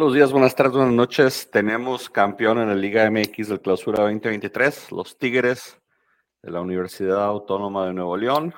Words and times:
Buenos 0.00 0.14
días, 0.14 0.32
buenas 0.32 0.54
tardes, 0.54 0.72
buenas 0.72 0.94
noches. 0.94 1.50
Tenemos 1.50 2.08
campeón 2.08 2.56
en 2.56 2.68
la 2.68 2.74
Liga 2.74 3.10
MX 3.10 3.48
del 3.48 3.60
Clausura 3.60 4.04
2023, 4.04 4.92
los 4.92 5.18
Tigres 5.18 5.78
de 6.40 6.50
la 6.50 6.62
Universidad 6.62 7.22
Autónoma 7.22 7.84
de 7.84 7.92
Nuevo 7.92 8.16
León. 8.16 8.54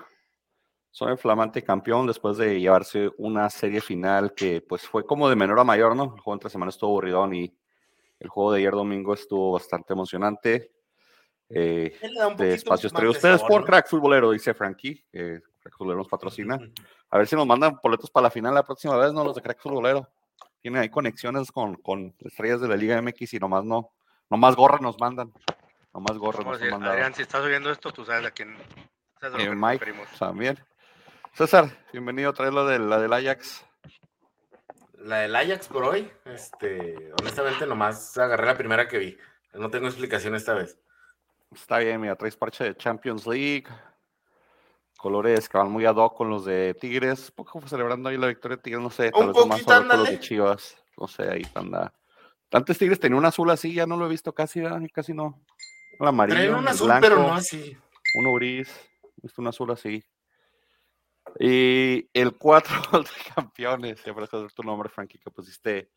Son 0.93 1.11
el 1.11 1.19
flamante 1.19 1.65
campeón 1.65 2.07
después 2.07 2.37
de 2.37 2.61
llevarse 2.61 3.11
una 3.19 3.51
serie 3.51 3.81
final 3.81 4.35
que 4.35 4.61
pues 4.61 4.83
fue 4.83 5.05
como 5.05 5.29
de 5.29 5.35
menor 5.35 5.59
a 5.59 5.65
mayor, 5.65 5.97
¿no? 5.97 6.05
El 6.15 6.21
juego 6.21 6.35
entre 6.35 6.49
semana 6.49 6.71
estuvo 6.71 6.91
aburridón 6.91 7.35
y 7.35 7.53
el 8.21 8.29
juego 8.29 8.53
de 8.53 8.61
ayer 8.61 8.75
domingo 8.75 9.13
estuvo 9.13 9.51
bastante 9.51 9.95
emocionante. 9.95 10.71
Eh, 11.49 11.93
de 12.39 12.55
espacio 12.55 12.87
estrella. 12.87 13.11
Ustedes 13.11 13.43
por 13.43 13.65
crack 13.65 13.89
futbolero, 13.89 14.31
dice 14.31 14.55
Frankie, 14.55 15.05
que 15.11 15.41
crack 15.61 15.77
futbolero 15.77 15.99
nos 15.99 16.09
patrocina. 16.09 16.57
A 17.11 17.19
ver 17.19 17.27
si 17.27 17.35
nos 17.35 17.49
mandan 17.49 17.81
boletos 17.83 18.13
para 18.13 18.27
la 18.27 18.31
final 18.31 18.55
la 18.55 18.63
próxima 18.63 18.97
vez, 18.97 19.13
¿no? 19.13 19.25
Los 19.25 19.35
de 19.35 19.43
crack 19.43 19.61
futbolero 19.61 20.09
tienen 20.63 20.81
ahí 20.81 20.89
conexiones 20.89 21.51
con, 21.51 21.75
con 21.75 22.15
estrellas 22.21 22.61
de 22.61 22.69
la 22.69 22.77
Liga 22.77 23.01
MX 23.03 23.35
y 23.35 23.39
nomás 23.39 23.65
no, 23.65 23.91
nomás 24.31 24.55
gorra 24.55 24.79
nos 24.81 24.99
mandan. 24.99 25.33
Nomás 25.93 26.17
gorra 26.17 26.45
nos 26.45 26.61
mandan. 26.61 26.85
Adrián, 26.85 27.15
si 27.15 27.23
estás 27.23 27.43
oyendo 27.43 27.71
esto, 27.71 27.93
tú 27.93 28.05
sabes 28.05 28.25
a 28.25 28.31
quién. 28.31 28.57
Sabes 29.21 29.45
eh, 29.45 29.51
Mike, 29.55 29.93
también. 30.19 30.59
César, 31.35 31.69
bienvenido 31.93 32.31
a 32.31 32.33
traer 32.33 32.55
la, 32.55 32.65
de, 32.65 32.79
la 32.79 32.99
del 33.01 33.13
Ajax. 33.13 33.65
La 34.99 35.19
del 35.19 35.35
Ajax 35.35 35.67
por 35.67 35.85
hoy, 35.85 36.11
este, 36.27 37.13
honestamente 37.21 37.67
nomás 37.67 38.17
agarré 38.17 38.47
la 38.47 38.57
primera 38.57 38.87
que 38.87 38.99
vi. 38.99 39.19
No 39.55 39.69
tengo 39.69 39.89
explicación 39.89 40.37
esta 40.37 40.55
vez. 40.55 40.79
Está 41.53 41.79
bien, 41.79 42.01
mira, 42.01 42.15
traes 42.17 42.37
parche 42.37 42.65
de 42.65 42.77
Champions 42.77 43.27
League, 43.27 43.67
colores 45.03 45.49
que 45.49 45.59
van 45.59 45.71
muy 45.71 45.85
ad 45.85 45.97
hoc 45.97 46.17
con 46.17 46.31
los 46.31 46.45
de 46.45 46.75
Tigres, 46.75 47.31
un 47.31 47.35
poco 47.35 47.61
celebrando 47.67 48.09
ahí 48.09 48.17
la 48.17 48.29
victoria 48.29 48.57
de 48.57 48.63
Tigres, 48.63 48.83
no 48.83 48.89
sé, 48.89 49.11
tal 49.11 49.33
vez 49.33 49.47
más 49.47 49.63
con 49.65 49.89
los 49.89 50.09
de 50.09 50.21
Chivas, 50.21 50.77
no 50.97 51.09
sé, 51.09 51.29
ahí 51.29 51.43
anda. 51.55 51.93
Antes 52.53 52.79
Tigres 52.79 53.01
tenía 53.01 53.19
un 53.19 53.25
azul 53.25 53.51
así, 53.51 53.75
ya 53.75 53.85
no 53.85 53.97
lo 53.97 54.07
he 54.07 54.09
visto 54.09 54.33
casi, 54.33 54.63
casi 54.93 55.13
no. 55.13 55.43
Un 55.99 56.07
amarillo, 56.07 56.57
un 56.57 56.69
azul, 56.69 56.93
pero 57.01 57.17
no 57.17 57.35
así. 57.35 57.77
Uno 58.15 58.33
gris, 58.35 58.71
visto 59.17 59.43
un 59.43 59.49
azul 59.49 59.73
así. 59.73 60.05
Y 61.41 62.09
el 62.13 62.37
4 62.39 62.77
de 63.01 63.35
campeones, 63.35 64.01
siempre 64.01 64.25
es 64.25 64.55
tu 64.55 64.63
nombre, 64.63 64.89
Frankie, 64.89 65.19
que 65.19 65.31
pusiste. 65.31 65.91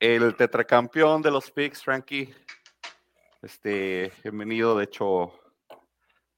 El 0.00 0.34
tetracampeón 0.34 1.22
de 1.22 1.30
los 1.30 1.50
Pigs, 1.52 1.82
Frankie. 1.82 2.34
Este, 3.42 4.12
bienvenido, 4.24 4.76
de 4.76 4.84
hecho, 4.84 5.32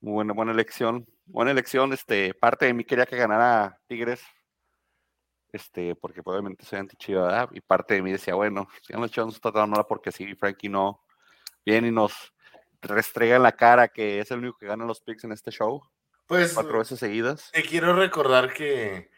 muy 0.00 0.12
buena, 0.12 0.34
buena 0.34 0.52
elección 0.52 1.06
buena 1.30 1.50
elección. 1.50 1.92
Este, 1.92 2.34
parte 2.34 2.66
de 2.66 2.74
mí 2.74 2.84
quería 2.84 3.06
que 3.06 3.16
ganara 3.16 3.80
Tigres, 3.86 4.22
este, 5.52 5.94
porque 5.96 6.22
probablemente 6.22 6.64
soy 6.64 6.78
anti 6.78 6.96
Chiva, 6.96 7.48
y 7.52 7.60
parte 7.60 7.94
de 7.94 8.02
mí 8.02 8.12
decía, 8.12 8.34
bueno, 8.34 8.68
si 8.82 8.92
no 8.92 9.04
echamos 9.04 9.34
está 9.34 9.50
nada 9.66 9.86
porque 9.86 10.12
si 10.12 10.34
Frankie 10.34 10.68
no 10.68 11.02
viene 11.64 11.88
y 11.88 11.92
nos 11.92 12.32
restrega 12.82 13.36
en 13.36 13.42
la 13.42 13.52
cara 13.52 13.88
que 13.88 14.20
es 14.20 14.30
el 14.30 14.38
único 14.38 14.58
que 14.58 14.66
gana 14.66 14.84
los 14.84 15.00
picks 15.00 15.24
en 15.24 15.32
este 15.32 15.50
show. 15.50 15.82
Pues 16.26 16.54
cuatro 16.54 16.78
veces 16.78 16.98
seguidas. 16.98 17.50
Te 17.52 17.62
quiero 17.62 17.94
recordar 17.94 18.52
que 18.52 19.10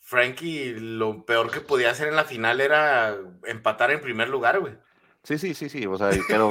Frankie 0.00 0.74
lo 0.74 1.24
peor 1.24 1.50
que 1.50 1.60
podía 1.60 1.90
hacer 1.90 2.08
en 2.08 2.16
la 2.16 2.24
final 2.24 2.60
era 2.60 3.16
empatar 3.44 3.92
en 3.92 4.00
primer 4.00 4.28
lugar, 4.28 4.58
güey. 4.58 4.76
Sí, 5.22 5.38
sí, 5.38 5.54
sí, 5.54 5.68
sí. 5.68 5.86
O 5.86 5.96
sea, 5.96 6.10
pero. 6.28 6.50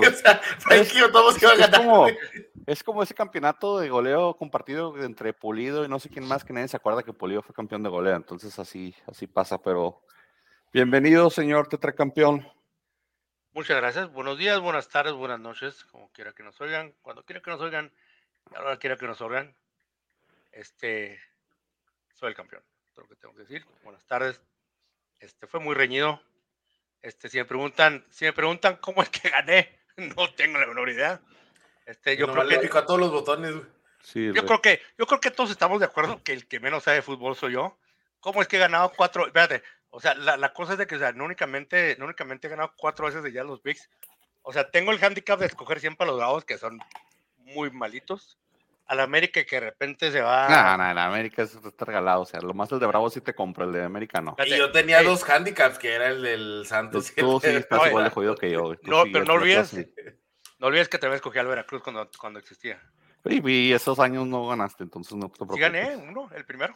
es, 2.67 2.83
como, 2.83 3.03
ese 3.03 3.13
campeonato 3.13 3.79
de 3.79 3.89
goleo 3.89 4.35
compartido 4.35 4.95
entre 5.03 5.33
Pulido 5.33 5.85
y 5.85 5.87
no 5.87 5.99
sé 5.99 6.09
quién 6.09 6.27
más, 6.27 6.43
que 6.43 6.53
nadie 6.53 6.67
se 6.67 6.77
acuerda 6.77 7.03
que 7.03 7.13
Pulido 7.13 7.41
fue 7.41 7.55
campeón 7.55 7.83
de 7.83 7.89
goleo. 7.89 8.15
Entonces 8.15 8.57
así, 8.59 8.95
así 9.07 9.27
pasa, 9.27 9.61
pero. 9.61 10.01
Bienvenido, 10.71 11.31
señor 11.31 11.67
tetracampeón. 11.67 12.47
Muchas 13.53 13.77
gracias. 13.77 14.11
Buenos 14.13 14.37
días, 14.37 14.59
buenas 14.59 14.87
tardes, 14.87 15.13
buenas 15.13 15.39
noches, 15.39 15.83
como 15.85 16.11
quiera 16.11 16.33
que 16.33 16.43
nos 16.43 16.61
oigan, 16.61 16.93
cuando 17.01 17.25
quiera 17.25 17.41
que 17.41 17.49
nos 17.49 17.59
oigan, 17.59 17.91
ahora 18.55 18.77
quiera 18.77 18.95
que 18.95 19.07
nos 19.07 19.19
oigan. 19.21 19.55
Este, 20.51 21.19
soy 22.13 22.29
el 22.29 22.35
campeón, 22.35 22.63
todo 22.93 23.03
lo 23.03 23.09
que 23.09 23.15
tengo 23.15 23.33
que 23.33 23.41
decir. 23.41 23.65
Buenas 23.83 24.05
tardes. 24.05 24.39
Este 25.19 25.47
fue 25.47 25.59
muy 25.59 25.73
reñido, 25.73 26.21
este, 27.01 27.29
si 27.29 27.37
me 27.37 27.45
preguntan, 27.45 28.05
si 28.09 28.25
me 28.25 28.33
preguntan 28.33 28.77
cómo 28.77 29.01
es 29.01 29.09
que 29.09 29.29
gané, 29.29 29.79
no 29.97 30.33
tengo 30.33 30.57
la 30.57 30.67
menor 30.67 30.89
idea. 30.89 31.21
Este, 31.85 32.17
yo 32.17 32.31
creo 32.31 32.47
que 32.47 32.77
a 32.77 32.85
todos 32.85 32.99
los 32.99 33.11
botones. 33.11 33.55
yo 34.13 34.45
creo 34.45 34.61
que 34.61 34.81
yo 34.97 35.07
creo 35.07 35.19
que 35.19 35.31
todos 35.31 35.49
estamos 35.49 35.79
de 35.79 35.85
acuerdo 35.85 36.21
que 36.23 36.33
el 36.33 36.47
que 36.47 36.59
menos 36.59 36.83
sabe 36.83 36.97
de 36.97 37.01
fútbol 37.01 37.35
soy 37.35 37.53
yo. 37.53 37.77
¿Cómo 38.19 38.41
es 38.41 38.47
que 38.47 38.57
he 38.57 38.59
ganado 38.59 38.91
cuatro? 38.95 39.25
Espérate, 39.25 39.63
o 39.89 39.99
sea, 39.99 40.13
la, 40.13 40.37
la 40.37 40.53
cosa 40.53 40.73
es 40.73 40.77
de 40.77 40.87
que, 40.87 40.95
o 40.95 40.99
sea, 40.99 41.13
no 41.13 41.23
únicamente, 41.23 41.95
no 41.97 42.05
únicamente 42.05 42.47
he 42.47 42.49
ganado 42.49 42.73
cuatro 42.75 43.05
veces 43.05 43.23
de 43.23 43.31
ya 43.31 43.43
los 43.43 43.63
Bigs. 43.63 43.89
O 44.41 44.53
sea, 44.53 44.69
tengo 44.69 44.91
el 44.91 45.03
handicap 45.03 45.39
de 45.39 45.45
escoger 45.47 45.79
siempre 45.79 46.05
a 46.05 46.11
los 46.11 46.19
dados 46.19 46.45
que 46.45 46.57
son 46.57 46.79
muy 47.37 47.71
malitos 47.71 48.37
al 48.89 48.99
América 49.01 49.43
que 49.45 49.55
de 49.55 49.59
repente 49.59 50.11
se 50.11 50.19
va. 50.19 50.49
No, 50.49 50.77
no, 50.77 50.89
en 50.89 50.97
América 50.97 51.43
es, 51.43 51.53
está 51.53 51.85
regalado. 51.85 52.21
O 52.21 52.25
sea, 52.25 52.41
lo 52.41 52.55
más 52.55 52.71
el 52.71 52.79
de 52.79 52.87
Bravo 52.87 53.07
sí 53.11 53.21
te 53.21 53.35
compro, 53.35 53.65
el 53.65 53.71
de 53.71 53.83
América 53.83 54.19
no. 54.19 54.35
Y 54.43 54.57
yo 54.57 54.71
tenía 54.71 55.03
dos 55.03 55.23
handicaps, 55.29 55.77
que 55.77 55.93
era 55.93 56.07
el 56.07 56.23
del 56.23 56.65
Santos. 56.65 57.13
Tú, 57.15 57.39
sí 57.39 57.49
estás 57.51 57.87
igual 57.87 58.05
de 58.05 58.09
jodido 58.09 58.35
que 58.35 58.49
yo. 58.49 58.73
no, 58.81 59.03
pero 59.13 59.25
no 59.25 59.33
olvides, 59.33 59.75
no 60.57 60.67
olvides 60.67 60.89
que 60.89 60.97
te 60.97 61.07
vez 61.07 61.21
cogí 61.21 61.37
al 61.37 61.45
Veracruz 61.45 61.83
cuando, 61.83 62.09
cuando 62.19 62.39
existía. 62.39 62.81
Y, 63.25 63.73
esos 63.73 63.99
años 63.99 64.25
no 64.25 64.47
ganaste, 64.47 64.83
entonces 64.83 65.15
no 65.15 65.29
te 65.29 65.35
preocupes. 65.35 65.55
Sí 65.55 65.61
gané 65.61 65.95
uno, 65.95 66.27
el 66.35 66.45
primero. 66.45 66.73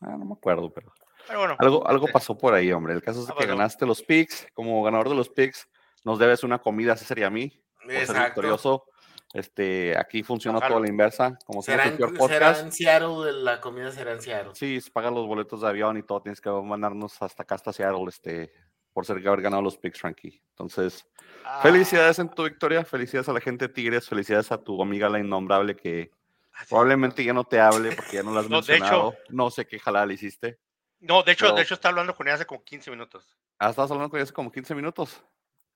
Ah, 0.00 0.16
no 0.18 0.24
me 0.24 0.32
acuerdo, 0.32 0.68
pero. 0.72 0.92
pero 1.28 1.38
bueno, 1.38 1.56
algo, 1.60 1.86
algo 1.86 2.08
pasó 2.08 2.36
por 2.36 2.54
ahí, 2.54 2.72
hombre. 2.72 2.94
El 2.94 3.02
caso 3.02 3.22
es 3.22 3.32
que 3.32 3.46
ganaste 3.46 3.86
los 3.86 4.02
picks. 4.02 4.48
Como 4.52 4.82
ganador 4.82 5.10
de 5.10 5.14
los 5.14 5.28
picks, 5.28 5.68
nos 6.02 6.18
debes 6.18 6.42
una 6.42 6.58
comida 6.58 6.94
a 6.94 6.96
César 6.96 7.20
y 7.20 7.22
a 7.22 7.30
mí. 7.30 7.62
Exacto. 7.88 8.24
victorioso 8.24 8.84
este, 9.32 9.98
aquí 9.98 10.22
funciona 10.22 10.60
toda 10.60 10.80
la 10.80 10.88
inversa. 10.88 11.38
Como 11.46 11.62
será, 11.62 11.86
en, 11.86 11.98
será 12.28 12.60
en 12.60 12.72
Seattle, 12.72 13.32
la 13.32 13.60
comida 13.60 13.90
será 13.90 14.12
en 14.12 14.20
Seattle. 14.20 14.52
Sí, 14.54 14.80
se 14.80 14.90
pagan 14.90 15.14
los 15.14 15.26
boletos 15.26 15.62
de 15.62 15.68
avión 15.68 15.96
y 15.96 16.02
todo, 16.02 16.22
tienes 16.22 16.40
que 16.40 16.50
mandarnos 16.50 17.20
hasta 17.22 17.42
acá, 17.42 17.54
hasta 17.54 17.72
Seattle, 17.72 18.04
este, 18.08 18.52
por 18.92 19.06
ser 19.06 19.26
haber 19.26 19.42
ganado 19.42 19.62
los 19.62 19.78
picks, 19.78 20.00
Frankie. 20.00 20.42
Entonces, 20.50 21.06
ah. 21.44 21.60
felicidades 21.62 22.18
en 22.18 22.28
tu 22.28 22.44
victoria, 22.44 22.84
felicidades 22.84 23.28
a 23.28 23.32
la 23.32 23.40
gente 23.40 23.68
de 23.68 23.74
Tigres, 23.74 24.08
felicidades 24.08 24.52
a 24.52 24.58
tu 24.58 24.80
amiga 24.82 25.08
la 25.08 25.18
innombrable 25.18 25.76
que 25.76 26.10
ah, 26.52 26.64
probablemente 26.68 27.24
ya 27.24 27.32
no 27.32 27.44
te 27.44 27.60
hable 27.60 27.92
porque 27.92 28.16
ya 28.16 28.22
no 28.22 28.32
la 28.32 28.40
has 28.40 28.48
mencionado. 28.48 29.14
no 29.30 29.50
sé 29.50 29.66
qué 29.66 29.78
jalada 29.78 30.06
le 30.06 30.14
hiciste. 30.14 30.58
No, 31.00 31.22
de 31.22 31.32
hecho, 31.32 31.52
de 31.52 31.62
hecho 31.62 31.74
está 31.74 31.88
hablando 31.88 32.14
con 32.14 32.28
ella 32.28 32.36
hace 32.36 32.46
como 32.46 32.62
15 32.62 32.90
minutos. 32.90 33.36
Ah, 33.58 33.70
¿estás 33.70 33.90
hablando 33.90 34.08
con 34.08 34.18
ella 34.18 34.24
hace 34.24 34.32
como 34.32 34.52
15 34.52 34.74
minutos? 34.74 35.22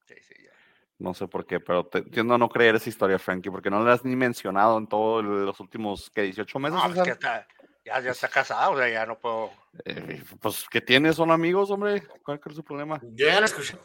Sí, 0.07 0.15
sí, 0.23 0.35
ya. 0.45 0.53
No 0.99 1.13
sé 1.13 1.29
por 1.29 1.47
qué, 1.47 1.61
pero 1.61 1.85
te, 1.87 2.03
tiendo 2.03 2.35
a 2.35 2.39
no 2.39 2.49
creer 2.49 2.77
esa 2.77 2.89
historia, 2.89 3.19
Frankie, 3.19 3.51
porque 3.51 3.69
no 3.69 3.85
la 3.85 3.93
has 3.93 4.05
ni 4.05 4.17
mencionado 4.17 4.79
en 4.79 4.87
todos 4.87 5.23
los 5.25 5.61
últimos, 5.61 6.11
¿qué? 6.11 6.23
18 6.23 6.59
meses. 6.59 6.79
No, 6.79 6.87
es 6.87 7.03
que 7.03 7.11
está, 7.11 7.47
ya, 7.85 8.01
ya, 8.01 8.11
está 8.11 8.29
casado, 8.29 8.73
o 8.73 8.79
sea, 8.79 8.89
ya 8.89 9.05
no 9.05 9.19
puedo. 9.19 9.51
Eh, 9.85 10.23
pues 10.41 10.67
que 10.69 10.81
tiene, 10.81 11.13
son 11.13 11.31
amigos, 11.31 11.71
hombre. 11.71 12.03
¿Cuál 12.25 12.41
es 12.45 12.57
su 12.57 12.65
problema? 12.65 13.01
Yo 13.03 13.27
ya 13.27 13.41
la 13.41 13.47
escuché. 13.47 13.79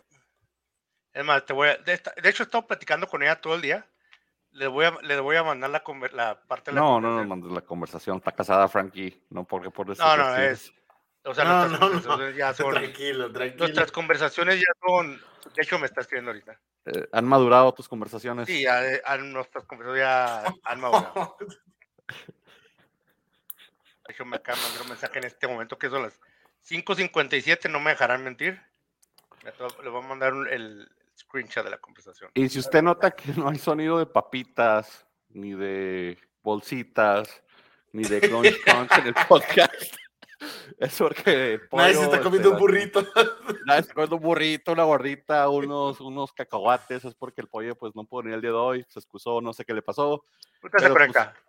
Es 1.13 1.25
más, 1.25 1.45
te 1.45 1.53
voy 1.53 1.67
a, 1.67 1.77
de, 1.77 1.94
hecho, 1.94 2.44
he 2.44 2.45
estado 2.45 2.66
platicando 2.66 3.07
con 3.07 3.22
ella 3.22 3.41
todo 3.41 3.55
el 3.55 3.61
día. 3.61 3.85
Le 4.51 4.67
voy 4.67 4.85
a, 4.85 4.91
le 5.01 5.19
voy 5.19 5.35
a 5.35 5.43
mandar 5.43 5.69
la, 5.69 5.84
la 6.13 6.41
parte 6.41 6.72
de 6.72 6.75
la 6.75 6.81
No, 6.81 6.99
no, 6.99 7.16
no, 7.16 7.25
mandes 7.25 7.52
la 7.52 7.61
conversación. 7.61 8.17
Está 8.17 8.31
casada, 8.31 8.67
Frankie. 8.67 9.22
No, 9.29 9.46
porque 9.46 9.69
por 9.69 9.87
decir 9.87 10.03
No, 10.03 10.17
no, 10.17 10.35
es. 10.37 10.73
O 11.23 11.34
sea, 11.34 11.44
no, 11.46 11.68
no, 11.68 11.90
no. 11.90 12.29
Ya 12.32 12.53
son, 12.53 12.73
tranquilo, 12.73 13.32
tranquilo. 13.32 13.66
Nuestras 13.66 13.91
conversaciones 13.91 14.59
ya 14.59 14.73
son. 14.88 15.22
De 15.56 15.62
hecho, 15.62 15.78
me 15.78 15.85
está 15.85 16.02
escribiendo 16.02 16.32
ahorita. 16.32 16.59
Eh, 16.85 17.08
¿Han 17.12 17.26
madurado 17.26 17.73
tus 17.73 17.88
conversaciones? 17.88 18.47
Sí, 18.47 18.64
ya, 18.64 18.84
eh, 18.85 19.02
nuestras 19.20 19.66
conversaciones 19.66 20.03
ya 20.03 20.44
han 20.64 20.79
madurado. 20.79 21.38
De 24.08 24.14
hecho, 24.16 24.26
me 24.26 24.38
acaba 24.38 24.58
de 24.58 24.64
mandar 24.64 24.82
un 24.82 24.90
mensaje 24.90 25.20
en 25.20 25.26
este 25.26 25.47
momento 25.47 25.78
que 25.78 25.90
son 25.90 26.02
las 26.02 26.20
5.57, 26.68 27.70
no 27.70 27.79
me 27.79 27.91
dejarán 27.91 28.23
mentir. 28.23 28.62
Le 29.84 29.90
voy 29.90 30.03
a 30.03 30.08
mandar 30.08 30.34
el 30.50 30.90
screenshot 31.18 31.64
de 31.64 31.72
la 31.72 31.78
conversación. 31.78 32.32
Y 32.34 32.50
si 32.50 32.59
usted 32.59 32.82
nota 32.82 33.12
que 33.12 33.32
no 33.34 33.50
hay 33.50 33.58
sonido 33.58 34.00
de 34.00 34.06
papitas, 34.06 35.06
ni 35.29 35.53
de 35.53 36.18
bolsitas, 36.44 37.41
ni 37.94 38.03
de 38.03 38.22
crunch 38.22 38.62
crunch 38.64 38.91
en 38.97 39.08
el 39.08 39.14
podcast, 39.28 39.96
es 40.79 40.97
porque. 40.97 41.59
Nadie 41.72 41.96
se 41.96 42.03
está 42.03 42.22
comiendo 42.22 42.52
un 42.52 42.58
burrito. 42.58 43.02
Nadie 43.66 43.84
se 43.84 43.90
está 43.90 43.94
comiendo 43.94 44.16
un 44.18 44.22
burrito, 44.22 44.72
una 44.72 44.84
gordita, 44.84 45.50
unos, 45.50 46.02
unos 46.02 46.32
cacahuates. 46.34 47.06
Es 47.06 47.16
porque 47.16 47.41
el 47.41 47.47
pollo, 47.47 47.76
pues, 47.76 47.96
no 47.96 48.03
pudo 48.03 48.23
venir 48.23 48.35
el 48.35 48.41
día 48.41 48.52
de 48.52 48.58
hoy. 48.58 48.85
Se 48.90 49.00
excusó, 49.00 49.41
no 49.41 49.53
sé 49.53 49.66
qué 49.66 49.73
le 49.73 49.82
pasó. 49.82 50.23
Pero, 50.62 50.72
pues, 50.72 50.82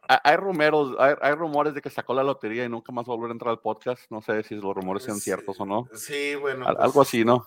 hay, 0.08 0.36
rumores, 0.36 0.96
hay, 1.20 1.34
rumores 1.34 1.74
de 1.74 1.82
que 1.82 1.90
sacó 1.90 2.14
la 2.14 2.24
lotería 2.24 2.64
y 2.64 2.68
nunca 2.68 2.92
más 2.92 3.04
volver 3.04 3.30
a 3.30 3.32
entrar 3.32 3.50
al 3.50 3.60
podcast. 3.60 4.10
No 4.10 4.22
sé 4.22 4.42
si 4.42 4.54
los 4.54 4.74
rumores 4.74 5.02
sean 5.02 5.18
ciertos 5.18 5.60
o 5.60 5.66
no. 5.66 5.86
Sí, 5.94 6.34
bueno. 6.34 6.66
algo 6.66 6.92
pues, 6.94 7.08
así, 7.08 7.24
¿no? 7.24 7.46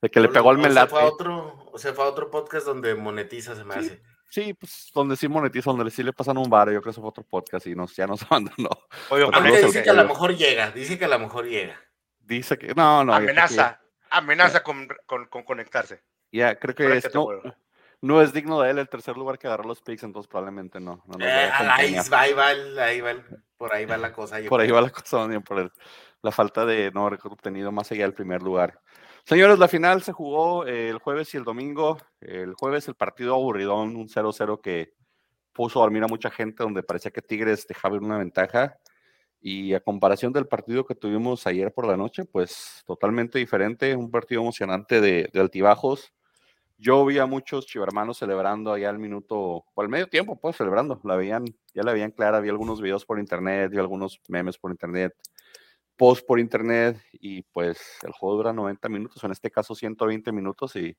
De 0.00 0.10
que 0.10 0.20
le 0.20 0.28
pegó 0.28 0.50
al 0.50 0.58
melate. 0.58 0.94
O 0.94 0.96
se 0.96 1.00
fue 1.00 1.02
a 1.02 1.12
otro, 1.12 1.70
o 1.72 1.78
sea, 1.78 1.92
fue 1.92 2.04
a 2.04 2.08
otro 2.08 2.30
podcast 2.30 2.66
donde 2.66 2.94
monetiza, 2.94 3.54
se 3.54 3.64
me 3.64 3.74
hace. 3.74 4.02
Sí, 4.34 4.52
pues 4.52 4.90
donde 4.92 5.14
sí 5.14 5.28
monetiza, 5.28 5.70
donde 5.70 5.88
sí 5.92 6.02
le 6.02 6.12
pasan 6.12 6.36
un 6.38 6.50
bar, 6.50 6.66
yo 6.66 6.72
creo 6.72 6.82
que 6.82 6.90
eso 6.90 7.00
fue 7.00 7.10
otro 7.10 7.22
podcast 7.22 7.68
y 7.68 7.76
nos, 7.76 7.94
ya 7.94 8.04
nos 8.08 8.20
abandonó. 8.28 8.68
Oye, 9.10 9.26
dice 9.62 9.84
que 9.84 9.90
a 9.90 9.92
lo 9.92 10.06
mejor 10.06 10.34
llega, 10.34 10.72
dice 10.72 10.98
que 10.98 11.04
a 11.04 11.08
lo 11.08 11.20
mejor 11.20 11.46
llega. 11.46 11.80
Dice 12.18 12.58
que, 12.58 12.74
no, 12.74 13.04
no. 13.04 13.14
Amenaza, 13.14 13.80
amenaza 14.10 14.64
con, 14.64 14.88
con, 15.06 15.44
conectarse. 15.44 16.02
Ya, 16.32 16.58
creo 16.58 16.74
que 16.74 16.96
esto 16.96 17.28
no, 18.00 18.20
es 18.20 18.32
digno 18.32 18.60
de 18.60 18.72
él 18.72 18.78
el 18.78 18.88
tercer 18.88 19.16
lugar 19.16 19.38
que 19.38 19.46
agarró 19.46 19.68
los 19.68 19.80
picks, 19.80 20.02
entonces 20.02 20.28
probablemente 20.28 20.80
no. 20.80 21.04
no 21.06 21.24
eh, 21.24 21.50
ahí, 21.52 21.94
va, 22.10 22.20
ahí, 22.20 22.32
va, 22.32 22.48
ahí 22.86 23.00
va, 23.00 23.14
por 23.56 23.72
ahí 23.72 23.84
va 23.84 23.96
la 23.98 24.12
cosa. 24.12 24.38
por 24.48 24.60
ahí 24.60 24.70
va 24.72 24.80
la 24.80 24.90
cosa, 24.90 25.28
por 25.46 25.72
la 26.22 26.32
falta 26.32 26.66
de 26.66 26.90
no 26.90 27.06
haber 27.06 27.20
obtenido 27.22 27.70
más 27.70 27.92
allá 27.92 28.02
del 28.02 28.14
primer 28.14 28.42
lugar. 28.42 28.80
Señores, 29.26 29.58
la 29.58 29.68
final 29.68 30.02
se 30.02 30.12
jugó 30.12 30.66
el 30.66 30.98
jueves 30.98 31.32
y 31.32 31.38
el 31.38 31.44
domingo. 31.44 31.96
El 32.20 32.52
jueves 32.52 32.88
el 32.88 32.94
partido 32.94 33.34
aburridón, 33.34 33.96
un 33.96 34.06
0-0 34.06 34.60
que 34.60 34.92
puso 35.54 35.80
a 35.80 35.84
dormir 35.84 36.04
a 36.04 36.08
mucha 36.08 36.30
gente, 36.30 36.62
donde 36.62 36.82
parecía 36.82 37.10
que 37.10 37.22
Tigres 37.22 37.66
dejaba 37.66 37.96
una 37.96 38.18
ventaja. 38.18 38.76
Y 39.40 39.72
a 39.72 39.80
comparación 39.80 40.32
del 40.34 40.46
partido 40.46 40.84
que 40.84 40.94
tuvimos 40.94 41.46
ayer 41.46 41.72
por 41.72 41.86
la 41.86 41.96
noche, 41.96 42.26
pues 42.26 42.82
totalmente 42.86 43.38
diferente, 43.38 43.96
un 43.96 44.10
partido 44.10 44.42
emocionante 44.42 45.00
de, 45.00 45.30
altibajos. 45.34 46.12
Yo 46.76 47.06
vi 47.06 47.18
a 47.18 47.24
muchos 47.24 47.66
chivermanos 47.66 48.18
celebrando 48.18 48.74
allá 48.74 48.90
al 48.90 48.98
minuto, 48.98 49.64
o 49.74 49.82
al 49.82 49.88
medio 49.88 50.06
tiempo, 50.06 50.38
pues 50.38 50.56
celebrando, 50.56 51.00
la 51.02 51.16
veían, 51.16 51.46
ya 51.72 51.82
la 51.82 51.94
veían 51.94 52.10
clara, 52.10 52.40
vi 52.40 52.50
algunos 52.50 52.82
videos 52.82 53.06
por 53.06 53.18
internet, 53.18 53.70
vi 53.70 53.78
algunos 53.78 54.20
memes 54.28 54.58
por 54.58 54.70
internet, 54.70 55.14
post 55.96 56.26
por 56.26 56.40
internet, 56.40 57.00
y 57.12 57.42
pues 57.42 57.98
el 58.02 58.12
juego 58.12 58.36
dura 58.36 58.52
90 58.52 58.88
minutos, 58.88 59.22
en 59.24 59.32
este 59.32 59.50
caso 59.50 59.74
120 59.74 60.32
minutos, 60.32 60.76
y, 60.76 60.96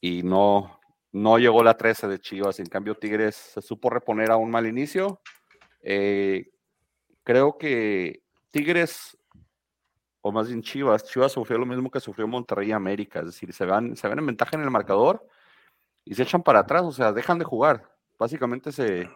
y 0.00 0.22
no, 0.22 0.80
no 1.12 1.38
llegó 1.38 1.62
la 1.62 1.76
13 1.76 2.08
de 2.08 2.18
Chivas. 2.18 2.60
En 2.60 2.66
cambio, 2.66 2.94
Tigres 2.94 3.36
se 3.36 3.62
supo 3.62 3.90
reponer 3.90 4.30
a 4.30 4.36
un 4.36 4.50
mal 4.50 4.66
inicio. 4.66 5.20
Eh, 5.80 6.50
creo 7.22 7.56
que 7.58 8.22
Tigres, 8.50 9.16
o 10.20 10.32
más 10.32 10.48
bien 10.48 10.62
Chivas, 10.62 11.04
Chivas 11.04 11.32
sufrió 11.32 11.58
lo 11.58 11.66
mismo 11.66 11.90
que 11.90 12.00
sufrió 12.00 12.26
Monterrey 12.28 12.68
y 12.68 12.72
América. 12.72 13.20
Es 13.20 13.26
decir, 13.26 13.52
se 13.52 13.64
van, 13.64 13.96
se 13.96 14.08
ven 14.08 14.18
en 14.18 14.26
ventaja 14.26 14.56
en 14.56 14.62
el 14.62 14.70
marcador 14.70 15.26
y 16.04 16.14
se 16.14 16.22
echan 16.22 16.42
para 16.42 16.60
atrás, 16.60 16.82
o 16.82 16.92
sea, 16.92 17.12
dejan 17.12 17.38
de 17.38 17.44
jugar. 17.44 17.90
Básicamente 18.18 18.72
se 18.72 19.08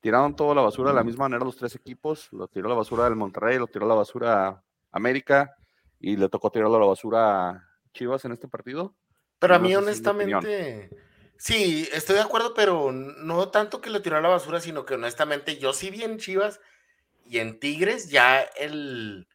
tiraron 0.00 0.36
toda 0.36 0.54
la 0.54 0.62
basura 0.62 0.90
de 0.90 0.96
la 0.96 1.04
misma 1.04 1.24
manera 1.24 1.44
los 1.44 1.56
tres 1.56 1.74
equipos. 1.74 2.28
Lo 2.32 2.48
tiró 2.48 2.68
la 2.68 2.74
basura 2.74 3.04
del 3.04 3.16
Monterrey, 3.16 3.58
lo 3.58 3.66
tiró 3.66 3.86
la 3.86 3.94
basura 3.94 4.48
a 4.48 4.64
América 4.92 5.54
y 6.00 6.16
le 6.16 6.28
tocó 6.28 6.50
tirar 6.50 6.70
la 6.70 6.78
basura 6.78 7.48
a 7.50 7.68
Chivas 7.92 8.24
en 8.24 8.32
este 8.32 8.48
partido. 8.48 8.94
Pero 9.38 9.54
a 9.54 9.58
mí, 9.58 9.74
honestamente 9.74 10.90
Sí, 11.38 11.88
estoy 11.92 12.16
de 12.16 12.22
acuerdo, 12.22 12.52
pero 12.52 12.90
no 12.90 13.48
tanto 13.50 13.80
que 13.80 13.90
lo 13.90 14.02
tiró 14.02 14.16
a 14.16 14.20
la 14.20 14.28
basura, 14.28 14.60
sino 14.60 14.84
que 14.84 14.94
honestamente 14.94 15.56
yo 15.56 15.72
sí 15.72 15.88
vi 15.88 16.02
en 16.02 16.18
Chivas 16.18 16.60
y 17.24 17.38
en 17.38 17.60
Tigres 17.60 18.10
ya 18.10 18.40
el 18.40 19.28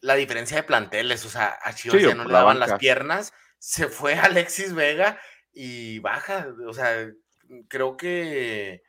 la 0.00 0.16
diferencia 0.16 0.56
de 0.56 0.64
planteles, 0.64 1.24
o 1.24 1.28
sea, 1.28 1.56
a 1.62 1.72
Chivas 1.76 2.02
ya 2.02 2.16
no 2.16 2.24
le 2.24 2.32
daban 2.32 2.58
las 2.58 2.74
piernas, 2.74 3.32
se 3.58 3.86
fue 3.86 4.14
Alexis 4.18 4.74
Vega 4.74 5.20
y 5.52 6.00
baja, 6.00 6.48
o 6.66 6.72
sea, 6.72 7.08
creo 7.68 7.96
que 7.96 8.82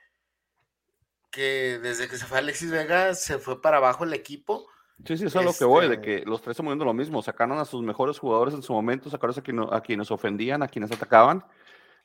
que 1.34 1.80
desde 1.82 2.08
que 2.08 2.16
se 2.16 2.26
fue 2.26 2.38
Alexis 2.38 2.72
Vega 2.72 3.16
se 3.16 3.40
fue 3.40 3.62
para 3.62 3.78
abajo 3.78 4.04
el 4.04 4.14
equipo. 4.14 4.68
Sí, 5.06 5.18
sí, 5.18 5.26
eso 5.26 5.40
es 5.40 5.46
lo 5.46 5.54
que 5.54 5.66
voy, 5.66 5.88
de 5.88 5.96
este 5.96 6.06
que 6.06 6.26
los 6.26 6.42
tres 6.42 6.52
están 6.52 6.66
moviendo 6.66 6.86
lo 6.86 6.94
mismo, 6.94 7.22
sacaron 7.22 7.58
a 7.58 7.66
sus 7.66 7.82
mejores 7.82 8.20
jugadores 8.20 8.54
en 8.54 8.62
su 8.62 8.72
momento, 8.72 9.10
sacaron 9.10 9.36
a, 9.36 9.76
a 9.76 9.82
quienes 9.82 10.12
ofendían, 10.12 10.62
a 10.62 10.68
quienes 10.68 10.92
atacaban, 10.92 11.44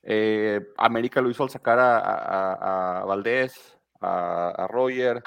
eh, 0.03 0.69
América 0.79 1.21
lo 1.21 1.31
hizo 1.31 1.43
al 1.43 1.51
sacar 1.51 1.79
a, 1.79 3.05
Valdés, 3.07 3.79
a, 4.01 4.67
Roger, 4.71 5.23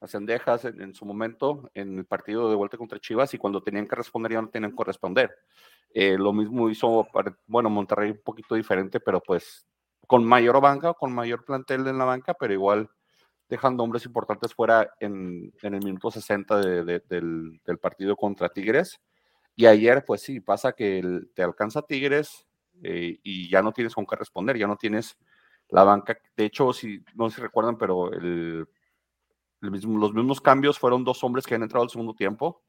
a 0.00 0.06
Cendejas 0.06 0.66
en, 0.66 0.94
su 0.94 1.06
momento 1.06 1.70
en 1.74 1.98
el 1.98 2.04
partido 2.04 2.50
de 2.50 2.56
vuelta 2.56 2.76
contra 2.76 3.00
Chivas 3.00 3.32
y 3.34 3.38
cuando 3.38 3.62
tenían 3.62 3.86
que 3.86 3.96
responder 3.96 4.32
ya 4.32 4.42
no 4.42 4.50
tenían 4.50 4.76
que 4.76 4.84
responder. 4.84 5.34
Eh, 5.92 6.16
lo 6.18 6.32
mismo 6.32 6.68
hizo, 6.68 7.08
bueno, 7.46 7.70
Monterrey 7.70 8.10
un 8.10 8.20
poquito 8.22 8.54
diferente, 8.54 9.00
pero 9.00 9.20
pues 9.20 9.66
con 10.06 10.24
mayor 10.24 10.60
banca, 10.60 10.92
con 10.94 11.12
mayor 11.12 11.44
plantel 11.44 11.86
en 11.86 11.98
la 11.98 12.04
banca, 12.04 12.34
pero 12.34 12.52
igual 12.52 12.90
dejando 13.50 13.82
hombres 13.82 14.06
importantes 14.06 14.54
fuera 14.54 14.94
en, 15.00 15.52
el 15.60 15.84
minuto 15.84 16.10
60 16.10 16.60
del, 16.60 17.60
partido 17.80 18.16
contra 18.16 18.48
Tigres. 18.48 19.00
Y 19.56 19.66
ayer, 19.66 20.04
pues 20.06 20.22
sí, 20.22 20.40
pasa 20.40 20.72
que 20.72 21.02
te 21.34 21.42
alcanza 21.42 21.82
Tigres, 21.82 22.46
eh, 22.82 23.18
y 23.22 23.50
ya 23.50 23.60
no 23.60 23.72
tienes 23.72 23.94
con 23.94 24.06
qué 24.06 24.16
responder, 24.16 24.56
ya 24.56 24.68
no 24.68 24.76
tienes 24.76 25.18
la 25.68 25.82
banca. 25.82 26.16
De 26.36 26.44
hecho, 26.44 26.72
si 26.72 27.04
no 27.14 27.28
sé 27.28 27.36
si 27.36 27.42
recuerdan, 27.42 27.76
pero 27.76 28.12
el, 28.12 28.66
los 29.58 30.14
mismos 30.14 30.40
cambios 30.40 30.78
fueron 30.78 31.04
dos 31.04 31.22
hombres 31.24 31.44
que 31.44 31.56
han 31.56 31.62
entrado 31.62 31.82
al 31.82 31.90
segundo 31.90 32.14
tiempo. 32.14 32.62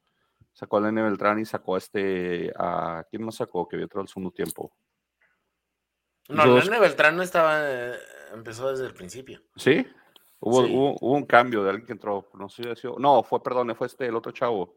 Sacó 0.52 0.78
a 0.78 0.82
Lene 0.82 1.04
Beltrán 1.04 1.40
y 1.40 1.46
sacó 1.46 1.76
a 1.76 1.78
este. 1.78 2.52
A, 2.58 3.06
¿Quién 3.10 3.24
más 3.24 3.36
sacó 3.36 3.68
que 3.68 3.76
había 3.76 3.86
entrado 3.86 4.02
al 4.02 4.10
segundo 4.10 4.32
tiempo? 4.32 4.74
No, 6.28 6.58
Lene 6.58 6.80
Beltrán 6.80 7.16
no 7.16 7.22
estaba. 7.22 7.60
Eh, 7.64 7.94
empezó 8.34 8.72
desde 8.72 8.88
el 8.88 8.94
principio. 8.94 9.42
¿Sí? 9.56 9.86
Hubo, 10.44 10.62
Hubo, 10.62 11.16
un 11.16 11.26
cambio 11.26 11.64
de 11.64 11.70
alguien 11.70 11.86
que 11.86 11.94
entró. 11.94 12.30
No 12.34 12.50
sé 12.50 12.76
si 12.76 12.88
No, 12.98 13.24
fue, 13.24 13.42
perdón, 13.42 13.74
fue 13.76 13.88
este, 13.88 14.08
el 14.08 14.16
otro 14.16 14.32
chavo. 14.32 14.76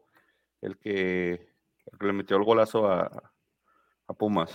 El 0.61 0.77
que, 0.77 1.49
le 1.99 2.13
metió 2.13 2.37
el 2.37 2.43
golazo 2.43 2.87
a, 2.87 3.11
a 4.07 4.13
Pumas. 4.13 4.51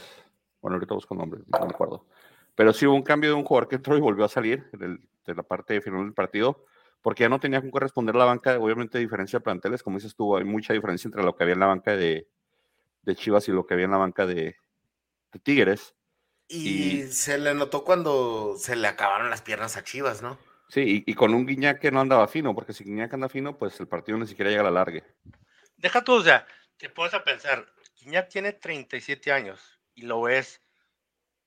Bueno, 0.60 0.76
ahorita 0.76 0.94
busco 0.94 1.14
nombres, 1.14 1.44
no 1.48 1.66
me 1.66 1.72
acuerdo. 1.72 2.06
Pero 2.54 2.72
sí 2.72 2.86
hubo 2.86 2.94
un 2.94 3.02
cambio 3.02 3.30
de 3.30 3.36
un 3.36 3.44
jugador 3.44 3.68
que 3.68 3.76
entró 3.76 3.96
y 3.96 4.00
volvió 4.00 4.24
a 4.24 4.28
salir 4.28 4.70
de 4.72 5.34
la 5.34 5.42
parte 5.42 5.80
final 5.80 6.04
del 6.04 6.12
partido, 6.12 6.64
porque 7.00 7.22
ya 7.22 7.28
no 7.28 7.40
tenía 7.40 7.60
con 7.60 7.70
qué 7.70 7.80
responder 7.80 8.14
la 8.14 8.24
banca. 8.24 8.58
Obviamente, 8.58 8.98
diferencia 8.98 9.38
de 9.38 9.44
planteles, 9.44 9.82
como 9.82 9.96
dices 9.96 10.14
tú, 10.14 10.36
hay 10.36 10.44
mucha 10.44 10.74
diferencia 10.74 11.08
entre 11.08 11.22
lo 11.22 11.34
que 11.34 11.44
había 11.44 11.54
en 11.54 11.60
la 11.60 11.66
banca 11.66 11.96
de, 11.96 12.28
Chivas 13.14 13.48
y 13.48 13.52
lo 13.52 13.66
que 13.66 13.74
había 13.74 13.86
en 13.86 13.92
la 13.92 13.96
banca 13.96 14.26
de, 14.26 14.56
Tigres. 15.42 15.94
Y, 16.48 17.04
se 17.04 17.38
le 17.38 17.54
notó 17.54 17.84
cuando 17.84 18.56
se 18.58 18.76
le 18.76 18.88
acabaron 18.88 19.30
las 19.30 19.42
piernas 19.42 19.76
a 19.76 19.84
Chivas, 19.84 20.20
¿no? 20.20 20.36
Sí, 20.70 21.02
y, 21.04 21.14
con 21.14 21.34
un 21.34 21.46
Guiñac 21.46 21.80
que 21.80 21.90
no 21.90 22.00
andaba 22.00 22.28
fino, 22.28 22.54
porque 22.54 22.72
si 22.72 22.84
Guiñac 22.84 23.12
anda 23.12 23.28
fino, 23.28 23.58
pues 23.58 23.80
el 23.80 23.88
partido 23.88 24.16
ni 24.18 24.26
siquiera 24.28 24.50
llega 24.50 24.62
a 24.62 24.64
la 24.64 24.70
larga. 24.70 25.02
Deja 25.76 26.04
tú, 26.04 26.14
o 26.14 26.22
sea, 26.22 26.46
te 26.76 26.88
puedes 26.88 27.12
a 27.12 27.24
pensar, 27.24 27.66
Guiñac 28.00 28.28
tiene 28.28 28.52
37 28.52 29.32
años 29.32 29.80
y 29.96 30.02
lo 30.02 30.22
ves, 30.22 30.62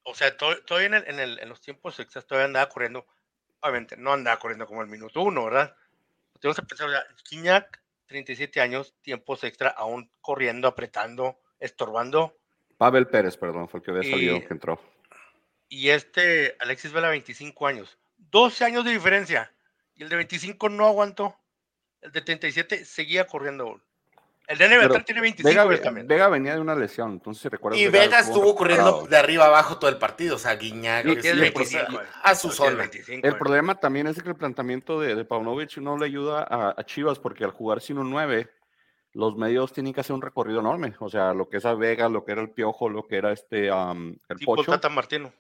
o 0.04 0.14
sea, 0.14 0.36
todavía 0.36 0.88
en, 0.88 0.94
en, 1.08 1.20
el, 1.20 1.40
en, 1.40 1.48
los 1.48 1.62
tiempos 1.62 1.98
extras 2.02 2.28
todavía 2.28 2.48
andaba 2.48 2.68
corriendo, 2.68 3.06
obviamente 3.62 3.96
no 3.96 4.12
andaba 4.12 4.40
corriendo 4.40 4.68
como 4.68 4.82
el 4.82 4.90
minuto 4.90 5.22
uno, 5.22 5.46
¿verdad? 5.46 5.74
Tenemos 6.42 6.58
que 6.58 6.66
pensar, 6.66 6.90
o 6.90 6.92
sea, 6.92 7.70
37 8.08 8.60
años, 8.60 8.94
tiempos 9.02 9.46
extra, 9.46 9.70
aún 9.70 10.12
corriendo, 10.20 10.68
apretando, 10.68 11.40
estorbando. 11.62 12.38
Pavel 12.78 13.08
Pérez, 13.08 13.38
perdón, 13.38 13.70
fue 13.70 13.80
el 13.80 13.86
que 13.86 13.92
había 13.92 14.12
salido, 14.12 14.40
que 14.42 14.54
entró. 14.54 14.82
Y 15.70 15.90
este, 15.90 16.58
Alexis 16.60 16.92
Vela, 16.92 17.10
25 17.10 17.66
años. 17.66 17.98
12 18.34 18.66
años 18.66 18.84
de 18.84 18.92
diferencia. 18.92 19.54
Y 19.96 20.04
el 20.04 20.10
de 20.10 20.18
25 20.18 20.68
no 20.68 20.88
aguantó. 20.88 21.38
El 22.02 22.12
de 22.12 22.22
37 22.22 22.84
seguía 22.84 23.26
corriendo. 23.28 23.80
El 24.48 24.58
de 24.58 24.68
Beltrán 24.68 25.06
tiene 25.06 25.22
25 25.22 25.68
Vega, 25.70 25.82
también. 25.82 26.06
Vega 26.06 26.28
venía 26.28 26.56
de 26.56 26.60
una 26.60 26.76
lesión, 26.76 27.14
entonces 27.14 27.44
si 27.44 27.48
recuerdas. 27.48 27.80
Y 27.80 27.88
Vega, 27.88 28.20
estuvo 28.20 28.54
corriendo 28.56 29.08
de 29.08 29.16
arriba 29.16 29.46
abajo 29.46 29.78
todo 29.78 29.90
el 29.90 29.98
partido, 29.98 30.36
o 30.36 30.40
sea, 30.40 30.56
Guiñac, 30.56 31.06
a 32.24 32.36
su 32.36 32.52
zona. 32.52 32.90
el 33.08 33.38
problema 33.38 33.80
también 33.80 34.08
es 34.08 34.22
que 34.22 34.28
el 34.28 34.36
planteamiento 34.36 35.00
de, 35.00 35.16
de 35.16 35.24
Paunovic 35.24 35.78
no 35.78 35.98
le 35.98 36.08
ayuda 36.08 36.46
a, 36.50 36.84
Chivas, 36.84 37.20
porque 37.20 37.46
al 37.46 37.52
jugar 37.52 37.80
sin 37.80 38.00
un 38.00 38.10
9, 38.10 38.50
los 39.14 39.38
medios 39.38 39.72
tienen 39.72 39.94
que 39.94 40.02
hacer 40.02 40.14
un 40.14 40.22
recorrido 40.22 40.60
enorme. 40.60 40.94
O 41.00 41.10
sea, 41.10 41.34
lo 41.34 41.48
que 41.48 41.58
es 41.58 41.66
a 41.66 41.76
Vega, 41.76 42.10
lo 42.10 42.26
que 42.26 42.34
era 42.34 42.42
el 42.42 42.50
Piojo, 42.50 42.90
lo 42.90 43.08
que 43.08 43.16
era 43.16 43.32
este 43.32 43.72
um, 43.72 44.18
el 44.28 44.40
Pocho. 44.40 44.72
Tata 44.72 44.90
Martino. 44.90 45.32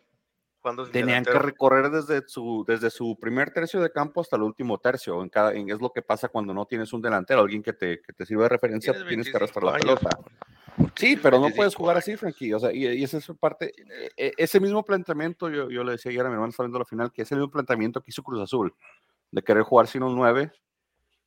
Tenían 0.92 1.26
que 1.26 1.38
recorrer 1.38 1.90
desde 1.90 2.28
su, 2.28 2.64
desde 2.66 2.90
su 2.90 3.18
primer 3.20 3.52
tercio 3.52 3.82
de 3.82 3.92
campo 3.92 4.22
hasta 4.22 4.38
el 4.38 4.44
último 4.44 4.78
tercio. 4.78 5.22
En 5.22 5.30
cada, 5.30 5.54
en, 5.54 5.70
es 5.70 5.82
lo 5.82 5.92
que 5.92 6.02
pasa 6.02 6.30
cuando 6.30 6.54
no 6.54 6.66
tienes 6.66 6.94
un 6.94 7.02
delantero, 7.02 7.42
alguien 7.42 7.62
que 7.62 7.74
te, 7.74 8.02
que 8.02 8.14
te 8.14 8.26
sirva 8.26 8.44
de 8.44 8.50
referencia, 8.50 8.94
tienes 9.08 9.30
que 9.30 9.36
arrastrar 9.36 9.66
la 9.66 9.74
pelota. 9.74 10.10
Sí, 10.96 11.18
pero 11.22 11.40
no 11.40 11.50
puedes 11.50 11.76
jugar 11.76 11.98
así, 11.98 12.16
Frankie. 12.16 12.54
O 12.54 12.60
sea, 12.60 12.72
y, 12.72 12.88
y 12.88 13.04
esa 13.04 13.18
es 13.18 13.28
parte. 13.40 13.74
E, 13.78 14.12
e, 14.28 14.34
ese 14.38 14.60
mismo 14.60 14.84
planteamiento, 14.84 15.50
yo, 15.50 15.70
yo 15.70 15.84
le 15.84 15.94
decía 15.94 16.12
ayer 16.12 16.26
a 16.26 16.30
mi 16.30 16.36
hermano 16.36 16.54
saliendo 16.54 16.80
la 16.80 16.86
final, 16.86 17.12
que 17.12 17.24
es 17.24 17.32
el 17.32 17.40
mismo 17.40 17.52
planteamiento 17.52 18.02
que 18.02 18.12
hizo 18.12 18.24
Cruz 18.24 18.42
Azul, 18.42 18.74
de 19.32 19.44
querer 19.44 19.64
jugar 19.64 19.88
sin 19.88 20.04
un 20.04 20.16
9 20.16 20.52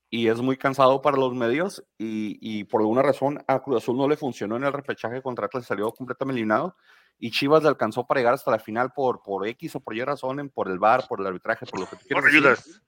y 0.09 0.29
es 0.29 0.41
muy 0.41 0.57
cansado 0.57 1.03
para 1.03 1.17
los 1.17 1.35
medios 1.35 1.85
y, 1.99 2.39
y, 2.41 2.65
por 2.65 2.81
alguna 2.81 3.03
razón 3.03 3.43
a 3.49 3.61
Cruz 3.61 3.83
Azul 3.83 3.97
no 3.97 4.09
le 4.09 4.17
funcionó 4.17 4.57
en 4.57 4.65
el 4.65 4.73
repechaje 4.73 5.21
contra 5.21 5.47
Atlas, 5.47 5.67
salió 5.67 5.91
completamente 5.93 6.39
eliminado 6.39 6.77
y 7.19 7.31
Chivas 7.31 7.63
le 7.63 7.69
alcanzó 7.69 8.07
para 8.07 8.21
llegar 8.21 8.35
hasta 8.35 8.51
la 8.51 8.59
final 8.59 8.93
por, 8.93 9.23
por 9.23 9.47
X 9.47 9.77
o 9.77 9.81
por 9.81 9.97
Y 9.97 10.03
razón, 10.03 10.51
por 10.55 10.69
el 10.69 10.79
bar, 10.79 11.07
por 11.09 11.21
el 11.21 11.27
arbitraje, 11.27 11.67
por 11.67 11.81
lo 11.81 11.87
que 11.87 11.97
tú 11.97 12.07
quieras 12.07 12.25
decir. 12.25 12.83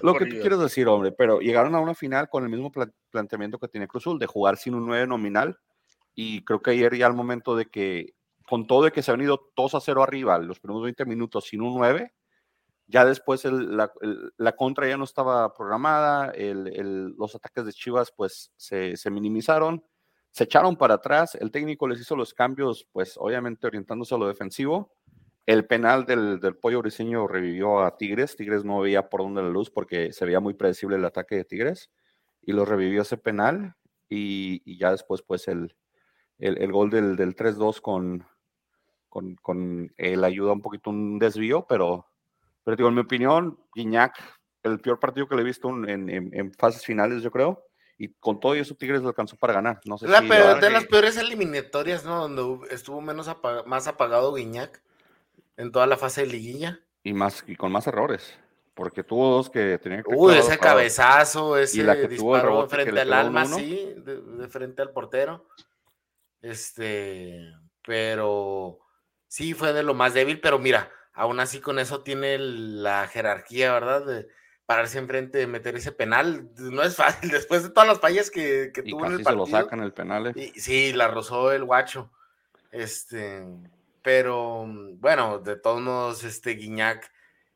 Lo 0.00 0.14
que 0.14 0.26
tú 0.26 0.36
quieres 0.40 0.58
decir, 0.58 0.88
hombre, 0.88 1.12
pero 1.12 1.40
llegaron 1.40 1.74
a 1.74 1.80
una 1.80 1.94
final 1.94 2.28
con 2.28 2.42
el 2.42 2.50
mismo 2.50 2.72
planteamiento 3.10 3.58
que 3.58 3.68
tiene 3.68 3.86
Cruzul, 3.86 4.18
de 4.18 4.26
jugar 4.26 4.56
sin 4.56 4.74
un 4.74 4.86
9 4.86 5.06
nominal, 5.06 5.58
y 6.14 6.44
creo 6.44 6.62
que 6.62 6.72
ayer 6.72 6.96
ya 6.96 7.06
al 7.06 7.14
momento 7.14 7.54
de 7.54 7.66
que, 7.66 8.14
con 8.46 8.66
todo 8.66 8.84
de 8.84 8.92
que 8.92 9.02
se 9.02 9.12
han 9.12 9.20
ido 9.20 9.52
2 9.56 9.74
a 9.74 9.80
0 9.80 10.02
arriba, 10.02 10.38
los 10.38 10.58
primeros 10.58 10.82
20 10.84 11.04
minutos 11.04 11.44
sin 11.44 11.60
un 11.60 11.74
9, 11.74 12.12
ya 12.86 13.04
después 13.04 13.44
la, 13.44 13.92
la, 14.36 14.56
contra 14.56 14.88
ya 14.88 14.96
no 14.96 15.04
estaba 15.04 15.54
programada, 15.54 16.30
el, 16.30 17.14
los 17.16 17.34
ataques 17.34 17.64
de 17.64 17.72
Chivas 17.72 18.12
pues 18.14 18.52
se, 18.56 18.96
se 18.96 19.10
minimizaron, 19.10 19.84
se 20.34 20.42
echaron 20.42 20.74
para 20.74 20.94
atrás, 20.94 21.36
el 21.36 21.52
técnico 21.52 21.86
les 21.86 22.00
hizo 22.00 22.16
los 22.16 22.34
cambios, 22.34 22.88
pues 22.90 23.14
obviamente 23.18 23.68
orientándose 23.68 24.16
a 24.16 24.18
lo 24.18 24.26
defensivo. 24.26 24.92
El 25.46 25.64
penal 25.64 26.06
del, 26.06 26.40
del 26.40 26.56
pollo 26.56 26.80
briseño 26.80 27.28
revivió 27.28 27.84
a 27.84 27.96
Tigres. 27.96 28.34
Tigres 28.34 28.64
no 28.64 28.80
veía 28.80 29.08
por 29.08 29.20
dónde 29.20 29.42
la 29.42 29.48
luz 29.48 29.70
porque 29.70 30.12
se 30.12 30.24
veía 30.24 30.40
muy 30.40 30.54
predecible 30.54 30.96
el 30.96 31.04
ataque 31.04 31.36
de 31.36 31.44
Tigres. 31.44 31.88
Y 32.42 32.52
lo 32.52 32.64
revivió 32.64 33.02
ese 33.02 33.16
penal. 33.16 33.76
Y, 34.08 34.76
ya 34.76 34.90
después, 34.90 35.22
pues, 35.22 35.46
el, 35.46 35.76
el, 36.38 36.72
gol 36.72 36.90
del, 36.90 37.14
del 37.14 37.36
3-2 37.36 37.80
con, 37.80 38.26
con, 39.08 39.36
con 39.36 39.94
el 39.96 40.24
ayuda 40.24 40.50
un 40.50 40.62
poquito 40.62 40.90
un 40.90 41.20
desvío, 41.20 41.64
pero, 41.68 42.08
pero 42.64 42.76
digo, 42.76 42.88
en 42.88 42.96
mi 42.96 43.02
opinión, 43.02 43.60
Guiñac, 43.72 44.18
el 44.64 44.80
peor 44.80 44.98
partido 44.98 45.28
que 45.28 45.36
le 45.36 45.42
he 45.42 45.44
visto 45.44 45.68
en, 45.68 46.10
en 46.10 46.52
fases 46.54 46.84
finales, 46.84 47.22
yo 47.22 47.30
creo 47.30 47.64
y 47.96 48.08
con 48.08 48.40
todo 48.40 48.54
eso 48.54 48.74
Tigres 48.74 49.02
lo 49.02 49.08
alcanzó 49.08 49.36
para 49.36 49.52
ganar. 49.54 49.80
No 49.84 49.98
sé 49.98 50.08
la 50.08 50.22
peor, 50.22 50.60
de 50.60 50.70
las 50.70 50.84
peores 50.86 51.16
eliminatorias, 51.16 52.04
¿no? 52.04 52.28
Donde 52.28 52.74
estuvo 52.74 53.00
menos 53.00 53.30
más 53.66 53.86
apagado 53.86 54.34
Guiñac 54.34 54.82
en 55.56 55.70
toda 55.70 55.86
la 55.86 55.96
fase 55.96 56.22
de 56.22 56.28
liguilla. 56.28 56.80
Y 57.02 57.12
más 57.12 57.44
y 57.46 57.54
con 57.54 57.70
más 57.70 57.86
errores, 57.86 58.38
porque 58.74 59.04
tuvo 59.04 59.30
dos 59.30 59.50
que 59.50 59.78
tenían 59.78 60.02
que 60.02 60.14
Uy, 60.14 60.34
ese 60.34 60.58
cabezazo, 60.58 61.56
ese 61.56 61.84
la 61.84 61.94
que 61.94 62.08
disparo 62.08 62.68
frente 62.68 63.00
al 63.00 63.12
alma, 63.12 63.46
sí, 63.46 63.94
de, 63.96 64.48
frente 64.48 64.82
al 64.82 64.90
portero. 64.90 65.46
Este, 66.40 67.52
pero 67.86 68.80
sí 69.28 69.54
fue 69.54 69.72
de 69.72 69.82
lo 69.82 69.94
más 69.94 70.14
débil, 70.14 70.40
pero 70.40 70.58
mira, 70.58 70.90
aún 71.12 71.40
así 71.40 71.60
con 71.60 71.78
eso 71.78 72.02
tiene 72.02 72.38
la 72.38 73.06
jerarquía, 73.06 73.72
¿verdad? 73.72 74.04
De, 74.04 74.28
pararse 74.66 74.98
enfrente 74.98 75.38
de 75.38 75.46
meter 75.46 75.76
ese 75.76 75.92
penal. 75.92 76.48
No 76.56 76.82
es 76.82 76.96
fácil, 76.96 77.30
después 77.30 77.62
de 77.62 77.70
todas 77.70 77.88
las 77.88 78.00
fallas 78.00 78.30
que, 78.30 78.72
tuvo 78.74 79.06
en 79.06 79.12
el 79.12 79.22
partido. 79.22 79.46
se 79.46 79.52
lo 79.52 79.58
sacan 79.58 79.80
el 79.80 79.92
penal. 79.92 80.32
Eh. 80.34 80.52
sí, 80.56 80.92
la 80.92 81.08
rozó 81.08 81.52
el 81.52 81.64
guacho. 81.64 82.10
Este, 82.70 83.44
pero 84.02 84.66
bueno, 84.66 85.38
de 85.38 85.56
todos 85.56 85.80
modos, 85.80 86.24
este 86.24 86.52
Guiñac 86.52 87.10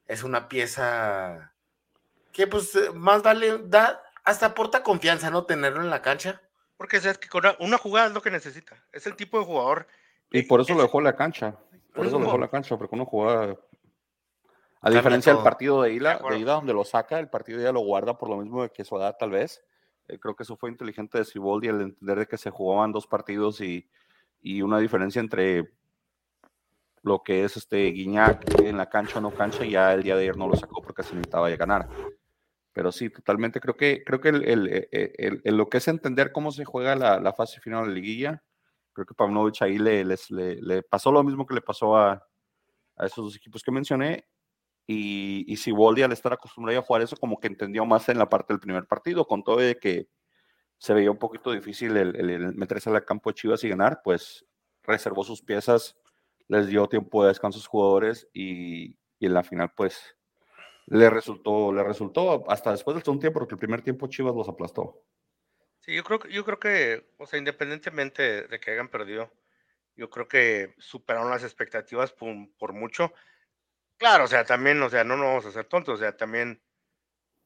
es 0.06 0.22
una 0.22 0.48
pieza 0.48 1.52
que 2.32 2.46
pues 2.46 2.74
eh, 2.76 2.90
más 2.94 3.22
vale, 3.22 3.58
da, 3.64 4.02
hasta 4.24 4.46
aporta 4.46 4.82
confianza, 4.82 5.30
¿no? 5.30 5.44
Tenerlo 5.44 5.82
en 5.82 5.90
la 5.90 6.02
cancha. 6.02 6.40
Porque 6.76 7.00
sabes 7.00 7.18
que 7.18 7.28
una 7.58 7.76
jugada 7.76 8.06
es 8.06 8.14
lo 8.14 8.22
que 8.22 8.30
necesita. 8.30 8.80
Es 8.92 9.06
el 9.08 9.16
tipo 9.16 9.38
de 9.40 9.44
jugador. 9.44 9.88
Y 10.30 10.42
por 10.42 10.60
eso 10.60 10.74
lo 10.74 10.82
dejó 10.82 10.98
en 10.98 11.04
la 11.04 11.16
cancha. 11.16 11.56
Por 11.92 12.06
eso 12.06 12.18
lo 12.18 12.26
dejó 12.26 12.36
en 12.36 12.42
la 12.42 12.50
cancha, 12.50 12.76
porque 12.76 12.94
una 12.94 13.04
jugada 13.04 13.56
a 14.80 14.90
diferencia 14.90 15.34
del 15.34 15.42
partido 15.42 15.82
de 15.82 15.92
ida, 15.92 16.20
de 16.30 16.38
ida, 16.38 16.54
donde 16.54 16.72
lo 16.72 16.84
saca, 16.84 17.18
el 17.18 17.28
partido 17.28 17.58
de 17.58 17.64
ida 17.64 17.72
lo 17.72 17.80
guarda 17.80 18.16
por 18.16 18.28
lo 18.28 18.36
mismo 18.36 18.62
de 18.62 18.70
que 18.70 18.84
su 18.84 18.96
edad 18.96 19.16
tal 19.18 19.30
vez. 19.30 19.64
Eh, 20.06 20.18
creo 20.18 20.36
que 20.36 20.44
eso 20.44 20.56
fue 20.56 20.70
inteligente 20.70 21.18
de 21.18 21.24
Ciboldi 21.24 21.68
el 21.68 21.80
entender 21.80 22.20
de 22.20 22.26
que 22.26 22.38
se 22.38 22.50
jugaban 22.50 22.92
dos 22.92 23.06
partidos 23.06 23.60
y, 23.60 23.88
y, 24.40 24.62
una 24.62 24.78
diferencia 24.78 25.20
entre 25.20 25.72
lo 27.02 27.22
que 27.22 27.44
es 27.44 27.56
este 27.56 27.86
Guiñac 27.90 28.60
en 28.60 28.76
la 28.76 28.88
cancha 28.88 29.18
o 29.18 29.20
no 29.20 29.32
cancha, 29.32 29.64
y 29.64 29.72
ya 29.72 29.92
el 29.92 30.02
día 30.02 30.16
de 30.16 30.22
ayer 30.22 30.36
no 30.36 30.48
lo 30.48 30.56
sacó 30.56 30.80
porque 30.80 31.02
se 31.02 31.14
necesitaba 31.14 31.48
ganar. 31.50 31.88
Pero 32.72 32.92
sí, 32.92 33.10
totalmente, 33.10 33.60
creo 33.60 33.76
que, 33.76 34.04
creo 34.04 34.20
que 34.20 34.28
el, 34.28 34.44
el, 34.44 34.88
el, 35.44 35.56
lo 35.56 35.68
que 35.68 35.78
es 35.78 35.88
entender 35.88 36.32
cómo 36.32 36.52
se 36.52 36.64
juega 36.64 36.94
la, 36.94 37.18
la 37.18 37.32
fase 37.32 37.60
final 37.60 37.82
de 37.82 37.88
la 37.88 37.94
liguilla, 37.94 38.42
creo 38.92 39.06
que 39.06 39.14
Pavlovich 39.14 39.62
ahí 39.62 39.78
le, 39.78 40.04
les, 40.04 40.30
le, 40.30 40.56
le 40.62 40.82
pasó 40.82 41.10
lo 41.10 41.22
mismo 41.24 41.46
que 41.46 41.54
le 41.54 41.60
pasó 41.60 41.96
a, 41.96 42.24
a 42.96 43.06
esos 43.06 43.24
dos 43.24 43.36
equipos 43.36 43.62
que 43.62 43.72
mencioné 43.72 44.26
y, 44.90 45.44
y 45.46 45.56
Siboldi 45.58 46.02
al 46.02 46.12
estar 46.12 46.32
acostumbrado 46.32 46.80
a 46.80 46.82
jugar 46.82 47.02
eso 47.02 47.14
como 47.18 47.38
que 47.38 47.46
entendió 47.46 47.84
más 47.84 48.08
en 48.08 48.18
la 48.18 48.30
parte 48.30 48.54
del 48.54 48.60
primer 48.60 48.86
partido, 48.86 49.26
con 49.26 49.44
todo 49.44 49.58
de 49.58 49.76
que 49.76 50.08
se 50.78 50.94
veía 50.94 51.10
un 51.10 51.18
poquito 51.18 51.52
difícil 51.52 51.94
el, 51.96 52.54
meterse 52.54 52.88
al 52.88 53.04
campo 53.04 53.28
de 53.28 53.34
Chivas 53.34 53.62
y 53.64 53.68
ganar, 53.68 54.00
pues 54.02 54.46
reservó 54.82 55.24
sus 55.24 55.42
piezas, 55.42 55.94
les 56.48 56.68
dio 56.68 56.88
tiempo 56.88 57.22
de 57.22 57.28
descanso 57.28 57.58
a 57.58 57.60
sus 57.60 57.68
jugadores 57.68 58.28
y, 58.32 58.96
y 59.18 59.26
en 59.26 59.34
la 59.34 59.42
final 59.42 59.70
pues 59.76 60.16
le 60.86 61.10
resultó, 61.10 61.70
le 61.70 61.84
resultó 61.84 62.50
hasta 62.50 62.70
después 62.70 62.94
del 62.94 63.04
segundo 63.04 63.20
tiempo, 63.20 63.40
porque 63.40 63.56
el 63.56 63.60
primer 63.60 63.82
tiempo 63.82 64.06
Chivas 64.06 64.34
los 64.34 64.48
aplastó. 64.48 65.04
Sí, 65.80 65.94
yo 65.94 66.02
creo, 66.02 66.20
yo 66.30 66.46
creo 66.46 66.58
que, 66.58 67.10
o 67.18 67.26
sea, 67.26 67.38
independientemente 67.38 68.48
de 68.48 68.58
que 68.58 68.70
hayan 68.70 68.88
perdido, 68.88 69.30
yo 69.96 70.08
creo 70.08 70.28
que 70.28 70.74
superaron 70.78 71.30
las 71.30 71.44
expectativas 71.44 72.10
por, 72.12 72.34
por 72.56 72.72
mucho. 72.72 73.12
Claro, 73.98 74.24
o 74.24 74.28
sea, 74.28 74.44
también, 74.44 74.80
o 74.80 74.88
sea, 74.88 75.02
no 75.02 75.16
nos 75.16 75.26
vamos 75.26 75.46
a 75.46 75.48
hacer 75.48 75.64
tontos, 75.64 75.96
o 75.96 75.98
sea, 75.98 76.16
también 76.16 76.62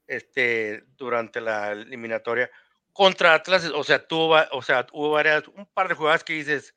este, 0.06 0.84
durante 0.96 1.40
la 1.40 1.72
eliminatoria 1.72 2.50
contra 2.92 3.32
Atlas, 3.32 3.64
o 3.74 3.82
sea, 3.82 4.06
tuvo, 4.06 4.36
o 4.50 4.62
sea, 4.62 4.86
hubo 4.92 5.12
varias, 5.12 5.48
un 5.48 5.66
par 5.66 5.88
de 5.88 5.94
jugadas 5.94 6.22
que 6.22 6.34
dices. 6.34 6.74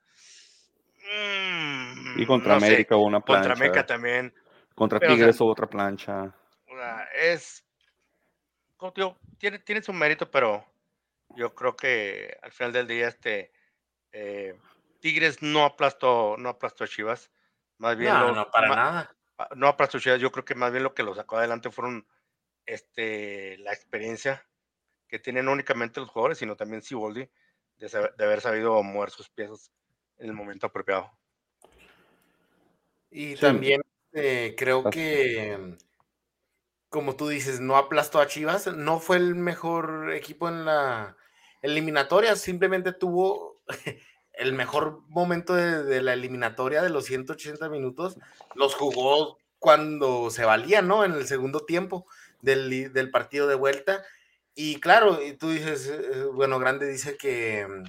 Mm, 1.04 2.22
y 2.22 2.26
contra 2.26 2.56
América 2.56 2.96
hubo 2.96 3.06
una 3.06 3.20
plancha. 3.20 3.50
Contra 3.50 3.54
América 3.54 3.86
también. 3.86 4.34
Contra 4.74 5.00
Tigres 5.00 5.40
hubo 5.42 5.52
otra 5.52 5.68
plancha. 5.68 6.34
O 6.68 6.78
sea, 6.78 7.10
es. 7.14 7.66
tiene, 9.38 9.60
tiene 9.60 9.82
su 9.82 9.92
mérito, 9.92 10.32
pero 10.32 10.66
yo 11.36 11.54
creo 11.54 11.76
que 11.76 12.38
al 12.42 12.52
final 12.52 12.72
del 12.72 12.88
día, 12.88 13.10
este. 13.10 13.52
Eh, 14.14 14.58
Tigres 15.02 15.42
no 15.42 15.66
aplastó, 15.66 16.36
no 16.38 16.50
aplastó 16.50 16.86
a 16.86 16.88
Chivas. 16.88 17.30
Más 17.78 17.98
bien. 17.98 18.14
No, 18.14 18.32
no, 18.32 18.50
para 18.50 18.70
nada 18.70 19.16
no 19.56 19.68
a 19.68 19.88
Chivas, 19.88 20.20
yo 20.20 20.32
creo 20.32 20.46
que 20.46 20.56
más 20.56 20.72
bien 20.72 20.84
lo 20.84 20.94
que 20.94 21.04
lo 21.04 21.16
sacó 21.16 21.38
adelante 21.38 21.72
fueron 21.72 22.08
este, 22.66 23.58
la 23.60 23.74
experiencia 23.74 24.48
que 25.08 25.20
tienen 25.20 25.48
únicamente 25.48 26.00
los 26.00 26.10
jugadores, 26.10 26.38
sino 26.38 26.56
también 26.56 26.82
Siboldi, 26.82 27.30
de, 27.78 28.12
de 28.18 28.24
haber 28.24 28.42
sabido 28.42 28.82
mover 28.84 29.10
sus 29.10 29.30
piezas 29.30 29.72
en 30.18 30.28
el 30.28 30.34
momento 30.34 30.68
apropiado. 30.68 31.12
Y 33.12 33.36
también 33.36 33.82
eh, 34.14 34.56
creo 34.58 34.90
que, 34.90 35.78
como 36.90 37.16
tú 37.16 37.28
dices, 37.28 37.60
no 37.60 37.78
aplastó 37.78 38.20
a 38.20 38.28
Chivas, 38.28 38.68
no 38.68 39.00
fue 39.00 39.18
el 39.18 39.36
mejor 39.36 40.14
equipo 40.14 40.50
en 40.50 40.66
la 40.66 41.16
eliminatoria, 41.62 42.36
simplemente 42.36 42.94
tuvo 42.94 43.62
el 44.38 44.54
mejor 44.54 45.02
momento 45.08 45.56
de, 45.56 46.02
la 46.02 46.14
eliminatoria 46.14 46.82
de 46.82 46.90
los 46.90 47.06
180 47.06 47.70
minutos 47.70 48.18
los 48.54 48.76
jugó 48.76 49.38
cuando 49.60 50.30
se 50.30 50.46
valía, 50.46 50.82
¿no? 50.82 51.04
En 51.04 51.14
el 51.14 51.28
segundo 51.28 51.62
tiempo 51.62 52.06
del, 52.42 53.10
partido 53.12 53.48
de 53.48 53.56
vuelta. 53.56 54.04
Y 54.54 54.80
claro, 54.80 55.22
y 55.24 55.34
tú 55.34 55.50
dices, 55.50 55.88
eh, 55.88 56.26
bueno, 56.34 56.60
Grande 56.60 56.88
dice 56.88 57.18
que 57.18 57.68
mm, 57.68 57.84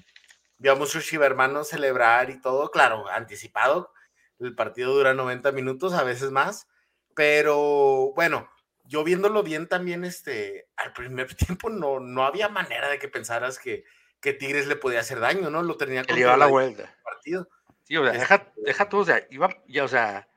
vio 0.58 0.72
a 0.72 0.76
muchos 0.76 1.04
chivermanos 1.04 1.68
celebrar 1.68 2.30
y 2.30 2.40
todo, 2.40 2.70
claro, 2.70 3.08
anticipado. 3.08 3.92
El 4.38 4.54
partido 4.54 4.94
dura 4.94 5.14
90 5.14 5.52
minutos, 5.52 5.92
a 5.94 6.02
veces 6.02 6.30
más. 6.30 6.66
Pero 7.14 8.12
bueno, 8.14 8.48
yo 8.84 9.04
viéndolo 9.04 9.42
bien 9.42 9.68
también, 9.68 10.04
este, 10.04 10.68
al 10.76 10.92
primer 10.92 11.34
tiempo 11.34 11.70
no, 11.70 12.00
no 12.00 12.24
había 12.24 12.48
manera 12.48 12.88
de 12.88 12.98
que 12.98 13.08
pensaras 13.08 13.58
que, 13.58 13.84
que 14.26 14.33
Tigres 14.33 14.66
le 14.66 14.75
podía 14.75 14.99
hacer 14.99 15.21
daño, 15.21 15.50
¿no? 15.50 15.62
Lo 15.62 15.76
tenía 15.76 16.02
que 16.02 16.12
llevar 16.12 16.37
la 16.37 16.47
vuelta. 16.47 16.92
Partido. 17.04 17.49
Sí, 17.85 17.97
o 17.97 18.02
sea, 18.02 18.12
deja, 18.12 18.52
deja 18.56 18.88
tú, 18.88 18.99
o 18.99 19.04
sea, 19.04 19.25
iba, 19.30 19.62
ya, 19.68 19.85
o 19.85 19.88
sea, 19.88 20.28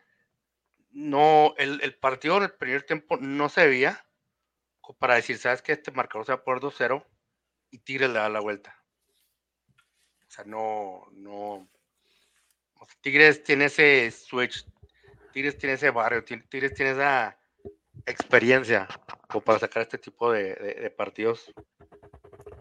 no, 0.92 1.56
el, 1.58 1.82
el 1.82 1.96
partido 1.96 2.38
en 2.38 2.44
el 2.44 2.52
primer 2.52 2.84
tiempo 2.84 3.18
no 3.18 3.50
se 3.50 3.66
veía 3.66 4.06
para 5.00 5.16
decir, 5.16 5.40
¿sabes 5.40 5.64
qué? 5.64 5.72
Este 5.72 5.90
marcador 5.90 6.28
se 6.28 6.34
va 6.34 6.44
por 6.44 6.62
2-0 6.62 7.04
y 7.72 7.80
Tigres 7.80 8.10
le 8.10 8.20
da 8.20 8.30
la 8.30 8.42
vuelta. 8.42 8.80
O 10.28 10.30
sea, 10.30 10.46
no, 10.46 11.08
no. 11.14 11.68
Tigres 13.02 13.44
tiene 13.44 13.66
ese 13.66 14.12
switch, 14.12 14.68
Tigres 15.34 15.58
tiene 15.58 15.74
ese 15.74 15.90
barrio, 15.90 16.24
Tigres 16.24 16.76
tiene 16.76 16.92
esa 16.92 17.40
experiencia 18.06 18.88
como 19.28 19.44
para 19.44 19.58
sacar 19.58 19.82
este 19.82 19.98
tipo 19.98 20.32
de, 20.32 20.54
de 20.54 20.92
partidos 20.92 21.52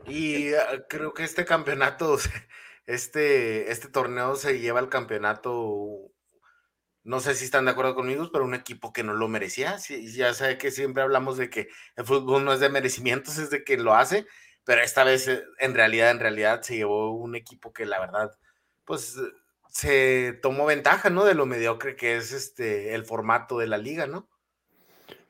y 0.08 0.54
ah, 0.54 0.84
creo 0.88 1.14
que 1.14 1.24
este 1.24 1.44
campeonato, 1.44 2.16
este, 2.86 3.70
este 3.70 3.88
torneo 3.88 4.36
se 4.36 4.58
lleva 4.60 4.80
al 4.80 4.88
campeonato, 4.88 6.12
no 7.04 7.20
sé 7.20 7.34
si 7.34 7.44
están 7.44 7.64
de 7.64 7.72
acuerdo 7.72 7.94
conmigo, 7.94 8.30
pero 8.32 8.44
un 8.44 8.54
equipo 8.54 8.92
que 8.92 9.02
no 9.02 9.14
lo 9.14 9.28
merecía. 9.28 9.76
ya 9.78 10.34
sé 10.34 10.58
que 10.58 10.70
siempre 10.70 11.02
hablamos 11.02 11.36
de 11.38 11.50
que 11.50 11.68
el 11.96 12.04
fútbol 12.04 12.44
no 12.44 12.52
es 12.52 12.60
de 12.60 12.68
merecimientos, 12.68 13.38
es 13.38 13.50
de 13.50 13.64
quien 13.64 13.84
lo 13.84 13.94
hace, 13.94 14.26
pero 14.64 14.82
esta 14.82 15.04
vez 15.04 15.28
eh, 15.28 15.42
en 15.58 15.74
realidad, 15.74 16.10
en 16.10 16.20
realidad 16.20 16.62
se 16.62 16.76
llevó 16.76 17.12
un 17.12 17.34
equipo 17.34 17.72
que 17.72 17.86
la 17.86 18.00
verdad, 18.00 18.30
pues 18.84 19.16
se 19.70 20.38
tomó 20.42 20.66
ventaja, 20.66 21.10
¿no? 21.10 21.24
De 21.24 21.34
lo 21.34 21.46
mediocre 21.46 21.96
que 21.96 22.16
es 22.16 22.32
este 22.32 22.94
el 22.94 23.04
formato 23.04 23.58
de 23.58 23.66
la 23.66 23.78
liga, 23.78 24.06
¿no? 24.06 24.28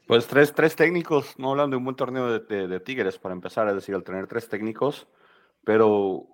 Pues 0.08 0.26
tres, 0.26 0.54
tres 0.54 0.74
técnicos, 0.74 1.38
no 1.38 1.50
hablan 1.50 1.68
de 1.68 1.76
un 1.76 1.84
buen 1.84 1.94
torneo 1.94 2.38
de, 2.38 2.80
Tigres 2.80 3.18
para 3.18 3.34
empezar, 3.34 3.68
es 3.68 3.74
decir, 3.74 3.94
al 3.94 4.04
tener 4.04 4.26
tres 4.26 4.48
técnicos, 4.48 5.06
pero 5.64 6.26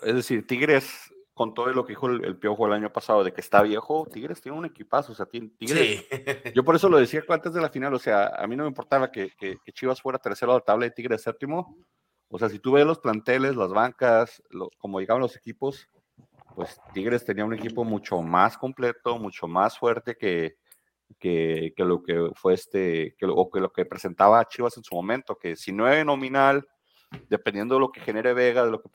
es 0.00 0.14
decir, 0.14 0.46
Tigres, 0.46 1.12
con 1.34 1.52
todo 1.52 1.66
lo 1.74 1.84
que 1.84 1.92
dijo 1.92 2.06
el, 2.06 2.38
Piojo 2.38 2.66
el 2.66 2.72
año 2.72 2.90
pasado 2.90 3.22
de 3.22 3.34
que 3.34 3.42
está 3.42 3.60
viejo, 3.60 4.08
Tigres 4.10 4.40
tiene 4.40 4.56
un 4.56 4.64
equipazo, 4.64 5.12
o 5.12 5.14
sea, 5.14 5.26
Tigres, 5.26 6.06
yo 6.54 6.64
por 6.64 6.74
eso 6.74 6.88
lo 6.88 6.96
decía 6.96 7.22
antes 7.28 7.52
de 7.52 7.60
la 7.60 7.68
final, 7.68 7.92
o 7.92 7.98
sea, 7.98 8.28
a 8.28 8.46
mí 8.46 8.56
no 8.56 8.62
me 8.62 8.70
importaba 8.70 9.10
que, 9.12 9.30
Chivas 9.74 10.00
fuera 10.00 10.18
tercero 10.18 10.52
de 10.52 10.60
la 10.60 10.64
tabla 10.64 10.86
y 10.86 10.94
Tigres 10.94 11.20
séptimo, 11.20 11.76
O 12.30 12.38
sea, 12.38 12.48
si 12.48 12.58
tú 12.60 12.72
ves 12.72 12.86
los 12.86 12.98
planteles, 12.98 13.56
las 13.56 13.74
bancas, 13.74 14.42
como 14.78 15.00
llegaban 15.00 15.20
los 15.20 15.36
equipos, 15.36 15.86
pues 16.54 16.80
Tigres 16.94 17.26
tenía 17.26 17.44
un 17.44 17.52
equipo 17.52 17.84
mucho 17.84 18.22
más 18.22 18.56
completo, 18.56 19.18
mucho 19.18 19.46
más 19.46 19.78
fuerte 19.78 20.16
que, 20.16 20.56
que, 21.18 21.72
lo 21.78 22.02
que 22.02 22.30
fue 22.34 22.54
este, 22.54 23.16
lo, 23.20 23.50
que 23.50 23.60
lo 23.60 23.72
que 23.72 23.86
presentaba 23.86 24.44
Chivas 24.46 24.76
en 24.76 24.84
su 24.84 24.94
momento, 24.94 25.36
que 25.36 25.56
si 25.56 25.72
no 25.72 25.88
es 25.88 26.04
nominal, 26.04 26.66
dependiendo 27.28 27.74
de 27.74 27.80
lo 27.80 27.90
que 27.90 28.00
genere 28.00 28.34
Vega, 28.34 28.64
de 28.64 28.70
lo 28.70 28.82
que 28.82 28.88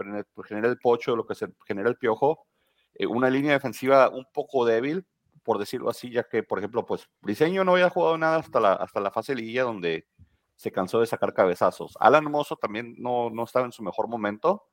genere 0.47 0.67
el 0.67 0.77
Pocho, 0.77 1.11
de 1.11 1.17
lo 1.17 1.25
que 1.25 1.35
se 1.35 1.47
genera 1.65 1.89
el 1.89 1.97
Piojo, 1.97 2.45
eh, 2.93 3.07
una 3.07 3.29
línea 3.29 3.53
defensiva 3.53 4.09
un 4.09 4.25
poco 4.31 4.65
débil, 4.65 5.05
por 5.43 5.57
decirlo 5.57 5.89
así, 5.89 6.11
ya 6.11 6.23
que, 6.23 6.43
por 6.43 6.59
ejemplo, 6.59 6.85
pues 6.85 7.09
Briseño 7.21 7.63
no 7.63 7.73
había 7.73 7.89
jugado 7.89 8.17
nada 8.17 8.37
hasta 8.37 8.59
la, 8.59 8.73
hasta 8.73 8.99
la 9.01 9.11
fase 9.11 9.35
liguilla 9.35 9.63
donde 9.63 10.07
se 10.55 10.71
cansó 10.71 10.99
de 10.99 11.07
sacar 11.07 11.33
cabezazos. 11.33 11.97
Alan 11.99 12.29
Mozo 12.31 12.55
también 12.55 12.95
no, 12.97 13.29
no 13.29 13.43
estaba 13.43 13.65
en 13.65 13.71
su 13.71 13.83
mejor 13.83 14.07
momento, 14.07 14.67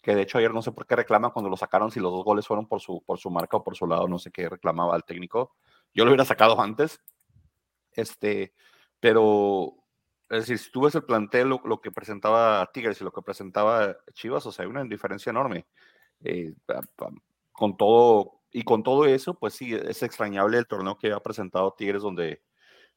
que 0.00 0.14
de 0.14 0.22
hecho 0.22 0.38
ayer 0.38 0.54
no 0.54 0.62
sé 0.62 0.72
por 0.72 0.86
qué 0.86 0.96
reclama 0.96 1.30
cuando 1.30 1.50
lo 1.50 1.56
sacaron, 1.56 1.90
si 1.90 2.00
los 2.00 2.12
dos 2.12 2.24
goles 2.24 2.46
fueron 2.46 2.66
por 2.66 2.80
su, 2.80 3.02
por 3.04 3.18
su 3.18 3.28
marca 3.28 3.56
o 3.56 3.64
por 3.64 3.76
su 3.76 3.86
lado, 3.86 4.08
no 4.08 4.18
sé 4.18 4.30
qué 4.30 4.48
reclamaba 4.48 4.96
el 4.96 5.04
técnico. 5.04 5.56
Yo 5.96 6.04
lo 6.04 6.10
hubiera 6.10 6.26
sacado 6.26 6.60
antes, 6.60 7.00
este, 7.92 8.52
pero 9.00 9.72
es 10.28 10.40
decir, 10.40 10.58
si 10.58 10.70
tú 10.70 10.82
ves 10.82 10.94
el 10.94 11.04
plantel, 11.04 11.48
lo, 11.48 11.80
que 11.80 11.90
presentaba 11.90 12.68
Tigres 12.70 13.00
y 13.00 13.04
lo 13.04 13.12
que 13.12 13.22
presentaba 13.22 13.96
Chivas, 14.12 14.44
o 14.44 14.52
sea, 14.52 14.66
hay 14.66 14.70
una 14.70 14.84
diferencia 14.84 15.30
enorme. 15.30 15.66
Eh, 16.22 16.52
con 17.50 17.78
todo, 17.78 18.42
y 18.52 18.62
con 18.62 18.82
todo 18.82 19.06
eso, 19.06 19.38
pues 19.38 19.54
sí, 19.54 19.72
es 19.72 20.02
extrañable 20.02 20.58
el 20.58 20.66
torneo 20.66 20.98
que 20.98 21.12
ha 21.12 21.20
presentado 21.20 21.72
Tigres, 21.72 22.02
donde 22.02 22.42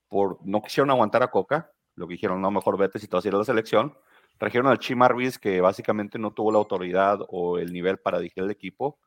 por 0.09 0.39
no 0.43 0.61
quisieron 0.61 0.89
aguantar 0.89 1.23
a 1.23 1.31
Coca, 1.31 1.71
lo 1.95 2.05
que 2.05 2.15
dijeron, 2.15 2.41
no, 2.41 2.51
mejor 2.51 2.77
vete 2.77 2.99
si 2.99 3.07
te 3.07 3.15
vas 3.15 3.23
a 3.23 3.29
ir 3.29 3.35
a 3.35 3.37
la 3.37 3.45
selección. 3.45 3.97
Trajeron 4.37 4.67
al 4.67 4.79
Chima 4.79 5.07
Ruiz, 5.07 5.39
que 5.39 5.61
básicamente 5.61 6.19
no 6.19 6.31
tuvo 6.33 6.51
la 6.51 6.57
autoridad 6.57 7.19
o 7.29 7.59
el 7.59 7.71
nivel 7.71 7.97
para 7.97 8.19
dirigir 8.19 8.43
el 8.43 8.51
equipo. 8.51 8.99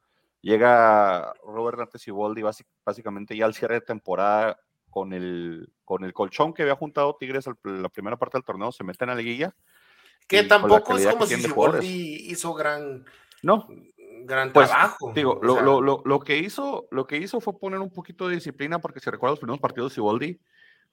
Llega 0.42 1.32
Robert 1.44 1.78
Nantes 1.78 2.06
y 2.08 2.12
básicamente 2.84 3.36
ya 3.36 3.46
al 3.46 3.54
cierre 3.54 3.76
de 3.76 3.80
temporada 3.82 4.58
con 4.90 5.12
el, 5.12 5.72
con 5.84 6.04
el 6.04 6.12
colchón 6.12 6.52
que 6.52 6.62
había 6.62 6.74
juntado 6.74 7.16
Tigres 7.18 7.46
en 7.46 7.82
la 7.82 7.88
primera 7.88 8.16
parte 8.16 8.38
del 8.38 8.44
torneo, 8.44 8.72
se 8.72 8.84
meten 8.84 9.08
a 9.08 9.14
la 9.14 9.22
liguilla. 9.22 9.54
Que 10.26 10.42
tampoco 10.42 10.96
es 10.96 11.06
como 11.06 11.26
si 11.26 11.36
Siboldi 11.36 12.26
hizo 12.30 12.54
gran, 12.54 13.04
no. 13.42 13.68
gran 14.24 14.52
pues, 14.52 14.68
trabajo. 14.68 15.12
Digo, 15.14 15.38
lo, 15.42 15.60
lo, 15.60 15.80
lo, 15.80 16.02
lo, 16.04 16.20
que 16.20 16.38
hizo, 16.38 16.86
lo 16.90 17.06
que 17.06 17.18
hizo 17.18 17.40
fue 17.40 17.58
poner 17.58 17.80
un 17.80 17.90
poquito 17.90 18.28
de 18.28 18.34
disciplina, 18.34 18.80
porque 18.80 19.00
si 19.00 19.10
recuerdas 19.10 19.34
los 19.34 19.40
primeros 19.40 19.60
partidos 19.60 19.92
de 19.92 19.94
Siboldi, 19.94 20.40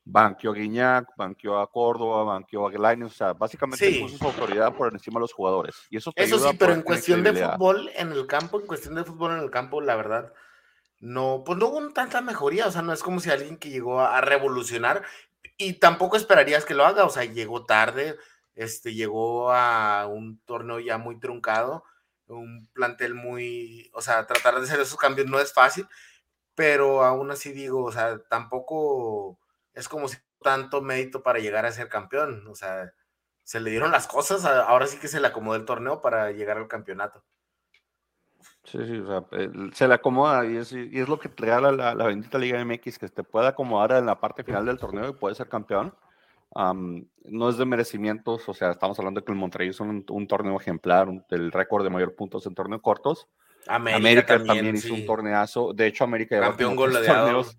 banqueó 0.04 0.52
a 0.52 0.56
Guiñac, 0.56 1.16
banqueó 1.16 1.60
a 1.60 1.72
Córdoba, 1.72 2.24
banqueó 2.24 2.68
a 2.68 2.72
Gelaine, 2.72 3.04
o 3.04 3.10
sea, 3.10 3.34
básicamente 3.34 4.00
puso 4.00 4.18
su 4.18 4.26
autoridad 4.26 4.74
por 4.74 4.92
encima 4.92 5.20
de 5.20 5.22
los 5.22 5.34
jugadores. 5.34 5.76
Y 5.90 5.98
eso, 5.98 6.12
eso 6.16 6.40
sí, 6.40 6.58
pero 6.58 6.74
en 6.74 6.82
cuestión 6.82 7.24
de 7.24 7.34
fútbol 7.34 7.90
en 7.96 8.12
el 8.12 8.26
campo, 8.28 8.60
en 8.60 8.68
cuestión 8.68 8.96
de 8.96 9.04
fútbol 9.04 9.34
en 9.34 9.44
el 9.44 9.52
campo, 9.52 9.82
la 9.82 9.96
verdad, 9.96 10.34
no, 11.00 11.44
pues 11.46 11.58
no 11.58 11.68
hubo 11.68 11.94
tanta 11.94 12.22
mejoría, 12.22 12.68
o 12.68 12.72
sea, 12.72 12.82
no 12.82 12.92
es 12.92 13.04
como 13.04 13.20
si 13.20 13.30
alguien 13.30 13.58
que 13.58 13.70
llegó 13.70 14.02
a, 14.02 14.20
revolucionar 14.22 15.04
y 15.58 15.74
tampoco 15.74 16.18
esperarías 16.18 16.66
que 16.66 16.74
lo 16.74 16.86
haga, 16.86 17.06
o 17.06 17.10
sea, 17.10 17.24
llegó 17.26 17.66
tarde, 17.66 18.18
este, 18.56 18.94
llegó 18.94 19.52
a 19.54 20.08
un 20.08 20.40
torneo 20.46 20.80
ya 20.80 20.98
muy 20.98 21.20
truncado, 21.20 21.84
un 22.28 22.68
plantel 22.74 23.14
muy, 23.14 23.90
o 23.94 24.02
sea, 24.02 24.28
tratar 24.28 24.56
de 24.56 24.62
hacer 24.64 24.80
esos 24.80 24.98
cambios 24.98 25.28
no 25.28 25.40
es 25.40 25.54
fácil, 25.54 25.88
pero 26.56 27.04
aún 27.04 27.32
así 27.32 27.52
digo, 27.54 27.84
o 27.86 27.92
sea, 27.92 28.20
tampoco 28.30 29.40
es 29.80 29.88
como 29.88 30.08
si 30.08 30.18
tanto 30.42 30.82
mérito 30.82 31.24
para 31.24 31.40
llegar 31.40 31.66
a 31.66 31.72
ser 31.72 31.88
campeón, 31.88 32.46
o 32.48 32.56
sea, 32.56 32.94
se 33.44 33.60
le 33.60 33.72
dieron 33.72 33.92
las 33.92 34.08
cosas, 34.08 34.46
ahora 34.46 34.88
sí 34.88 35.00
que 35.00 35.08
se 35.08 35.20
le 35.20 35.28
acomodó 35.28 35.56
el 35.56 35.66
torneo 35.66 36.02
para 36.02 36.32
llegar 36.32 36.58
al 36.58 36.68
campeonato. 36.68 37.24
Sí, 38.64 38.78
sí, 38.86 39.00
o 39.00 39.08
sea, 39.08 39.26
se 39.74 39.88
le 39.88 39.94
acomoda 39.94 40.46
y 40.46 40.58
es, 40.58 40.72
y 40.72 41.00
es 41.00 41.10
lo 41.10 41.20
que 41.20 41.30
te 41.30 41.44
regala 41.44 41.72
la, 41.72 41.96
la, 41.96 42.06
bendita 42.06 42.38
Liga 42.38 42.64
MX, 42.64 43.00
que 43.00 43.10
te 43.10 43.24
puede 43.24 43.48
acomodar 43.48 43.94
en 43.94 44.06
la 44.06 44.20
parte 44.20 44.44
final 44.44 44.66
del 44.66 44.78
torneo 44.78 45.10
y 45.10 45.14
puede 45.14 45.34
ser 45.34 45.48
campeón. 45.48 45.94
no 46.54 47.50
es 47.50 47.58
de 47.58 47.66
merecimientos, 47.66 48.48
o 48.48 48.54
sea, 48.54 48.72
estamos 48.72 49.00
hablando 49.00 49.22
de 49.22 49.26
que 49.26 49.32
el 49.32 49.38
Monterrey 49.38 49.70
es 49.70 49.80
un, 49.80 50.28
torneo 50.28 50.60
ejemplar, 50.60 51.08
el 51.30 51.52
récord 51.52 51.84
de 51.84 51.90
mayor 51.90 52.16
puntos 52.16 52.46
en 52.46 52.54
torneos 52.54 52.82
cortos. 52.82 53.28
América, 53.68 54.44
también, 54.44 54.76
hizo 54.76 54.94
un 54.94 55.06
torneazo, 55.06 55.74
de 55.74 55.88
hecho 55.88 56.04
América 56.04 56.40
Campeón 56.40 56.78
tres 56.78 57.08
torneos, 57.08 57.58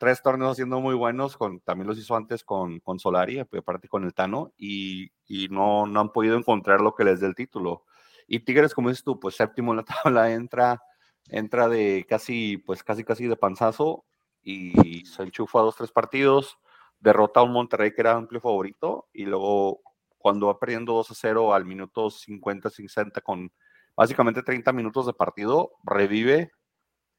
tres 0.00 0.22
torneos 0.22 0.56
siendo 0.56 0.80
muy 0.80 0.94
buenos, 0.94 1.36
con, 1.36 1.60
también 1.60 1.86
los 1.86 1.98
hizo 1.98 2.16
antes 2.16 2.42
con, 2.42 2.80
con 2.80 2.98
Solari, 2.98 3.38
aparte 3.38 3.86
con 3.86 4.04
el 4.04 4.14
Tano, 4.14 4.54
y, 4.56 5.12
y 5.26 5.48
no, 5.48 5.86
no 5.86 6.00
han 6.00 6.10
podido 6.10 6.38
encontrar 6.38 6.80
lo 6.80 6.94
que 6.94 7.04
les 7.04 7.20
dé 7.20 7.26
el 7.26 7.34
título. 7.34 7.84
Y 8.26 8.40
Tigres, 8.40 8.72
como 8.74 8.88
dices 8.88 9.04
tú, 9.04 9.20
pues 9.20 9.36
séptimo 9.36 9.72
en 9.72 9.76
la 9.76 9.84
tabla, 10.02 10.32
entra, 10.32 10.82
entra 11.28 11.68
de 11.68 12.06
casi, 12.08 12.56
pues 12.56 12.82
casi, 12.82 13.04
casi 13.04 13.26
de 13.26 13.36
panzazo 13.36 14.06
y 14.42 15.04
se 15.04 15.22
enchufa 15.22 15.58
a 15.58 15.62
dos, 15.62 15.76
tres 15.76 15.92
partidos, 15.92 16.58
derrota 16.98 17.40
a 17.40 17.42
un 17.42 17.52
Monterrey 17.52 17.92
que 17.92 18.00
era 18.00 18.12
amplio 18.12 18.40
favorito 18.40 19.08
y 19.12 19.26
luego 19.26 19.82
cuando 20.16 20.46
va 20.46 20.58
perdiendo 20.58 20.94
2 20.94 21.10
a 21.10 21.14
0 21.14 21.52
al 21.52 21.66
minuto 21.66 22.10
50, 22.10 22.70
60 22.70 23.20
con 23.20 23.52
básicamente 23.94 24.42
30 24.42 24.72
minutos 24.72 25.04
de 25.04 25.12
partido, 25.12 25.72
revive 25.82 26.52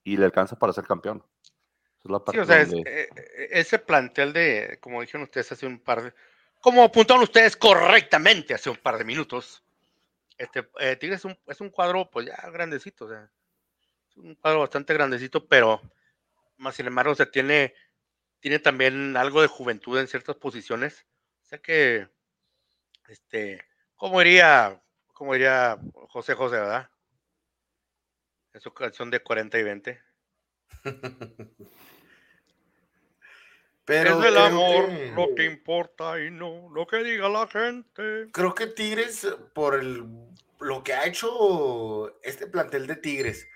y 0.04 0.18
le 0.18 0.26
alcanza 0.26 0.56
para 0.58 0.74
ser 0.74 0.86
campeón. 0.86 1.24
Sí, 2.32 2.40
o 2.40 2.46
sea, 2.46 2.66
ese 3.50 3.80
plantel 3.80 4.34
de, 4.34 4.78
como 4.82 5.02
dijeron 5.02 5.24
ustedes 5.24 5.52
hace 5.52 5.68
un 5.68 5.80
par 5.80 6.04
de, 6.04 6.14
como 6.60 6.84
apuntaron 6.84 7.24
ustedes 7.24 7.56
correctamente 7.56 8.54
hace 8.54 8.70
un 8.70 8.78
par 8.78 8.98
de 8.98 9.04
minutos, 9.04 9.64
este, 10.38 10.68
eh, 10.80 10.96
Tigres 10.96 11.20
es 11.20 11.26
un, 11.26 11.38
es 11.48 11.62
un 11.62 11.70
cuadro, 11.70 12.10
pues 12.10 12.28
ya 12.28 12.50
grandecito, 12.50 13.06
o 13.06 13.10
sea, 13.10 13.30
es 14.10 14.18
un 14.18 14.36
cuadro 14.36 14.62
bastante 14.62 14.94
grandecito, 14.94 15.48
pero 15.48 15.82
más 16.62 16.76
sin 16.76 16.88
embargo, 16.88 17.16
se 17.16 17.26
tiene, 17.26 17.74
tiene 18.40 18.60
también 18.60 19.18
algo 19.18 19.42
de 19.42 19.48
juventud 19.48 20.00
en 20.00 20.08
ciertas 20.08 20.36
posiciones. 20.36 21.06
O 21.44 21.46
sea 21.46 21.60
que, 21.60 22.08
este, 23.08 23.66
¿cómo 23.96 24.22
iría, 24.22 24.82
cómo 25.14 25.36
iría 25.36 25.78
José 26.10 26.36
José, 26.36 26.58
verdad? 26.58 26.90
En 28.54 28.62
su 28.62 28.74
canción 28.74 29.10
de 29.10 29.22
40 29.22 29.60
y 29.60 29.64
20. 29.64 30.02
Pero 33.86 34.20
es 34.20 34.28
el 34.28 34.38
amor 34.38 34.90
lo 35.16 35.36
que 35.36 35.46
importa 35.46 36.22
y 36.22 36.30
no 36.30 36.70
lo 36.74 36.86
que 36.88 37.04
diga 37.04 37.30
la 37.30 37.48
gente. 37.48 38.30
Creo 38.32 38.54
que 38.54 38.68
Tigres, 38.68 39.28
por 39.54 39.76
el, 39.76 40.06
lo 40.60 40.84
que 40.84 40.94
ha 40.94 41.06
hecho 41.06 42.20
este 42.24 42.48
plantel 42.48 42.88
de 42.88 42.96
Tigres 42.96 43.48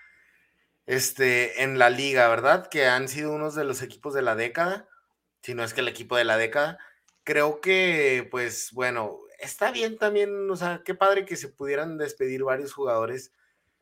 este, 0.88 1.63
en 1.63 1.77
la 1.79 1.89
liga, 1.89 2.27
¿verdad? 2.27 2.67
Que 2.67 2.88
han 2.88 3.07
sido 3.07 3.31
unos 3.31 3.55
de 3.55 3.65
los 3.65 3.81
equipos 3.81 4.13
de 4.13 4.21
la 4.21 4.35
década, 4.35 4.88
si 5.41 5.53
no 5.53 5.63
es 5.63 5.73
que 5.73 5.81
el 5.81 5.88
equipo 5.88 6.17
de 6.17 6.25
la 6.25 6.38
década. 6.38 6.79
Creo 7.23 7.61
que, 7.61 8.27
pues 8.29 8.71
bueno, 8.73 9.19
está 9.39 9.71
bien 9.71 9.97
también, 9.97 10.49
o 10.49 10.55
sea, 10.55 10.81
qué 10.83 10.95
padre 10.95 11.25
que 11.25 11.35
se 11.35 11.49
pudieran 11.49 11.97
despedir 11.97 12.43
varios 12.43 12.73
jugadores 12.73 13.31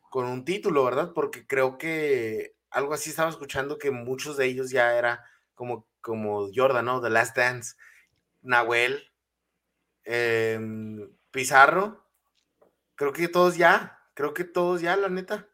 con 0.10 0.26
un 0.26 0.46
título, 0.46 0.84
¿verdad? 0.86 1.12
Porque 1.14 1.48
creo 1.48 1.78
que 1.78 2.56
algo 2.70 2.94
así 2.94 3.10
estaba 3.10 3.30
escuchando 3.30 3.78
que 3.78 3.92
muchos 3.92 4.38
de 4.38 4.46
ellos 4.46 4.70
ya 4.70 4.98
era 4.98 5.24
como 5.54 5.88
como 6.04 6.50
Jordan, 6.54 6.86
¿no? 6.86 7.02
The 7.02 7.10
Last 7.10 7.36
Dance, 7.36 7.76
Nahuel, 8.44 9.02
em, 10.04 11.10
Pizarro, 11.32 12.06
creo 12.94 13.14
que 13.14 13.28
todos 13.28 13.58
ya, 13.58 14.00
creo 14.14 14.36
que 14.36 14.44
todos 14.44 14.82
ya, 14.82 14.96
la 14.96 15.10
neta. 15.10 15.48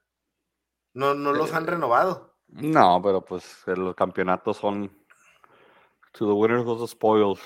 No, 0.93 1.13
no 1.13 1.31
los 1.31 1.53
han 1.53 1.63
eh, 1.63 1.67
renovado. 1.67 2.35
No, 2.47 2.99
pero 3.01 3.23
pues 3.23 3.63
los 3.67 3.95
campeonatos 3.95 4.57
son 4.57 4.89
to 6.13 6.25
the 6.25 6.33
winners 6.33 6.65
goes 6.65 6.81
the 6.81 6.87
spoils. 6.87 7.39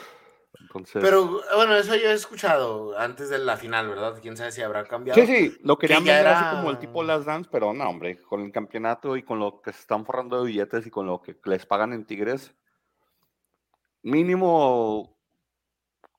Pero 0.93 1.41
bueno, 1.55 1.75
eso 1.75 1.95
yo 1.95 2.09
he 2.09 2.13
escuchado 2.13 2.97
antes 2.97 3.29
de 3.29 3.39
la 3.39 3.57
final, 3.57 3.89
¿verdad? 3.89 4.19
Quién 4.21 4.37
sabe 4.37 4.51
si 4.51 4.61
habrá 4.61 4.85
cambiado. 4.85 5.19
Sí, 5.19 5.27
sí, 5.27 5.57
lo 5.63 5.77
querían 5.77 6.03
ver 6.03 6.21
era... 6.21 6.39
así 6.39 6.55
como 6.55 6.69
el 6.71 6.79
tipo 6.79 7.03
Last 7.03 7.25
Dance, 7.25 7.49
pero 7.51 7.73
no, 7.73 7.89
hombre, 7.89 8.21
con 8.21 8.41
el 8.41 8.51
campeonato 8.51 9.17
y 9.17 9.23
con 9.23 9.39
lo 9.39 9.61
que 9.61 9.73
se 9.73 9.79
están 9.79 10.05
forrando 10.05 10.39
de 10.39 10.47
billetes 10.47 10.85
y 10.85 10.91
con 10.91 11.07
lo 11.07 11.21
que 11.21 11.35
les 11.45 11.65
pagan 11.65 11.91
en 11.93 12.05
Tigres, 12.05 12.55
mínimo 14.03 15.17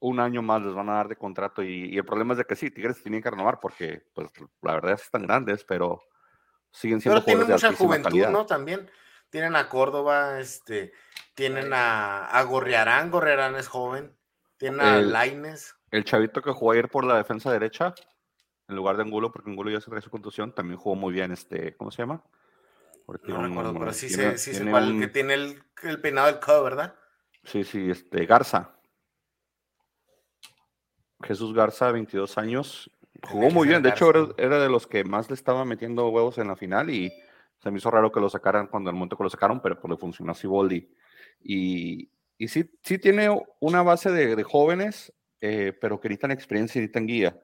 un 0.00 0.20
año 0.20 0.42
más 0.42 0.62
les 0.62 0.74
van 0.74 0.90
a 0.90 0.94
dar 0.94 1.08
de 1.08 1.16
contrato 1.16 1.62
y, 1.62 1.96
el 1.96 2.04
problema 2.04 2.34
es 2.34 2.38
de 2.38 2.44
que 2.44 2.56
sí, 2.56 2.70
Tigres 2.70 3.02
tienen 3.02 3.22
que 3.22 3.30
renovar 3.30 3.60
porque 3.60 4.02
pues 4.14 4.28
la 4.62 4.74
verdad 4.74 4.92
es 4.92 5.00
que 5.00 5.04
están 5.06 5.22
grandes, 5.22 5.64
pero 5.64 6.02
siguen 6.70 7.00
siendo 7.00 7.24
pero 7.24 7.24
tienen 7.24 7.50
mucha 7.50 7.72
juventud, 7.72 8.26
¿no? 8.28 8.44
También 8.44 8.90
tienen 9.30 9.56
a 9.56 9.68
Córdoba, 9.68 10.40
este, 10.40 10.92
tienen 11.34 11.72
a, 11.72 12.26
a 12.26 12.42
Gorriarán, 12.42 13.10
Gorriarán 13.10 13.56
es 13.56 13.68
joven, 13.68 14.14
tienen 14.58 14.80
a 14.80 14.98
el, 14.98 15.12
Laines. 15.12 15.74
El 15.90 16.04
chavito 16.04 16.42
que 16.42 16.52
jugó 16.52 16.72
ayer 16.72 16.90
por 16.90 17.04
la 17.04 17.16
defensa 17.16 17.50
derecha, 17.50 17.94
en 18.68 18.76
lugar 18.76 18.96
de 18.96 19.02
Angulo, 19.02 19.32
porque 19.32 19.50
Angulo 19.50 19.70
ya 19.70 19.80
se 19.80 19.90
trae 19.90 20.02
su 20.02 20.10
contusión, 20.10 20.54
también 20.54 20.78
jugó 20.78 20.96
muy 20.96 21.12
bien, 21.12 21.32
este, 21.32 21.76
¿cómo 21.76 21.90
se 21.90 22.02
llama? 22.02 22.22
no 23.06 23.42
recuerdo, 23.42 23.74
pero 23.78 23.92
sí 23.92 24.08
sé, 24.08 24.38
sí 24.38 24.54
sé 24.54 24.64
cuál, 24.70 24.98
que 24.98 25.08
tiene 25.08 25.34
el, 25.34 25.62
el 25.82 26.00
peinado 26.00 26.26
del 26.26 26.40
codo, 26.40 26.64
¿verdad? 26.64 26.94
Sí, 27.44 27.64
sí, 27.64 27.90
este, 27.90 28.26
Garza. 28.26 28.74
Jesús 31.22 31.54
Garza, 31.54 31.90
22 31.92 32.38
años. 32.38 32.90
Jugó 33.28 33.50
muy 33.50 33.68
bien, 33.68 33.82
de 33.82 33.90
hecho 33.90 34.10
era, 34.36 34.58
de 34.58 34.68
los 34.68 34.86
que 34.86 35.04
más 35.04 35.28
le 35.30 35.34
estaba 35.34 35.64
metiendo 35.64 36.08
huevos 36.08 36.36
en 36.38 36.48
la 36.48 36.56
final 36.56 36.90
y 36.90 37.12
se 37.58 37.70
me 37.70 37.78
hizo 37.78 37.90
raro 37.90 38.12
que 38.12 38.20
lo 38.20 38.28
sacaran 38.28 38.66
cuando 38.66 38.90
el 38.90 38.96
momento 38.96 39.16
que 39.16 39.22
lo 39.22 39.30
sacaron, 39.30 39.60
pero 39.60 39.80
pues 39.80 39.90
le 39.90 39.96
funcionó 39.96 40.32
así 40.32 40.46
Boldi. 40.46 40.90
Y, 41.42 42.10
y 42.36 42.48
sí, 42.48 42.70
sí 42.82 42.98
tiene 42.98 43.28
una 43.60 43.82
base 43.82 44.10
de, 44.10 44.42
jóvenes, 44.42 45.12
eh, 45.40 45.72
pero 45.80 46.00
que 46.00 46.08
necesitan 46.08 46.32
experiencia 46.32 46.78
y 46.78 46.82
necesitan 46.82 47.06
guía. 47.06 47.40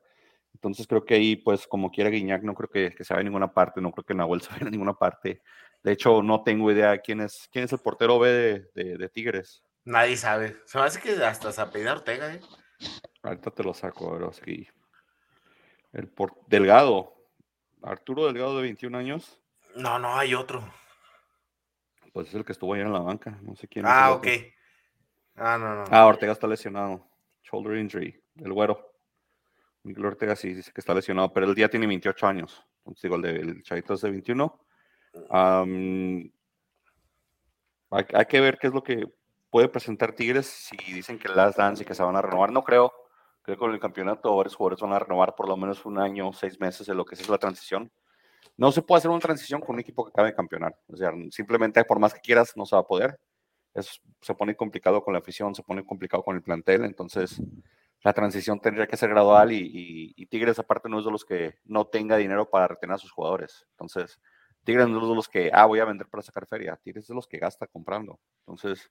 Entonces 0.52 0.86
creo 0.86 1.04
que 1.04 1.14
ahí, 1.14 1.36
pues 1.36 1.66
como 1.66 1.90
quiera 1.90 2.10
Guiñac, 2.10 2.42
no 2.42 2.54
creo 2.54 2.68
que, 2.68 2.90
que 2.94 3.04
se 3.04 3.14
vaya 3.14 3.22
a 3.22 3.24
ninguna 3.24 3.52
parte, 3.52 3.80
no 3.80 3.92
creo 3.92 4.04
que 4.04 4.14
Nahuel 4.14 4.40
se 4.42 4.50
vaya 4.50 4.66
a 4.66 4.70
ninguna 4.70 4.94
parte. 4.94 5.40
De 5.82 5.92
hecho, 5.92 6.22
no 6.22 6.42
tengo 6.42 6.70
idea 6.70 6.98
quién 6.98 7.20
es, 7.20 7.48
quién 7.50 7.64
es 7.64 7.72
el 7.72 7.78
portero 7.78 8.18
B 8.18 8.30
de, 8.74 8.98
de, 8.98 9.08
Tigres. 9.08 9.62
Nadie 9.84 10.16
sabe. 10.16 10.56
Se 10.66 10.78
me 10.78 10.84
hace 10.84 11.00
que 11.00 11.12
hasta 11.24 11.52
se 11.52 11.60
apellida 11.60 11.92
Ortega, 11.92 12.34
¿eh? 12.34 12.40
Ahorita 13.22 13.50
te 13.50 13.62
lo 13.62 13.74
saco, 13.74 14.12
pero 14.12 14.32
sí. 14.32 14.66
El 15.92 16.08
por... 16.08 16.34
Delgado. 16.46 17.14
Arturo 17.82 18.26
Delgado 18.26 18.56
de 18.56 18.62
21 18.62 18.96
años. 18.96 19.40
No, 19.74 19.98
no, 19.98 20.16
hay 20.16 20.34
otro. 20.34 20.62
Pues 22.12 22.28
es 22.28 22.34
el 22.34 22.44
que 22.44 22.52
estuvo 22.52 22.74
ahí 22.74 22.80
en 22.80 22.92
la 22.92 23.00
banca. 23.00 23.38
No 23.42 23.54
sé 23.56 23.68
quién. 23.68 23.86
Ah, 23.86 24.12
ok. 24.12 24.26
Ah, 25.36 25.56
no, 25.58 25.74
no. 25.74 25.84
Ah, 25.90 26.06
Ortega 26.06 26.32
está 26.32 26.46
lesionado. 26.46 27.08
Shoulder 27.42 27.78
injury. 27.78 28.22
El 28.36 28.52
güero. 28.52 28.90
Miguel 29.82 30.04
Ortega 30.06 30.36
sí 30.36 30.52
dice 30.52 30.72
que 30.72 30.80
está 30.80 30.92
lesionado, 30.92 31.32
pero 31.32 31.46
el 31.46 31.54
día 31.54 31.70
tiene 31.70 31.86
28 31.86 32.26
años. 32.26 32.66
Entonces 32.78 33.02
digo, 33.02 33.16
el, 33.16 33.22
de, 33.22 33.30
el 33.36 33.62
chavito 33.62 33.94
es 33.94 34.00
de 34.02 34.10
21. 34.10 34.66
hay, 35.30 36.30
hay, 37.90 38.26
que 38.26 38.40
ver 38.40 38.58
qué 38.58 38.66
es 38.66 38.74
lo 38.74 38.82
que 38.82 39.06
puede 39.50 39.68
presentar 39.68 40.12
Tigres 40.12 40.46
si 40.46 40.76
dicen 40.92 41.18
que 41.18 41.28
las 41.28 41.56
dance 41.56 41.82
y 41.82 41.86
que 41.86 41.94
se 41.94 42.02
van 42.02 42.16
a 42.16 42.22
renovar. 42.22 42.52
No 42.52 42.62
creo. 42.64 42.92
Creo 43.42 43.56
que 43.56 43.60
con 43.60 43.72
el 43.72 43.80
campeonato 43.80 44.36
varios 44.36 44.54
jugadores 44.54 44.80
van 44.80 44.92
a 44.92 44.98
renovar 44.98 45.34
por 45.34 45.48
lo 45.48 45.56
menos 45.56 45.84
un 45.86 45.98
año, 45.98 46.32
seis 46.32 46.60
meses 46.60 46.88
en 46.88 46.96
lo 46.96 47.04
que 47.04 47.14
es 47.14 47.28
la 47.28 47.38
transición. 47.38 47.90
No 48.56 48.70
se 48.72 48.82
puede 48.82 48.98
hacer 48.98 49.10
una 49.10 49.20
transición 49.20 49.60
con 49.60 49.74
un 49.74 49.80
equipo 49.80 50.04
que 50.04 50.10
acabe 50.10 50.28
de 50.28 50.34
campeonar. 50.34 50.76
O 50.88 50.96
sea, 50.96 51.12
simplemente 51.30 51.82
por 51.84 51.98
más 51.98 52.14
que 52.14 52.20
quieras, 52.20 52.52
no 52.56 52.66
se 52.66 52.76
va 52.76 52.82
a 52.82 52.86
poder. 52.86 53.18
Se 54.20 54.34
pone 54.34 54.56
complicado 54.56 55.02
con 55.02 55.14
la 55.14 55.20
afición, 55.20 55.54
se 55.54 55.62
pone 55.62 55.84
complicado 55.84 56.22
con 56.22 56.36
el 56.36 56.42
plantel. 56.42 56.84
Entonces, 56.84 57.40
la 58.02 58.12
transición 58.12 58.60
tendría 58.60 58.86
que 58.86 58.96
ser 58.96 59.10
gradual 59.10 59.52
y, 59.52 60.26
Tigres 60.26 60.58
aparte 60.58 60.88
no 60.88 60.98
es 60.98 61.04
de 61.04 61.10
los 61.10 61.24
que 61.24 61.54
no 61.64 61.86
tenga 61.86 62.16
dinero 62.16 62.48
para 62.48 62.68
retener 62.68 62.94
a 62.94 62.98
sus 62.98 63.10
jugadores. 63.10 63.66
Entonces, 63.72 64.20
Tigres 64.64 64.88
no 64.88 65.02
es 65.02 65.08
de 65.08 65.14
los 65.14 65.28
que, 65.28 65.50
ah, 65.52 65.66
voy 65.66 65.80
a 65.80 65.84
vender 65.84 66.08
para 66.08 66.22
sacar 66.22 66.46
feria. 66.46 66.78
Tigres 66.82 67.04
es 67.04 67.08
de 67.08 67.14
los 67.14 67.26
que 67.26 67.38
gasta 67.38 67.66
comprando. 67.66 68.20
Entonces, 68.40 68.90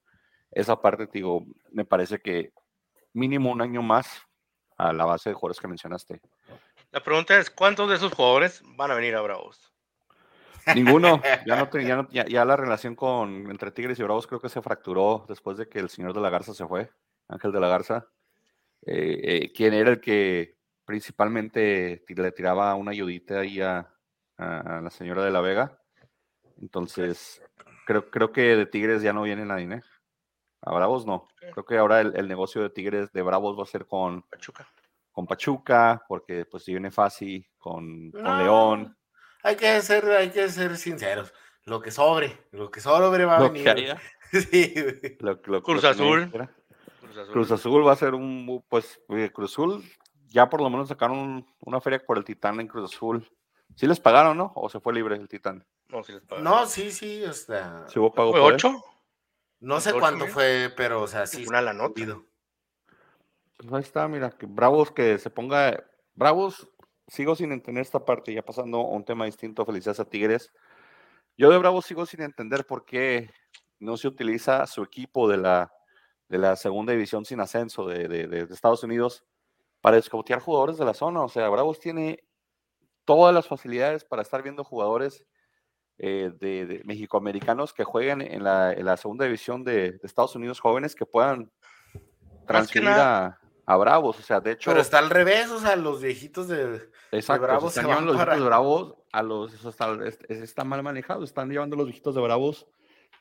esa 0.51 0.81
parte, 0.81 1.07
digo, 1.11 1.45
me 1.71 1.85
parece 1.85 2.19
que 2.19 2.51
mínimo 3.13 3.51
un 3.51 3.61
año 3.61 3.81
más 3.81 4.21
a 4.77 4.93
la 4.93 5.05
base 5.05 5.29
de 5.29 5.35
jugadores 5.35 5.59
que 5.59 5.67
mencionaste. 5.67 6.21
La 6.91 7.03
pregunta 7.03 7.37
es, 7.37 7.49
¿cuántos 7.49 7.89
de 7.89 7.95
esos 7.95 8.13
jugadores 8.13 8.63
van 8.75 8.91
a 8.91 8.95
venir 8.95 9.15
a 9.15 9.21
Bravos? 9.21 9.71
Ninguno. 10.75 11.21
Ya, 11.45 11.55
no, 11.95 12.09
ya, 12.09 12.45
la 12.45 12.55
relación 12.55 12.95
con, 12.95 13.49
entre 13.49 13.71
Tigres 13.71 13.99
y 13.99 14.03
Bravos 14.03 14.27
creo 14.27 14.39
que 14.39 14.49
se 14.49 14.61
fracturó 14.61 15.25
después 15.27 15.57
de 15.57 15.67
que 15.67 15.79
el 15.79 15.89
señor 15.89 16.13
de 16.13 16.21
la 16.21 16.29
Garza 16.29 16.53
se 16.53 16.65
fue, 16.67 16.89
Ángel 17.27 17.51
de 17.51 17.59
la 17.59 17.67
Garza, 17.67 18.07
eh, 18.85 19.19
eh, 19.23 19.51
quien 19.53 19.73
era 19.73 19.89
el 19.89 19.99
que 19.99 20.57
principalmente 20.85 22.03
le 22.07 22.31
tiraba 22.31 22.73
una 22.75 22.91
ayudita 22.91 23.39
ahí 23.39 23.61
a, 23.61 23.93
la 24.37 24.89
señora 24.89 25.23
de 25.23 25.31
la 25.31 25.41
Vega. 25.41 25.79
Entonces, 26.61 27.41
creo, 27.85 28.09
creo 28.09 28.31
que 28.31 28.55
de 28.55 28.65
Tigres 28.65 29.01
ya 29.01 29.11
no 29.11 29.23
viene 29.23 29.45
nadie, 29.45 29.65
¿eh? 29.65 29.81
A 30.61 30.73
Bravos 30.73 31.05
no. 31.05 31.27
Creo 31.53 31.65
que 31.65 31.77
ahora 31.77 32.01
el, 32.01 32.27
negocio 32.27 32.61
de 32.61 32.69
Tigres 32.69 33.11
de 33.11 33.21
Bravos 33.21 33.57
va 33.57 33.63
a 33.63 33.67
ser 33.67 33.85
con 33.85 34.23
Pachuca. 34.23 34.67
Con 35.11 35.25
Pachuca, 35.25 36.03
porque 36.07 36.45
pues 36.45 36.63
si 36.63 36.71
viene 36.71 36.91
fácil, 36.91 37.47
con, 37.57 38.11
León. 38.11 38.95
Hay 39.43 39.55
que 39.55 39.81
ser, 39.81 40.05
hay 40.11 40.29
que 40.29 40.49
ser 40.49 40.77
sinceros. 40.77 41.33
Lo 41.65 41.81
que 41.81 41.91
sobre, 41.91 42.37
lo 42.51 42.71
que 42.71 42.81
sobre 42.81 43.25
va 43.25 43.37
a 43.37 43.49
venir. 43.49 43.95
sí, 44.31 44.73
Cruz, 45.63 45.83
Azul. 45.83 46.31
Cruz 47.31 47.51
Azul. 47.51 47.87
va 47.87 47.93
a 47.93 47.95
ser 47.95 48.13
un, 48.13 48.63
pues, 48.67 48.99
Cruz 49.33 49.51
Azul, 49.51 49.83
ya 50.27 50.49
por 50.49 50.61
lo 50.61 50.69
menos 50.69 50.87
sacaron 50.87 51.45
una 51.59 51.81
feria 51.81 51.99
por 51.99 52.17
el 52.17 52.23
Titán 52.23 52.59
en 52.59 52.67
Cruz 52.67 52.93
Azul. 52.93 53.29
¿Sí 53.75 53.87
les 53.87 53.99
pagaron, 53.99 54.37
no? 54.37 54.51
¿O 54.55 54.69
se 54.69 54.79
fue 54.79 54.93
libre 54.93 55.15
el 55.15 55.27
Titán? 55.27 55.65
No, 55.87 56.03
sí 56.03 56.11
les 56.11 56.21
pagaron. 56.23 56.43
No, 56.43 56.65
sí, 56.65 56.91
sí, 56.91 57.23
o 57.23 57.33
sea. 57.33 57.85
¿Sí 57.87 57.99
hubo 57.99 58.11
pago 58.11 58.31
¿Fue 58.31 58.41
ocho? 58.41 58.83
No 59.59 59.81
sé 59.81 59.93
cuánto 59.93 60.27
fue, 60.27 60.71
pero, 60.75 61.01
o 61.01 61.07
sea, 61.07 61.27
sí. 61.27 61.45
Una 61.47 61.61
la 61.61 61.73
nota. 61.73 62.01
Pues 63.57 63.73
ahí 63.73 63.81
está, 63.81 64.07
mira, 64.07 64.31
que 64.31 64.45
Bravos 64.45 64.91
que 64.91 65.17
se 65.17 65.29
ponga. 65.29 65.83
Bravos, 66.13 66.69
sigo 67.07 67.35
sin 67.35 67.51
entender 67.51 67.81
esta 67.81 68.03
parte, 68.05 68.33
ya 68.33 68.41
pasando 68.41 68.79
a 68.79 68.91
un 68.91 69.03
tema 69.03 69.25
distinto, 69.25 69.65
felicidades 69.65 69.99
a 69.99 70.05
Tigres. 70.05 70.53
Yo 71.37 71.49
de 71.49 71.57
Bravos 71.57 71.85
sigo 71.85 72.05
sin 72.05 72.21
entender 72.21 72.65
por 72.65 72.85
qué 72.85 73.31
no 73.79 73.97
se 73.97 74.07
utiliza 74.07 74.65
su 74.67 74.83
equipo 74.83 75.27
de 75.29 75.37
la, 75.37 75.73
de 76.27 76.37
la 76.37 76.55
segunda 76.55 76.93
división 76.93 77.25
sin 77.25 77.39
ascenso 77.39 77.87
de, 77.87 78.07
de, 78.07 78.47
Estados 78.51 78.83
Unidos 78.83 79.23
para 79.81 79.97
escautear 79.97 80.39
jugadores 80.39 80.77
de 80.77 80.85
la 80.85 80.93
zona. 80.93 81.21
O 81.21 81.29
sea, 81.29 81.49
Bravos 81.49 81.79
tiene 81.79 82.23
todas 83.05 83.33
las 83.33 83.47
facilidades 83.47 84.03
para 84.03 84.21
estar 84.21 84.43
viendo 84.43 84.63
jugadores 84.63 85.25
eh, 86.01 86.31
de, 86.39 86.65
de 86.65 86.81
mexicoamericanos 86.85 87.73
que 87.73 87.83
jueguen 87.83 88.21
en 88.21 88.43
la, 88.43 88.71
en 88.71 88.85
la 88.85 88.95
segunda 88.95 89.25
división 89.25 89.65
de, 89.65 89.99
Estados 90.01 90.33
Unidos, 90.33 90.61
jóvenes 90.61 90.95
que 90.95 91.05
puedan 91.05 91.51
transferir 92.47 92.87
a, 92.87 93.37
a, 93.65 93.75
Bravos. 93.75 94.17
O 94.17 94.21
sea, 94.21 94.39
de 94.39 94.53
hecho. 94.53 94.71
Pero 94.71 94.79
está 94.81 94.99
al 94.99 95.09
revés, 95.09 95.49
o 95.51 95.59
sea, 95.59 95.75
los 95.75 96.01
viejitos 96.01 96.47
de, 96.47 96.89
exacto, 97.11 97.43
Bravos 97.43 97.75
están 97.75 97.87
llevando 97.87 98.13
los 98.13 98.15
viejitos 98.15 98.39
de 98.39 98.45
Bravos 98.45 98.95
a 99.11 99.23
los. 99.23 99.65
Está, 99.65 99.97
está, 100.29 100.63
mal 100.63 100.83
manejado, 100.83 101.25
están 101.25 101.49
llevando 101.49 101.75
los 101.75 101.85
viejitos 101.85 102.15
de 102.15 102.21
Bravos 102.21 102.65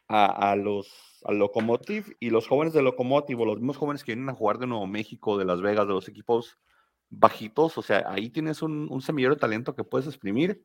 a, 0.07 0.53
a 0.53 0.55
los 0.55 1.19
al 1.25 1.37
Locomotive 1.37 2.17
y 2.21 2.31
los 2.31 2.47
jóvenes 2.47 2.75
de 2.75 2.83
Locomotive, 2.83 3.45
los 3.45 3.57
mismos 3.57 3.77
jóvenes 3.77 4.05
que 4.05 4.15
vienen 4.15 4.31
a 4.31 4.35
jugar 4.35 4.59
de 4.59 4.69
Nuevo 4.69 4.87
México, 4.87 5.37
de 5.37 5.45
Las 5.45 5.61
Vegas, 5.61 5.89
de 5.89 5.95
los 5.95 6.07
equipos 6.07 6.59
bajitos, 7.11 7.77
o 7.77 7.83
sea, 7.83 8.05
ahí 8.07 8.31
tienes 8.31 8.63
un, 8.63 8.87
un 8.89 9.01
semillero 9.01 9.35
de 9.35 9.41
talento 9.41 9.75
que 9.75 9.83
puedes 9.83 10.07
exprimir 10.07 10.63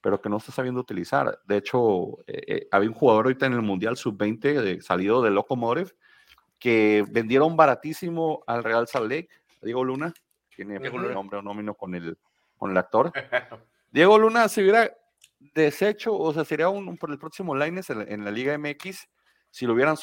pero 0.00 0.20
que 0.20 0.28
no 0.28 0.36
está 0.36 0.52
sabiendo 0.52 0.80
utilizar. 0.80 1.40
De 1.46 1.56
hecho, 1.56 2.18
eh, 2.26 2.42
eh, 2.46 2.68
había 2.70 2.88
un 2.88 2.94
jugador 2.94 3.26
ahorita 3.26 3.46
en 3.46 3.54
el 3.54 3.62
Mundial 3.62 3.96
Sub-20 3.96 4.62
de, 4.62 4.80
salido 4.80 5.22
de 5.22 5.30
Locomotive 5.30 5.92
que 6.58 7.04
vendieron 7.10 7.56
baratísimo 7.56 8.42
al 8.46 8.64
Real 8.64 8.86
Salt 8.88 9.10
Lake, 9.10 9.28
Diego 9.62 9.84
Luna, 9.84 10.12
tiene 10.54 10.78
un 10.88 11.12
nombre 11.12 11.38
o 11.38 11.42
nómino 11.42 11.74
con 11.74 11.94
el, 11.94 12.16
con 12.56 12.70
el 12.70 12.76
actor. 12.76 13.12
Diego 13.90 14.18
Luna 14.18 14.48
se 14.48 14.62
hubiera 14.62 14.90
deshecho, 15.54 16.16
o 16.16 16.32
sea, 16.32 16.44
sería 16.44 16.68
un, 16.68 16.96
por 16.96 17.10
el 17.10 17.18
próximo 17.18 17.54
Lines 17.54 17.90
en, 17.90 18.24
la 18.24 18.30
Liga 18.30 18.56
MX 18.56 19.08
si 19.50 19.66
lo 19.66 19.74
hubieran 19.74 19.96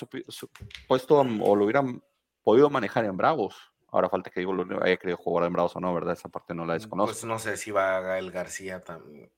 puesto 0.88 1.20
o 1.20 1.56
lo 1.56 1.64
hubieran 1.64 2.04
podido 2.44 2.70
manejar 2.70 3.06
en 3.06 3.18
Bravos. 3.18 3.56
Ahora 3.92 4.10
falta 4.10 4.32
que 4.32 4.40
Diego 4.40 4.54
Luna 4.54 4.80
haya 4.82 4.98
querido 4.98 5.18
jugar 5.18 5.46
en 5.46 5.54
Bravos 5.54 5.76
o 5.76 5.80
no, 5.80 5.94
¿verdad? 5.94 6.14
Esa 6.14 6.30
parte 6.30 6.56
no 6.56 6.66
la 6.66 6.74
desconozco. 6.74 7.14
Pues 7.14 7.24
no 7.26 7.38
sé 7.40 7.58
si 7.58 7.72
va 7.72 7.98
a 7.98 8.02
Gael 8.02 8.32
García 8.32 8.84
también 8.84 9.32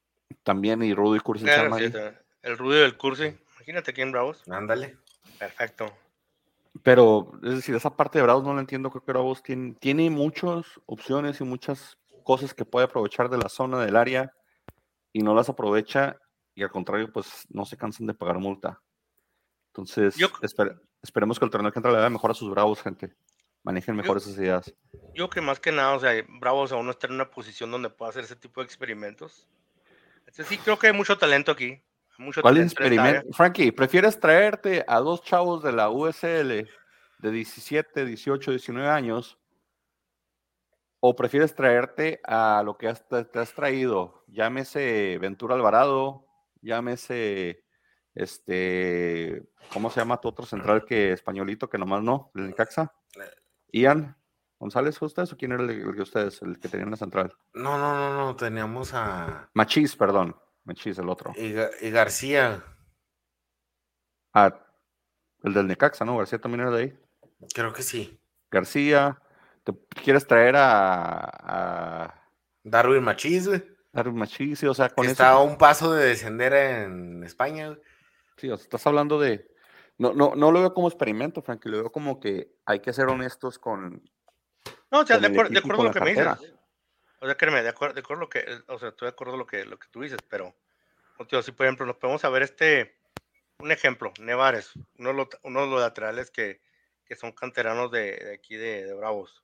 también 0.44 0.84
y 0.84 0.94
Rudy 0.94 1.20
Cursi. 1.20 1.46
el 1.48 2.58
Rudy 2.58 2.80
del 2.80 2.98
Cursi. 2.98 3.38
Imagínate 3.56 3.92
aquí 3.92 4.02
en 4.02 4.12
Bravos. 4.12 4.44
Ándale. 4.50 4.98
Perfecto. 5.40 5.92
Pero, 6.84 7.32
es 7.44 7.56
decir, 7.56 7.76
esa 7.76 7.96
parte 7.96 8.20
de 8.20 8.24
Bravos 8.24 8.44
no 8.44 8.54
la 8.54 8.60
entiendo. 8.60 8.90
Creo 8.92 9.04
que 9.04 9.12
Bravos 9.12 9.42
tiene, 9.42 9.74
tiene 9.80 10.10
muchas 10.10 10.66
opciones 10.86 11.40
y 11.42 11.44
muchas 11.44 11.98
cosas 12.24 12.54
que 12.54 12.66
puede 12.66 12.86
aprovechar 12.86 13.30
de 13.30 13.38
la 13.38 13.50
zona, 13.50 13.84
del 13.84 13.96
área, 13.96 14.34
y 15.14 15.22
no 15.22 15.34
las 15.34 15.50
aprovecha. 15.50 16.20
Y 16.54 16.64
al 16.64 16.72
contrario, 16.72 17.12
pues 17.12 17.46
no 17.50 17.66
se 17.66 17.78
cansan 17.78 18.08
de 18.08 18.14
pagar 18.14 18.40
multa. 18.40 18.82
Entonces, 19.74 20.16
esperemos 21.02 21.40
que 21.40 21.46
el 21.46 21.52
torneo 21.52 21.72
que 21.72 21.80
entra 21.80 21.92
le 21.92 22.00
dé 22.00 22.10
mejor 22.10 22.32
a 22.32 22.36
sus 22.36 22.50
Bravos, 22.50 22.82
gente. 22.82 23.16
Manejen 23.64 23.96
mejor 23.96 24.18
esas 24.18 24.38
ideas. 24.38 24.72
Yo 25.16 25.30
que 25.30 25.42
más 25.42 25.60
que 25.60 25.72
nada, 25.72 25.96
o 25.96 26.00
sea, 26.00 26.12
Bravos 26.40 26.72
aún 26.72 26.86
no 26.86 26.92
está 26.92 27.08
en 27.08 27.14
una 27.14 27.32
posición 27.32 27.72
donde 27.72 27.90
pueda 27.90 28.12
hacer 28.12 28.26
ese 28.26 28.36
tipo 28.36 28.62
de 28.62 28.66
experimentos 28.66 29.48
sí, 30.44 30.58
creo 30.58 30.78
que 30.78 30.88
hay 30.88 30.94
mucho 30.94 31.18
talento 31.18 31.52
aquí. 31.52 31.82
Mucho 32.18 32.42
¿Cuál 32.42 32.58
experimento? 32.58 33.32
Frankie, 33.34 33.72
¿prefieres 33.72 34.20
traerte 34.20 34.84
a 34.88 35.00
dos 35.00 35.22
chavos 35.22 35.64
de 35.64 35.74
la 35.74 35.90
USL 35.90 36.68
de 37.20 37.32
17, 37.32 38.06
18, 38.06 38.52
19 38.52 38.90
años? 38.90 39.38
¿O 41.00 41.16
prefieres 41.16 41.54
traerte 41.54 42.22
a 42.24 42.64
lo 42.64 42.78
que 42.78 42.92
te 42.94 43.40
has 43.40 43.54
traído? 43.54 44.24
Llámese 44.28 45.18
Ventura 45.20 45.56
Alvarado, 45.56 46.26
llámese, 46.62 47.64
este, 48.14 49.44
¿cómo 49.72 49.90
se 49.90 50.00
llama 50.00 50.20
tu 50.20 50.30
otro 50.30 50.46
central 50.46 50.86
que 50.86 51.12
españolito 51.12 51.70
que 51.70 51.78
nomás 51.78 52.02
no? 52.02 52.32
¿El 52.34 52.56
Caxa? 52.56 52.94
Ian. 53.72 54.18
¿González 54.60 54.98
fue 54.98 55.08
ustedes 55.08 55.32
o 55.34 55.38
quién 55.38 55.52
era 55.52 55.64
el, 55.64 55.96
de 55.96 56.02
ustedes, 56.02 56.42
el 56.42 56.60
que 56.60 56.70
tenía 56.70 56.86
la 56.86 56.96
central? 56.96 57.34
No, 57.54 57.78
no, 57.78 57.94
no, 57.94 58.16
no, 58.16 58.36
teníamos 58.36 58.94
a. 58.94 59.50
Machís, 59.54 59.96
perdón. 59.96 60.36
Machís, 60.64 60.98
el 60.98 61.10
otro. 61.10 61.34
Y, 61.36 61.54
García. 61.92 62.64
Ah, 64.34 64.58
el 65.44 65.54
del 65.54 65.68
Necaxa, 65.68 66.06
¿no? 66.06 66.18
García 66.18 66.40
también 66.40 66.62
era 66.62 66.72
de 66.72 66.84
ahí. 66.84 67.00
Creo 67.54 67.74
que 67.74 67.84
sí. 67.84 68.20
García. 68.50 69.22
¿Te 69.64 69.74
quieres 70.04 70.28
traer 70.28 70.56
a, 70.58 72.24
Darwin 72.64 73.04
Machis, 73.04 73.48
güey. 73.48 73.64
Darwin 73.92 74.16
Machis, 74.16 74.64
o 74.64 74.74
sea, 74.74 74.90
con 74.90 75.06
Está 75.06 75.32
a 75.32 75.40
un 75.40 75.58
paso 75.58 75.94
de 75.94 76.06
descender 76.06 76.54
en 76.54 77.24
España, 77.24 77.68
güey. 77.68 77.80
Sí, 78.38 78.50
o 78.50 78.58
sea, 78.58 78.64
estás 78.64 78.86
hablando 78.88 79.20
de. 79.20 79.50
No, 79.98 80.14
no, 80.14 80.34
no 80.36 80.52
lo 80.52 80.60
veo 80.60 80.74
como 80.74 80.88
experimento, 80.88 81.42
Frank, 81.42 81.66
lo 81.66 81.78
veo 81.78 81.92
como 81.92 82.20
que 82.20 82.54
hay 82.66 82.80
que 82.80 82.94
ser 82.94 83.08
honestos 83.08 83.60
con. 83.60 84.04
No, 84.96 85.02
o 85.02 85.06
sea, 85.06 85.18
de, 85.18 85.28
acuerdo, 85.28 85.52
de 85.52 85.60
acuerdo 85.60 85.82
a 85.82 85.86
lo 85.88 85.92
que 85.92 86.00
me 86.00 86.12
dices. 86.12 86.26
O 87.20 87.26
sea, 87.26 87.36
créeme, 87.36 87.62
de 87.62 87.68
acuerdo, 87.68 87.96
de 87.96 88.00
acuerdo 88.00 88.22
lo 88.22 88.30
que, 88.30 88.46
o 88.68 88.80
sea, 88.80 88.90
estoy 88.90 89.08
de 89.08 89.10
acuerdo 89.10 89.36
lo 89.36 89.46
que, 89.46 89.66
lo 89.66 89.78
que 89.78 89.90
tú 89.90 90.04
dices, 90.04 90.20
pero, 90.30 90.56
si 91.44 91.52
por 91.52 91.66
ejemplo 91.66 91.86
nos 91.86 91.98
podemos 91.98 92.22
saber 92.22 92.44
este, 92.44 92.96
un 93.60 93.74
ejemplo, 93.74 94.14
Nevares, 94.22 94.72
uno 94.98 95.10
de 95.10 95.16
los, 95.16 95.28
uno 95.44 95.62
de 95.64 95.68
los 95.68 95.82
laterales 95.82 96.32
que, 96.32 96.62
que 97.04 97.18
son 97.18 97.34
canteranos 97.34 97.92
de, 97.92 98.16
de 98.16 98.36
aquí 98.36 98.56
de, 98.56 98.86
de, 98.86 98.94
Bravos. 98.94 99.44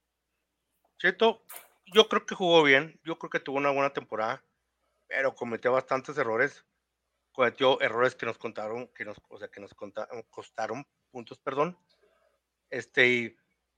Cheto, 1.00 1.44
yo 1.86 2.08
creo 2.08 2.26
que 2.26 2.36
jugó 2.36 2.64
bien, 2.64 2.98
yo 3.04 3.20
creo 3.20 3.30
que 3.30 3.42
tuvo 3.42 3.58
una 3.58 3.72
buena 3.72 3.92
temporada, 3.92 4.42
pero 5.10 5.36
cometió 5.36 5.74
bastantes 5.74 6.18
errores, 6.18 6.64
cometió 7.34 7.82
errores 7.82 8.16
que 8.16 8.26
nos 8.26 8.38
contaron, 8.38 8.88
que 8.96 9.04
nos, 9.04 9.18
o 9.28 9.38
sea, 9.38 9.50
que 9.50 9.60
nos 9.60 9.74
contaron, 9.74 10.24
costaron 10.30 10.88
puntos, 11.12 11.40
perdón. 11.40 11.78
Este, 12.70 13.08
y, 13.10 13.38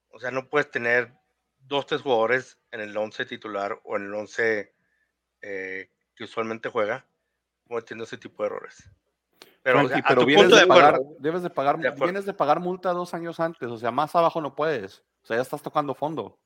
o 0.10 0.20
sea, 0.20 0.30
no 0.30 0.48
puedes 0.48 0.70
tener 0.70 1.23
dos, 1.67 1.86
tres 1.86 2.02
jugadores 2.02 2.58
en 2.71 2.82
el 2.82 2.95
11 2.95 3.26
titular 3.26 3.80
o 3.84 3.97
en 3.97 4.04
el 4.04 4.13
11 4.13 4.73
eh, 5.41 5.89
que 6.15 6.23
usualmente 6.23 6.69
juega 6.69 7.06
cometiendo 7.67 8.04
ese 8.04 8.17
tipo 8.17 8.43
de 8.43 8.47
errores. 8.47 8.89
Pero, 9.62 9.88
vienes, 10.26 10.52
de 10.52 10.67
pagar, 10.67 10.99
debes 11.19 11.41
de 11.41 11.49
pagar, 11.49 11.80
vienes 11.95 12.26
de 12.26 12.34
pagar 12.34 12.60
multa 12.60 12.91
dos 12.91 13.13
años 13.13 13.39
antes, 13.39 13.69
o 13.69 13.78
sea, 13.78 13.91
más 13.91 14.13
abajo 14.13 14.41
no 14.41 14.56
puedes, 14.56 15.06
o 15.23 15.26
sea, 15.26 15.38
ya 15.38 15.41
estás 15.41 15.62
tocando 15.62 15.95
fondo. 15.95 16.38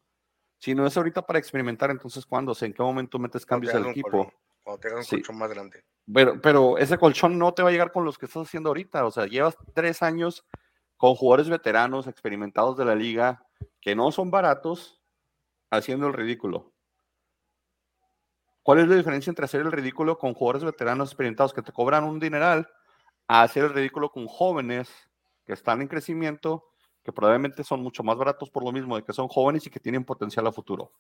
Si 0.60 0.76
no 0.76 0.86
es 0.86 0.96
ahorita 0.96 1.24
para 1.24 1.40
experimentar, 1.40 1.90
entonces 1.90 2.26
¿cuándo? 2.26 2.56
¿En 2.62 2.74
qué 2.74 2.84
momento 2.84 3.18
metes 3.18 3.46
cambios 3.46 3.74
al 3.74 3.88
equipo? 3.88 4.32
cuando 4.68 4.82
tengas 4.82 5.12
un 5.12 5.20
colchón 5.20 5.38
más 5.38 5.50
grande. 5.50 5.84
Pero, 6.14 6.42
pero 6.42 6.78
ese 6.78 6.98
colchón 6.98 7.40
no 7.40 7.54
te 7.54 7.64
va 7.64 7.70
a 7.70 7.72
llegar 7.72 7.92
con 7.92 8.04
los 8.04 8.18
que 8.18 8.26
estás 8.26 8.48
haciendo 8.48 8.70
ahorita, 8.70 9.06
o 9.06 9.12
sea, 9.12 9.26
llevas 9.26 9.58
tres 9.74 10.04
años 10.04 10.46
con 10.98 11.16
jugadores 11.16 11.50
veteranos, 11.50 12.08
experimentados 12.08 12.76
de 12.78 12.86
la 12.86 12.96
liga, 12.96 13.46
que 13.80 13.96
no 13.96 14.12
son 14.12 14.30
baratos, 14.30 15.02
haciendo 15.70 16.08
el 16.08 16.14
ridículo. 16.14 16.74
¿Cuál 18.64 18.80
es 18.80 18.88
la 18.88 18.96
diferencia 18.96 19.32
entre 19.32 19.46
hacer 19.46 19.62
el 19.62 19.72
ridículo 19.72 20.18
con 20.18 20.34
jugadores 20.34 20.66
veteranos 20.66 21.10
experimentados 21.10 21.54
que 21.54 21.62
te 21.62 21.72
cobran 21.72 22.04
un 22.04 22.20
dineral 22.20 22.70
a 23.28 23.44
hacer 23.44 23.64
el 23.64 23.74
ridículo 23.74 24.12
con 24.12 24.28
jóvenes 24.28 24.90
que 25.46 25.54
están 25.54 25.82
en 25.82 25.88
crecimiento, 25.88 26.66
que 27.04 27.14
probablemente 27.14 27.64
son 27.64 27.82
mucho 27.82 28.04
más 28.04 28.18
baratos 28.18 28.50
por 28.50 28.64
lo 28.64 28.72
mismo 28.74 28.98
de 28.98 29.04
que 29.04 29.14
son 29.14 29.30
jóvenes 29.30 29.66
y 29.66 29.70
que 29.70 29.80
tienen 29.80 30.04
potencial 30.04 30.46
a 30.48 30.52
futuro. 30.52 30.92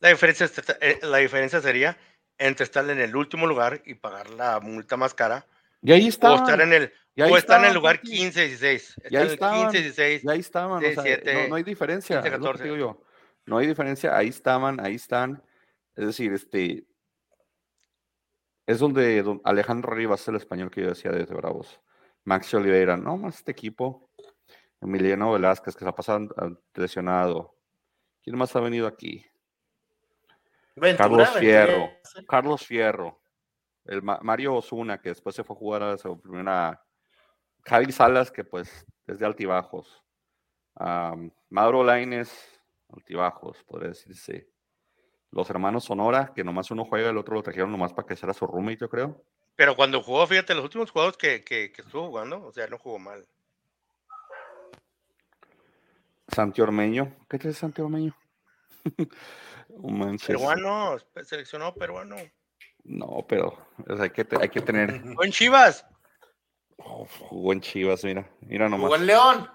La 0.00 0.08
diferencia, 0.08 0.50
eh, 0.80 0.98
la 1.02 1.18
diferencia 1.18 1.60
sería 1.60 1.96
entre 2.38 2.64
estar 2.64 2.88
en 2.88 2.98
el 2.98 3.14
último 3.14 3.46
lugar 3.46 3.82
y 3.84 3.94
pagar 3.94 4.30
la 4.30 4.58
multa 4.60 4.96
más 4.96 5.12
cara. 5.12 5.46
Y 5.82 5.92
ahí 5.92 6.08
está. 6.08 6.32
O 6.32 6.36
estar 6.36 6.60
en 6.60 6.72
el, 6.72 6.92
o 7.30 7.36
estar 7.36 7.60
en 7.60 7.66
el 7.66 7.74
lugar 7.74 8.00
15, 8.00 8.48
16. 8.48 8.94
Y 9.10 9.16
ahí 9.16 9.26
estaban, 9.26 9.70
15, 9.70 9.82
16. 9.82 10.24
Y 10.24 10.30
ahí 10.30 10.40
estaban. 10.40 10.82
no, 11.48 11.54
hay 11.54 11.62
diferencia. 11.62 12.22
14. 12.22 12.64
digo 12.64 12.76
yo. 12.76 13.04
No 13.46 13.58
hay 13.58 13.66
diferencia. 13.66 14.16
Ahí 14.16 14.28
estaban, 14.28 14.80
ahí 14.80 14.94
están. 14.94 15.42
Es 15.94 16.06
decir, 16.06 16.32
este, 16.32 16.86
es 18.66 18.78
donde 18.78 19.24
Alejandro 19.44 19.94
Rivas, 19.94 20.26
el 20.28 20.36
español 20.36 20.70
que 20.70 20.82
yo 20.82 20.88
decía 20.88 21.10
desde 21.10 21.34
Bravos. 21.34 21.80
Maxi 22.24 22.56
Oliveira, 22.56 22.96
no 22.96 23.16
más 23.16 23.36
este 23.36 23.50
equipo. 23.50 24.10
Emiliano 24.80 25.32
Velázquez, 25.32 25.74
que 25.74 25.84
se 25.84 25.88
ha 25.88 25.94
pasado 25.94 26.28
lesionado. 26.74 27.56
¿Quién 28.22 28.36
más 28.36 28.54
ha 28.56 28.60
venido 28.60 28.86
aquí? 28.86 29.24
Carlos 30.96 31.28
Fierro. 31.30 31.90
Carlos 32.28 32.66
Fierro. 32.66 33.20
El 33.84 34.02
Mario 34.02 34.54
Osuna, 34.54 35.00
que 35.00 35.08
después 35.10 35.34
se 35.34 35.44
fue 35.44 35.54
a 35.54 35.58
jugar 35.58 35.82
a 35.82 35.98
su 35.98 36.20
primera. 36.20 36.84
Javi 37.64 37.92
Salas, 37.92 38.30
que 38.30 38.44
pues 38.44 38.86
es 39.06 39.18
de 39.18 39.26
altibajos. 39.26 40.04
Mauro 41.50 41.84
Laines, 41.84 42.51
altibajos, 42.92 43.62
podría 43.64 43.90
decirse 43.90 44.48
los 45.32 45.48
hermanos 45.48 45.84
Sonora, 45.84 46.32
que 46.34 46.44
nomás 46.44 46.70
uno 46.70 46.84
juega, 46.84 47.10
el 47.10 47.16
otro 47.16 47.34
lo 47.34 47.42
trajeron 47.42 47.72
nomás 47.72 47.92
para 47.92 48.06
que 48.06 48.16
sea 48.16 48.32
su 48.34 48.46
roommate, 48.46 48.78
yo 48.80 48.88
creo. 48.88 49.24
Pero 49.56 49.74
cuando 49.74 50.02
jugó, 50.02 50.26
fíjate, 50.26 50.54
los 50.54 50.64
últimos 50.64 50.90
juegos 50.90 51.16
que, 51.16 51.42
que, 51.42 51.72
estuvo 51.76 52.08
jugando, 52.08 52.44
o 52.44 52.52
sea, 52.52 52.66
no 52.66 52.78
jugó 52.78 52.98
mal. 52.98 53.26
Santi 56.28 56.60
Ormeño, 56.60 57.16
¿qué 57.28 57.36
es 57.36 57.58
Santi 57.58 57.82
Ormeño? 57.82 58.16
peruano, 60.26 60.96
seleccionado 61.24 61.74
peruano. 61.74 62.16
No, 62.84 63.24
pero 63.28 63.56
hay, 64.00 64.10
que, 64.10 64.26
hay 64.40 64.48
que 64.48 64.60
tener. 64.60 65.00
Jugó 65.02 65.24
en 65.24 65.32
Chivas. 65.32 65.86
jugó 66.76 67.52
en 67.52 67.60
Chivas, 67.60 68.04
mira. 68.04 68.28
Mira 68.40 68.68
nomás. 68.68 68.86
Jugó 68.86 68.96
en 68.96 69.06
León. 69.06 69.50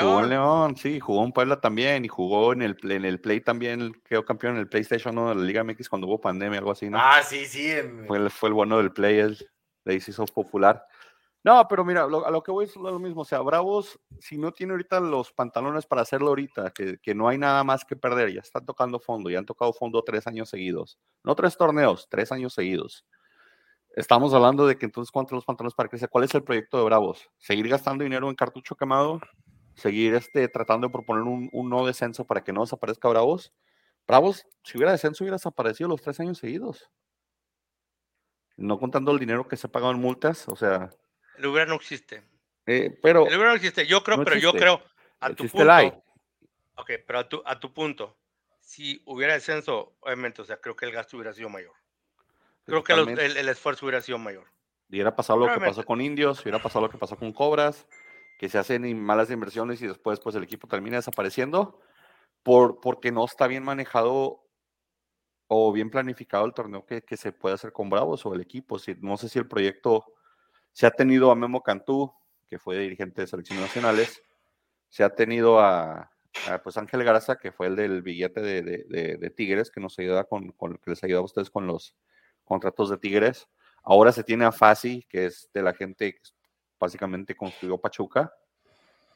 Jugó 0.00 0.20
en 0.20 0.28
León, 0.28 0.76
sí, 0.76 1.00
jugó 1.00 1.24
en 1.24 1.32
Puebla 1.32 1.60
también 1.60 2.04
y 2.04 2.08
jugó 2.08 2.52
en 2.52 2.62
el, 2.62 2.76
en 2.82 3.04
el 3.04 3.20
Play 3.20 3.40
también, 3.40 3.92
quedó 4.04 4.24
campeón 4.24 4.54
en 4.54 4.60
el 4.60 4.68
PlayStation 4.68 5.16
1 5.16 5.30
de 5.30 5.34
la 5.34 5.42
Liga 5.42 5.64
MX 5.64 5.88
cuando 5.88 6.06
hubo 6.06 6.20
pandemia, 6.20 6.58
algo 6.58 6.70
así, 6.70 6.88
¿no? 6.88 6.98
Ah, 7.00 7.22
sí, 7.22 7.46
sí. 7.46 7.72
Fue, 8.06 8.18
el, 8.18 8.30
fue 8.30 8.48
el 8.48 8.54
bueno 8.54 8.78
del 8.78 8.92
Play, 8.92 9.18
el, 9.18 9.38
le 9.84 9.94
hizo 9.94 10.24
popular. 10.26 10.86
No, 11.44 11.66
pero 11.68 11.84
mira, 11.84 12.04
a 12.04 12.06
lo 12.30 12.42
que 12.42 12.52
voy 12.52 12.66
es 12.66 12.76
lo 12.76 13.00
mismo, 13.00 13.22
o 13.22 13.24
sea, 13.24 13.40
Bravos, 13.40 13.98
si 14.20 14.38
no 14.38 14.52
tiene 14.52 14.74
ahorita 14.74 15.00
los 15.00 15.32
pantalones 15.32 15.86
para 15.86 16.02
hacerlo 16.02 16.28
ahorita, 16.28 16.70
que, 16.70 16.98
que 16.98 17.16
no 17.16 17.26
hay 17.26 17.36
nada 17.36 17.64
más 17.64 17.84
que 17.84 17.96
perder, 17.96 18.32
ya 18.32 18.40
están 18.40 18.64
tocando 18.64 19.00
fondo, 19.00 19.28
ya 19.28 19.40
han 19.40 19.46
tocado 19.46 19.72
fondo 19.72 20.04
tres 20.04 20.28
años 20.28 20.48
seguidos, 20.48 21.00
no 21.24 21.34
tres 21.34 21.56
torneos, 21.56 22.06
tres 22.08 22.30
años 22.30 22.54
seguidos. 22.54 23.04
Estamos 23.94 24.32
hablando 24.32 24.66
de 24.66 24.78
que 24.78 24.86
entonces, 24.86 25.10
¿cuántos 25.10 25.34
los 25.34 25.44
pantalones 25.44 25.74
para 25.74 25.88
crecer? 25.88 26.08
¿Cuál 26.08 26.24
es 26.24 26.34
el 26.34 26.44
proyecto 26.44 26.78
de 26.78 26.84
Bravos? 26.84 27.28
¿Seguir 27.36 27.68
gastando 27.68 28.04
dinero 28.04 28.30
en 28.30 28.36
cartucho 28.36 28.74
quemado? 28.74 29.20
Seguir 29.74 30.14
este, 30.14 30.48
tratando 30.48 30.86
de 30.86 30.92
proponer 30.92 31.22
un, 31.22 31.48
un 31.52 31.70
no 31.70 31.86
descenso 31.86 32.26
para 32.26 32.42
que 32.42 32.52
no 32.52 32.62
desaparezca 32.62 33.08
Bravos. 33.08 33.52
Bravos, 34.06 34.46
si 34.64 34.76
hubiera 34.76 34.92
descenso, 34.92 35.24
hubiera 35.24 35.36
desaparecido 35.36 35.88
los 35.88 36.02
tres 36.02 36.18
años 36.20 36.38
seguidos. 36.38 36.90
No 38.56 38.78
contando 38.78 39.12
el 39.12 39.18
dinero 39.18 39.48
que 39.48 39.56
se 39.56 39.66
ha 39.66 39.70
pagado 39.70 39.92
en 39.92 40.00
multas, 40.00 40.48
o 40.48 40.56
sea. 40.56 40.90
El 41.38 41.46
hubiera 41.46 41.66
no 41.66 41.74
existe. 41.74 42.22
Eh, 42.66 42.96
pero. 43.02 43.26
El 43.26 43.34
hubiera 43.34 43.50
no 43.50 43.56
existe. 43.56 43.86
Yo 43.86 44.02
creo, 44.02 44.22
pero 44.24 44.36
yo 44.36 44.52
creo. 44.52 44.82
A 45.20 45.30
tu 45.30 45.48
punto. 45.48 46.04
Ok, 46.76 46.90
pero 47.06 47.18
a 47.18 47.28
tu, 47.28 47.42
a 47.44 47.58
tu 47.58 47.72
punto. 47.72 48.18
Si 48.60 49.02
hubiera 49.06 49.34
descenso, 49.34 49.96
obviamente, 50.00 50.42
o 50.42 50.44
sea, 50.44 50.60
creo 50.60 50.76
que 50.76 50.86
el 50.86 50.92
gasto 50.92 51.16
hubiera 51.16 51.32
sido 51.32 51.48
mayor. 51.48 51.74
Creo 52.64 52.84
que 52.84 52.92
el, 52.92 53.36
el, 53.36 53.48
esfuerzo 53.48 53.86
hubiera 53.86 54.00
sido 54.00 54.18
mayor. 54.18 54.46
Y 54.88 54.96
hubiera 54.96 55.16
pasado 55.16 55.40
lo 55.40 55.52
que 55.52 55.60
pasó 55.60 55.84
con 55.84 56.00
Indios, 56.00 56.40
hubiera 56.42 56.62
pasado 56.62 56.86
lo 56.86 56.90
que 56.90 56.98
pasó 56.98 57.16
con 57.16 57.32
Cobras 57.32 57.86
que 58.42 58.48
se 58.48 58.58
hacen 58.58 59.00
malas 59.00 59.30
inversiones 59.30 59.80
y 59.82 59.86
después 59.86 60.18
pues 60.18 60.34
el 60.34 60.42
equipo 60.42 60.66
termina 60.66 60.96
desapareciendo 60.96 61.78
por, 62.42 62.80
porque 62.80 63.12
no 63.12 63.24
está 63.24 63.46
bien 63.46 63.62
manejado 63.62 64.44
o 65.46 65.70
bien 65.70 65.90
planificado 65.90 66.44
el 66.44 66.52
torneo 66.52 66.84
que, 66.84 67.02
que 67.02 67.16
se 67.16 67.30
puede 67.30 67.54
hacer 67.54 67.70
con 67.70 67.88
Bravos 67.88 68.26
o 68.26 68.34
el 68.34 68.40
equipo. 68.40 68.80
Si, 68.80 68.96
no 69.00 69.16
sé 69.16 69.28
si 69.28 69.38
el 69.38 69.46
proyecto 69.46 70.06
se 70.72 70.86
ha 70.86 70.90
tenido 70.90 71.30
a 71.30 71.36
Memo 71.36 71.62
Cantú, 71.62 72.12
que 72.48 72.58
fue 72.58 72.76
dirigente 72.80 73.20
de 73.20 73.28
selecciones 73.28 73.62
nacionales, 73.62 74.20
se 74.88 75.04
ha 75.04 75.14
tenido 75.14 75.60
a, 75.60 76.10
pues 76.64 76.76
Ángel 76.76 77.04
Garza, 77.04 77.36
que 77.36 77.52
fue 77.52 77.68
el 77.68 77.76
del 77.76 78.02
billete 78.02 78.40
de, 78.40 78.62
de, 79.20 79.30
Tigres, 79.30 79.70
que 79.70 79.80
nos 79.80 79.96
ayuda 80.00 80.24
con, 80.24 80.50
con, 80.50 80.78
que 80.78 80.90
les 80.90 81.04
ayuda 81.04 81.20
a 81.20 81.22
ustedes 81.22 81.48
con 81.48 81.68
los 81.68 81.94
contratos 82.42 82.90
de 82.90 82.98
Tigres. 82.98 83.46
Ahora 83.84 84.10
se 84.10 84.24
tiene 84.24 84.46
a 84.46 84.50
Fasi, 84.50 85.06
que 85.08 85.26
es 85.26 85.48
de 85.54 85.62
la 85.62 85.74
gente 85.74 86.18
básicamente 86.82 87.36
construyó 87.36 87.78
Pachuca, 87.78 88.34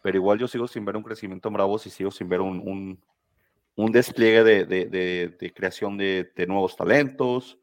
pero 0.00 0.16
igual 0.16 0.38
yo 0.38 0.46
sigo 0.46 0.68
sin 0.68 0.84
ver 0.84 0.96
un 0.96 1.02
crecimiento 1.02 1.48
en 1.48 1.54
Bravos 1.54 1.84
y 1.86 1.90
sigo 1.90 2.12
sin 2.12 2.28
ver 2.28 2.40
un, 2.40 3.00
un, 3.74 3.92
despliegue 3.92 4.44
de, 4.44 5.52
creación 5.52 5.98
de, 5.98 6.30
nuevos 6.46 6.76
talentos 6.76 7.58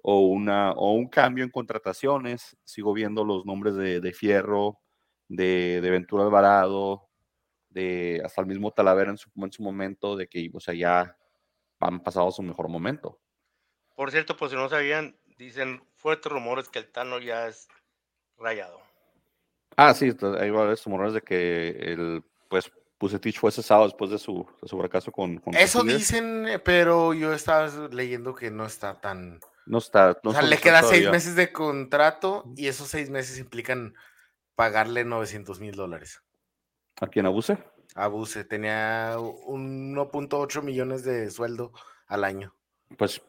o, 0.00 0.20
una, 0.20 0.70
o 0.72 0.92
un 0.92 1.08
cambio 1.08 1.42
en 1.42 1.50
contrataciones. 1.50 2.56
Sigo 2.62 2.92
viendo 2.92 3.24
los 3.24 3.44
nombres 3.44 3.74
de, 3.74 4.12
Fierro, 4.12 4.78
de, 5.26 5.80
Ventura 5.82 6.22
Alvarado, 6.22 7.08
de 7.68 8.22
hasta 8.24 8.40
el 8.42 8.46
mismo 8.46 8.70
Talavera 8.70 9.10
en 9.10 9.18
su, 9.18 9.28
en 9.34 9.50
su 9.50 9.64
momento, 9.64 10.14
de 10.14 10.28
que 10.28 10.48
o 10.54 10.60
sea, 10.60 10.74
ya 10.74 11.16
han 11.80 12.00
pasado 12.00 12.30
su 12.30 12.42
mejor 12.42 12.68
momento. 12.68 13.20
Por 13.96 14.12
cierto, 14.12 14.36
pues 14.36 14.52
si 14.52 14.56
no 14.56 14.68
sabían, 14.68 15.18
dicen 15.36 15.82
fuertes 15.96 16.30
rumores 16.30 16.68
que 16.68 16.78
el 16.78 16.92
Tano 16.92 17.18
ya 17.18 17.48
es 17.48 17.66
rayado. 18.36 18.87
Ah, 19.80 19.94
sí, 19.94 20.10
hay 20.40 20.50
varios 20.50 20.84
rumores 20.84 21.14
de 21.14 21.20
que 21.20 21.68
el, 21.68 22.24
pues, 22.48 22.68
Pusetich 22.98 23.38
fue 23.38 23.52
cesado 23.52 23.84
después 23.84 24.10
de 24.10 24.18
su, 24.18 24.44
de 24.60 24.66
su 24.66 24.76
fracaso 24.76 25.12
con, 25.12 25.40
Eso 25.52 25.84
dicen, 25.84 26.60
pero 26.64 27.14
yo 27.14 27.32
estaba 27.32 27.68
leyendo 27.92 28.34
que 28.34 28.50
no 28.50 28.66
está 28.66 29.00
tan... 29.00 29.38
No 29.66 29.78
está... 29.78 30.18
o 30.24 30.32
sea, 30.32 30.42
le 30.42 30.56
queda 30.58 30.82
seis 30.82 31.08
meses 31.08 31.36
de 31.36 31.52
contrato 31.52 32.42
y 32.56 32.66
esos 32.66 32.88
seis 32.88 33.08
meses 33.08 33.38
implican 33.38 33.94
pagarle 34.56 35.04
900 35.04 35.60
mil 35.60 35.76
dólares. 35.76 36.24
¿A 37.00 37.06
quién 37.06 37.26
abuse? 37.26 37.56
Abuse, 37.94 38.42
tenía 38.44 39.16
1.8 39.16 40.62
millones 40.62 41.04
de 41.04 41.30
sueldo 41.30 41.72
al 42.08 42.24
año. 42.24 42.52
Pues 42.96 43.22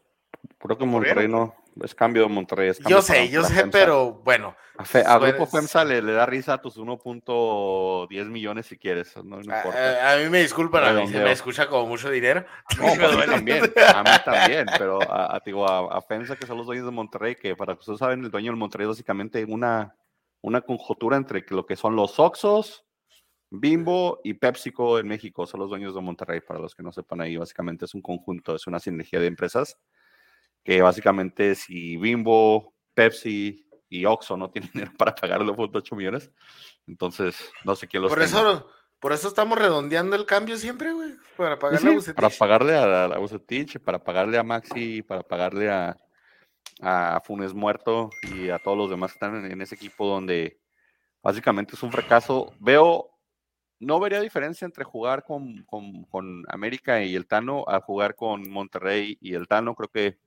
Creo 0.60 0.78
que 0.78 0.86
Monterrey 0.86 1.28
no, 1.28 1.56
es 1.84 1.96
cambio 1.96 2.24
de 2.24 2.30
Monterrey. 2.30 2.72
yo 2.88 3.02
sé, 3.02 3.30
yo 3.30 3.44
sé, 3.44 3.68
pero 3.68 4.14
bueno. 4.24 4.56
A, 4.78 5.18
Grupo 5.18 5.46
FEMSA 5.46 5.84
le, 5.84 6.02
da 6.02 6.26
risa 6.26 6.54
a 6.54 6.62
tus 6.62 6.78
1.10 6.78 8.30
millones 8.30 8.66
si 8.66 8.78
quieres, 8.78 9.14
no, 9.18 9.42
importa. 9.42 10.14
A, 10.14 10.18
mí 10.18 10.30
me 10.30 10.40
disculpan, 10.40 10.86
a 10.86 10.94
mí 11.02 11.08
se 11.08 11.20
me 11.20 11.34
escucha 11.34 11.68
como 11.68 11.88
mucho 11.88 12.10
dinero. 12.10 12.46
No, 12.78 12.86
pues 12.96 13.02
a 13.02 13.18
mí 13.18 13.26
también, 13.28 13.64
a 13.94 14.04
mí 14.04 14.10
también, 14.24 14.66
pero 14.78 15.00
a, 15.02 15.42
digo, 15.46 15.68
a, 15.68 16.02
FEMSA, 16.02 16.38
que 16.38 16.46
son 16.46 16.58
los 16.58 16.66
dueños 16.66 16.86
de 16.86 16.92
Monterrey, 16.92 17.36
que 17.36 17.56
para 17.58 17.74
que 17.74 17.80
ustedes 17.80 18.00
saben, 18.00 18.24
el 18.24 18.32
dueño 18.32 18.52
del 18.52 18.60
Monterrey 18.60 18.86
es 18.86 18.90
básicamente 18.90 19.44
una, 19.44 19.96
una 20.42 20.62
conjuntura 20.62 21.18
entre 21.18 21.44
lo 21.50 21.66
que 21.66 21.76
son 21.76 21.98
los 21.98 22.18
Oxos, 22.18 22.86
Bimbo 23.52 24.22
y 24.24 24.36
PepsiCo 24.36 25.00
en 25.00 25.08
México, 25.08 25.46
son 25.46 25.60
los 25.60 25.70
dueños 25.70 25.94
de 25.94 26.02
Monterrey, 26.02 26.40
para 26.40 26.60
los 26.60 26.74
que 26.74 26.84
no 26.84 26.94
sepan 26.94 27.20
ahí, 27.20 27.36
básicamente 27.36 27.84
es 27.84 27.94
un 27.96 28.02
conjunto, 28.02 28.56
es 28.56 28.66
una 28.68 28.80
sinergia 28.80 29.20
de 29.20 29.28
empresas 29.28 29.78
que 30.64 30.82
básicamente 30.82 31.56
si 31.56 31.98
Bimbo, 31.98 32.74
Pepsi 32.94 33.66
y 33.90 34.06
Oxxo 34.06 34.38
no 34.38 34.50
tienen 34.50 34.72
dinero 34.74 34.92
para 34.98 35.16
pagar 35.16 35.42
los 35.42 35.56
8 35.58 35.96
millones, 35.96 36.32
entonces 36.88 37.52
no 37.64 37.76
sé 37.76 37.88
quién 37.88 38.04
los 38.04 38.12
Por 38.12 38.22
eso 38.22 38.70
por 39.00 39.14
eso 39.14 39.30
estamos 39.30 39.58
redondeando 39.58 40.18
el 40.18 40.26
cambio 40.26 40.58
siempre, 40.58 40.92
güey, 40.92 41.14
para 41.38 41.58
pagarle 41.58 41.96
a 41.96 42.14
Para 42.14 42.30
pagarle 42.30 42.76
a, 42.76 43.06
a 43.06 43.18
Bucetich, 43.18 43.80
para 43.80 44.04
pagarle 44.04 44.38
a 44.38 44.44
Maxi, 44.44 45.02
para 45.02 45.24
pagarle 45.24 45.70
a, 45.70 45.96
a 46.82 47.22
Funes 47.24 47.54
Muerto 47.54 48.10
y 48.24 48.50
a 48.50 48.60
todos 48.60 48.78
los 48.78 48.90
demás 48.90 49.12
que 49.12 49.16
están 49.16 49.46
en, 49.46 49.62
ese 49.62 49.76
equipo 49.76 50.06
donde 50.06 50.60
básicamente 51.24 51.76
es 51.76 51.84
un 51.84 51.94
fracaso. 51.94 52.54
Veo, 52.60 53.18
no 53.80 54.02
vería 54.02 54.20
diferencia 54.20 54.66
entre 54.66 54.84
jugar 54.84 55.24
con, 55.24 55.64
con, 55.64 56.04
con 56.04 56.44
América 56.50 57.02
y 57.02 57.16
el 57.16 57.26
Tano 57.26 57.64
a 57.68 57.80
jugar 57.80 58.16
con 58.16 58.50
Monterrey 58.50 59.18
y 59.22 59.34
el 59.34 59.48
Tano. 59.48 59.76
Creo 59.76 59.90
que 59.90 60.18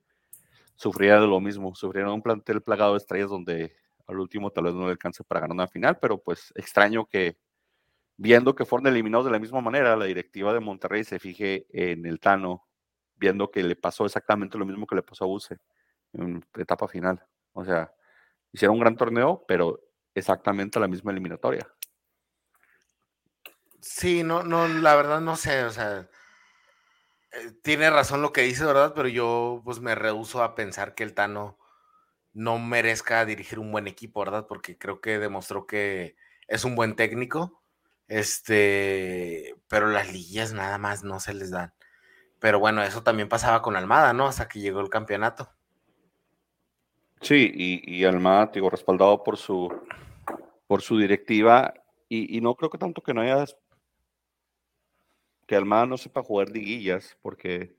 sufría 0.83 1.17
de 1.17 1.27
lo 1.27 1.39
mismo, 1.39 1.73
sufrieron 1.75 2.11
un 2.11 2.21
plantel 2.21 2.61
plagado 2.61 2.91
de 2.91 2.97
estrellas 2.97 3.29
donde 3.29 3.73
al 4.05 4.19
último 4.19 4.51
tal 4.51 4.65
vez 4.65 4.73
no 4.73 4.85
le 4.85 4.91
alcance 4.91 5.23
para 5.23 5.39
ganar 5.39 5.55
una 5.55 5.67
final, 5.67 5.97
pero 5.97 6.21
pues 6.21 6.51
extraño 6.55 7.05
que 7.05 7.37
viendo 8.17 8.53
que 8.53 8.65
fueron 8.65 8.87
eliminados 8.87 9.25
de 9.25 9.31
la 9.31 9.39
misma 9.39 9.61
manera, 9.61 9.95
la 9.95 10.03
directiva 10.03 10.53
de 10.53 10.59
Monterrey 10.59 11.05
se 11.05 11.19
fije 11.19 11.65
en 11.69 12.05
el 12.05 12.19
Tano, 12.19 12.67
viendo 13.15 13.49
que 13.49 13.63
le 13.63 13.77
pasó 13.77 14.05
exactamente 14.05 14.57
lo 14.57 14.65
mismo 14.65 14.85
que 14.85 14.95
le 14.95 15.03
pasó 15.03 15.23
a 15.23 15.27
Buse 15.27 15.57
en 16.11 16.45
etapa 16.57 16.89
final. 16.89 17.25
O 17.53 17.63
sea, 17.63 17.89
hicieron 18.51 18.75
un 18.75 18.81
gran 18.81 18.97
torneo, 18.97 19.45
pero 19.47 19.79
exactamente 20.13 20.81
la 20.81 20.89
misma 20.89 21.11
eliminatoria. 21.11 21.65
Sí, 23.79 24.23
no, 24.23 24.43
no, 24.43 24.67
la 24.67 24.95
verdad 24.95 25.21
no 25.21 25.37
sé, 25.37 25.63
o 25.63 25.71
sea, 25.71 26.09
tiene 27.61 27.89
razón 27.89 28.21
lo 28.21 28.33
que 28.33 28.41
dice, 28.41 28.65
¿verdad? 28.65 28.93
Pero 28.95 29.07
yo 29.07 29.61
pues 29.63 29.79
me 29.79 29.95
rehuso 29.95 30.43
a 30.43 30.55
pensar 30.55 30.95
que 30.95 31.03
el 31.03 31.13
Tano 31.13 31.57
no 32.33 32.59
merezca 32.59 33.25
dirigir 33.25 33.59
un 33.59 33.71
buen 33.71 33.87
equipo, 33.87 34.21
¿verdad? 34.21 34.47
Porque 34.47 34.77
creo 34.77 35.01
que 35.01 35.19
demostró 35.19 35.67
que 35.67 36.15
es 36.47 36.65
un 36.65 36.75
buen 36.75 36.95
técnico. 36.95 37.61
Este, 38.07 39.55
pero 39.67 39.87
las 39.87 40.11
liguillas 40.11 40.53
nada 40.53 40.77
más 40.77 41.03
no 41.03 41.19
se 41.19 41.33
les 41.33 41.51
dan. 41.51 41.73
Pero 42.39 42.59
bueno, 42.59 42.83
eso 42.83 43.03
también 43.03 43.29
pasaba 43.29 43.61
con 43.61 43.75
Almada, 43.75 44.13
¿no? 44.13 44.27
Hasta 44.27 44.47
que 44.47 44.59
llegó 44.59 44.81
el 44.81 44.89
campeonato. 44.89 45.49
Sí, 47.21 47.49
y, 47.53 47.99
y 47.99 48.03
Almada, 48.03 48.51
digo, 48.53 48.69
respaldado 48.69 49.23
por 49.23 49.37
su, 49.37 49.73
por 50.67 50.81
su 50.81 50.97
directiva, 50.97 51.73
y, 52.09 52.37
y, 52.37 52.41
no 52.41 52.55
creo 52.55 52.69
que 52.69 52.77
tanto 52.77 53.01
que 53.01 53.13
no 53.13 53.21
haya 53.21 53.45
que 55.47 55.55
Almada 55.55 55.85
no 55.85 55.97
sepa 55.97 56.23
jugar 56.23 56.49
liguillas, 56.49 57.17
porque... 57.21 57.75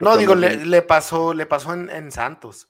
No, 0.00 0.16
digo, 0.16 0.34
le, 0.34 0.82
pasó, 0.82 1.32
le 1.32 1.46
pasó 1.46 1.74
en, 1.74 2.10
Santos. 2.10 2.68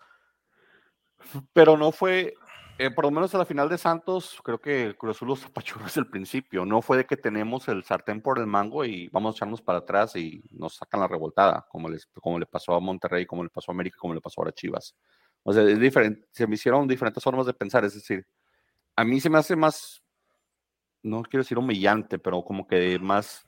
Pero 1.54 1.78
no 1.78 1.90
fue, 1.92 2.34
eh, 2.78 2.90
por 2.90 3.04
lo 3.04 3.10
menos 3.10 3.34
a 3.34 3.38
la 3.38 3.46
final 3.46 3.70
de 3.70 3.78
Santos, 3.78 4.38
creo 4.44 4.60
que 4.60 4.94
Cruz 4.98 5.16
Azul 5.16 5.28
los 5.28 5.44
apachurró 5.44 5.84
desde 5.86 6.00
el 6.00 6.08
principio. 6.08 6.66
No 6.66 6.82
fue 6.82 6.98
de 6.98 7.06
que 7.06 7.16
tenemos 7.16 7.68
el 7.68 7.84
sartén 7.84 8.20
por 8.20 8.38
el 8.38 8.46
mango 8.46 8.84
y 8.84 9.08
vamos 9.08 9.34
a 9.34 9.36
echarnos 9.36 9.62
para 9.62 9.78
atrás 9.78 10.14
y 10.16 10.42
nos 10.50 10.74
sacan 10.76 11.00
la 11.00 11.08
revoltada, 11.08 11.66
como, 11.70 11.88
les, 11.88 12.06
como 12.06 12.38
le 12.38 12.44
pasó 12.44 12.74
a 12.74 12.80
Monterrey, 12.80 13.24
como 13.24 13.44
le 13.44 13.50
pasó 13.50 13.70
a 13.70 13.74
América, 13.74 13.96
como 13.98 14.12
le 14.12 14.20
pasó 14.20 14.40
ahora 14.40 14.50
a 14.50 14.54
Chivas. 14.54 14.94
O 15.42 15.52
sea, 15.52 15.62
es 15.62 15.80
diferente, 15.80 16.26
se 16.32 16.46
me 16.46 16.54
hicieron 16.54 16.86
diferentes 16.86 17.22
formas 17.22 17.46
de 17.46 17.54
pensar, 17.54 17.84
es 17.84 17.94
decir, 17.94 18.26
a 18.94 19.04
mí 19.04 19.20
se 19.20 19.30
me 19.30 19.38
hace 19.38 19.56
más, 19.56 20.02
no 21.02 21.22
quiero 21.22 21.42
decir 21.42 21.58
humillante, 21.58 22.18
pero 22.18 22.42
como 22.44 22.66
que 22.66 22.98
más 22.98 23.46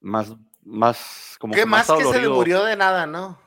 más, 0.00 0.34
más, 0.62 1.36
como 1.38 1.54
que 1.54 1.66
más, 1.66 1.90
que 1.90 2.04
se 2.04 2.20
le 2.20 2.28
murió 2.28 2.64
de 2.64 2.76
nada, 2.76 3.06
¿no? 3.06 3.38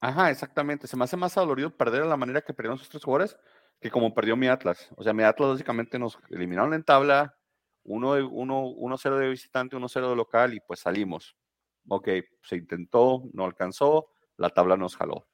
Ajá, 0.00 0.30
exactamente. 0.30 0.86
Se 0.86 0.96
me 0.96 1.04
hace 1.04 1.16
más 1.16 1.34
dolorido 1.34 1.74
perder 1.74 2.02
de 2.02 2.08
la 2.08 2.16
manera 2.16 2.42
que 2.42 2.52
perdieron 2.52 2.78
sus 2.78 2.88
tres 2.88 3.02
jugadores 3.02 3.36
que 3.80 3.90
como 3.90 4.14
perdió 4.14 4.36
mi 4.36 4.48
Atlas. 4.48 4.88
O 4.96 5.02
sea, 5.02 5.12
mi 5.12 5.22
Atlas 5.22 5.50
básicamente 5.50 5.98
nos 5.98 6.18
eliminaron 6.30 6.74
en 6.74 6.84
tabla, 6.84 7.36
1-0 7.84 8.28
uno, 8.30 8.66
uno, 8.68 8.96
de 8.96 9.28
visitante, 9.28 9.76
1-0 9.76 10.10
de 10.10 10.16
local 10.16 10.54
y 10.54 10.60
pues 10.60 10.80
salimos. 10.80 11.36
Ok, 11.88 12.08
se 12.42 12.56
intentó, 12.56 13.24
no 13.32 13.44
alcanzó, 13.44 14.08
la 14.36 14.50
tabla 14.50 14.76
nos 14.76 14.96
jaló. 14.96 15.26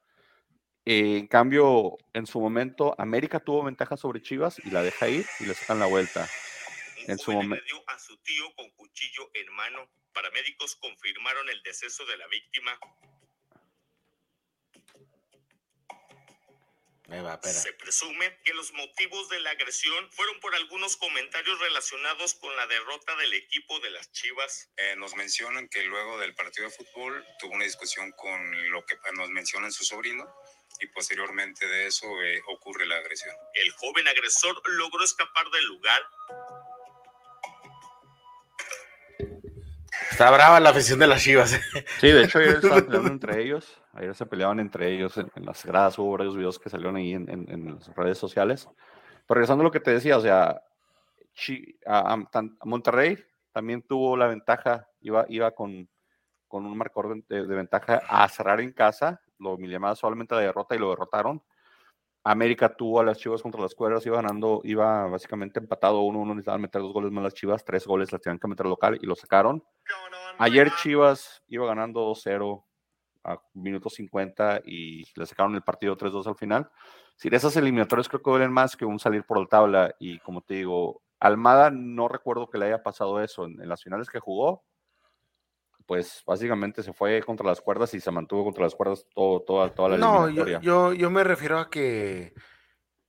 en 0.83 1.27
cambio, 1.27 1.97
en 2.13 2.25
su 2.25 2.41
momento, 2.41 2.95
América 2.97 3.39
tuvo 3.39 3.63
ventaja 3.63 3.95
sobre 3.95 4.21
Chivas 4.21 4.59
y 4.59 4.71
la 4.71 4.81
deja 4.81 5.07
ir 5.07 5.25
y 5.39 5.45
le 5.45 5.53
sacan 5.53 5.79
la 5.79 5.85
vuelta. 5.85 6.27
En 7.11 7.19
su 7.19 7.31
momento. 7.31 7.83
a 7.87 7.99
su 7.99 8.17
tío 8.17 8.53
con 8.55 8.69
cuchillo 8.71 9.29
en 9.33 9.51
mano 9.53 9.89
Paramédicos 10.13 10.75
confirmaron 10.75 11.49
el 11.49 11.61
deceso 11.63 12.05
de 12.05 12.17
la 12.17 12.27
víctima. 12.27 12.77
Se 17.43 17.73
presume 17.73 18.39
que 18.45 18.53
los 18.53 18.71
motivos 18.71 19.27
de 19.27 19.41
la 19.41 19.49
agresión 19.49 20.09
fueron 20.13 20.39
por 20.39 20.55
algunos 20.55 20.95
comentarios 20.95 21.59
relacionados 21.59 22.35
con 22.35 22.55
la 22.55 22.65
derrota 22.67 23.13
del 23.17 23.33
equipo 23.33 23.81
de 23.81 23.89
las 23.89 24.13
Chivas. 24.13 24.69
Eh, 24.77 24.95
nos 24.95 25.13
mencionan 25.15 25.67
que 25.67 25.83
luego 25.83 26.17
del 26.19 26.33
partido 26.35 26.69
de 26.69 26.73
fútbol 26.73 27.25
tuvo 27.37 27.55
una 27.55 27.65
discusión 27.65 28.13
con 28.13 28.71
lo 28.71 28.85
que 28.85 28.97
nos 29.13 29.29
mencionan 29.29 29.73
su 29.73 29.83
sobrino 29.83 30.25
y 30.79 30.87
posteriormente 30.87 31.67
de 31.67 31.87
eso 31.87 32.07
eh, 32.23 32.41
ocurre 32.47 32.85
la 32.85 32.95
agresión. 32.95 33.35
El 33.55 33.71
joven 33.71 34.07
agresor 34.07 34.61
logró 34.69 35.03
escapar 35.03 35.49
del 35.49 35.65
lugar 35.65 36.01
Está 40.21 40.29
brava 40.29 40.59
la 40.59 40.69
afición 40.69 40.99
de 40.99 41.07
las 41.07 41.23
Chivas. 41.23 41.59
Sí, 41.99 42.11
de 42.11 42.25
hecho 42.25 42.37
ayer 42.37 42.49
estaban 42.61 42.85
peleando 42.85 43.09
entre 43.09 43.41
ellos. 43.41 43.81
Ayer 43.93 44.13
se 44.13 44.27
peleaban 44.27 44.59
entre 44.59 44.93
ellos 44.93 45.17
en, 45.17 45.31
las 45.43 45.65
gradas. 45.65 45.97
Hubo 45.97 46.11
varios 46.11 46.37
videos 46.37 46.59
que 46.59 46.69
salieron 46.69 46.95
ahí 46.95 47.13
en, 47.13 47.73
las 47.73 47.87
redes 47.95 48.19
sociales. 48.19 48.69
Pero 49.25 49.39
regresando 49.39 49.63
a 49.63 49.65
lo 49.65 49.71
que 49.71 49.79
te 49.79 49.89
decía, 49.89 50.17
o 50.17 50.21
sea, 50.21 50.61
a, 51.87 52.17
Monterrey 52.65 53.17
también 53.51 53.81
tuvo 53.81 54.15
la 54.15 54.27
ventaja, 54.27 54.87
iba, 54.99 55.25
iba 55.27 55.49
con, 55.55 55.89
con 56.47 56.67
un 56.67 56.77
marcador 56.77 57.23
de, 57.27 57.41
ventaja 57.41 58.03
a 58.07 58.29
cerrar 58.29 58.61
en 58.61 58.73
casa. 58.73 59.21
Lo 59.39 59.57
llamaba 59.57 59.95
solamente 59.95 60.35
la 60.35 60.41
derrota 60.41 60.75
y 60.75 60.77
lo 60.77 60.91
derrotaron. 60.91 61.41
América 62.23 62.75
tuvo 62.75 62.99
a 62.99 63.03
las 63.03 63.17
Chivas 63.17 63.41
contra 63.41 63.61
las 63.61 63.73
cuerdas, 63.73 64.05
iba 64.05 64.17
ganando, 64.17 64.61
iba 64.63 65.07
básicamente 65.07 65.59
empatado 65.59 66.01
uno, 66.01 66.19
uno 66.19 66.35
necesitaban 66.35 66.61
meter 66.61 66.81
dos 66.81 66.93
goles 66.93 67.11
más 67.11 67.23
las 67.23 67.33
Chivas, 67.33 67.65
tres 67.65 67.87
goles 67.87 68.11
las 68.11 68.21
tenían 68.21 68.39
que 68.39 68.47
meter 68.47 68.65
local 68.67 68.97
y 69.01 69.05
lo 69.05 69.15
sacaron. 69.15 69.63
Ayer 70.37 70.71
Chivas 70.81 71.41
iba 71.47 71.65
ganando 71.65 72.01
2-0 72.11 72.63
a 73.23 73.41
minuto 73.53 73.89
50 73.89 74.61
y 74.65 75.03
le 75.15 75.25
sacaron 75.25 75.55
el 75.55 75.63
partido 75.63 75.97
3-2 75.97 76.27
al 76.27 76.35
final. 76.35 76.69
Si 77.15 77.27
esas 77.31 77.55
eliminatorias 77.55 78.07
creo 78.07 78.21
que 78.21 78.31
duelen 78.31 78.51
más 78.51 78.75
que 78.75 78.85
un 78.85 78.99
salir 78.99 79.23
por 79.23 79.39
la 79.39 79.47
tabla 79.47 79.95
y 79.99 80.19
como 80.19 80.41
te 80.41 80.55
digo, 80.55 81.01
Almada 81.19 81.69
no 81.69 82.07
recuerdo 82.07 82.49
que 82.49 82.57
le 82.57 82.65
haya 82.65 82.81
pasado 82.81 83.21
eso 83.21 83.45
en 83.45 83.67
las 83.67 83.83
finales 83.83 84.09
que 84.09 84.19
jugó, 84.19 84.63
pues 85.91 86.23
básicamente 86.25 86.83
se 86.83 86.93
fue 86.93 87.21
contra 87.21 87.45
las 87.45 87.59
cuerdas 87.59 87.93
y 87.93 87.99
se 87.99 88.11
mantuvo 88.11 88.45
contra 88.45 88.63
las 88.63 88.75
cuerdas 88.75 89.05
todo, 89.13 89.41
toda, 89.41 89.75
toda 89.75 89.89
la 89.89 89.97
no, 89.97 90.29
yo, 90.29 90.93
yo, 90.93 91.09
me 91.09 91.25
refiero 91.25 91.59
a 91.59 91.69
que 91.69 92.33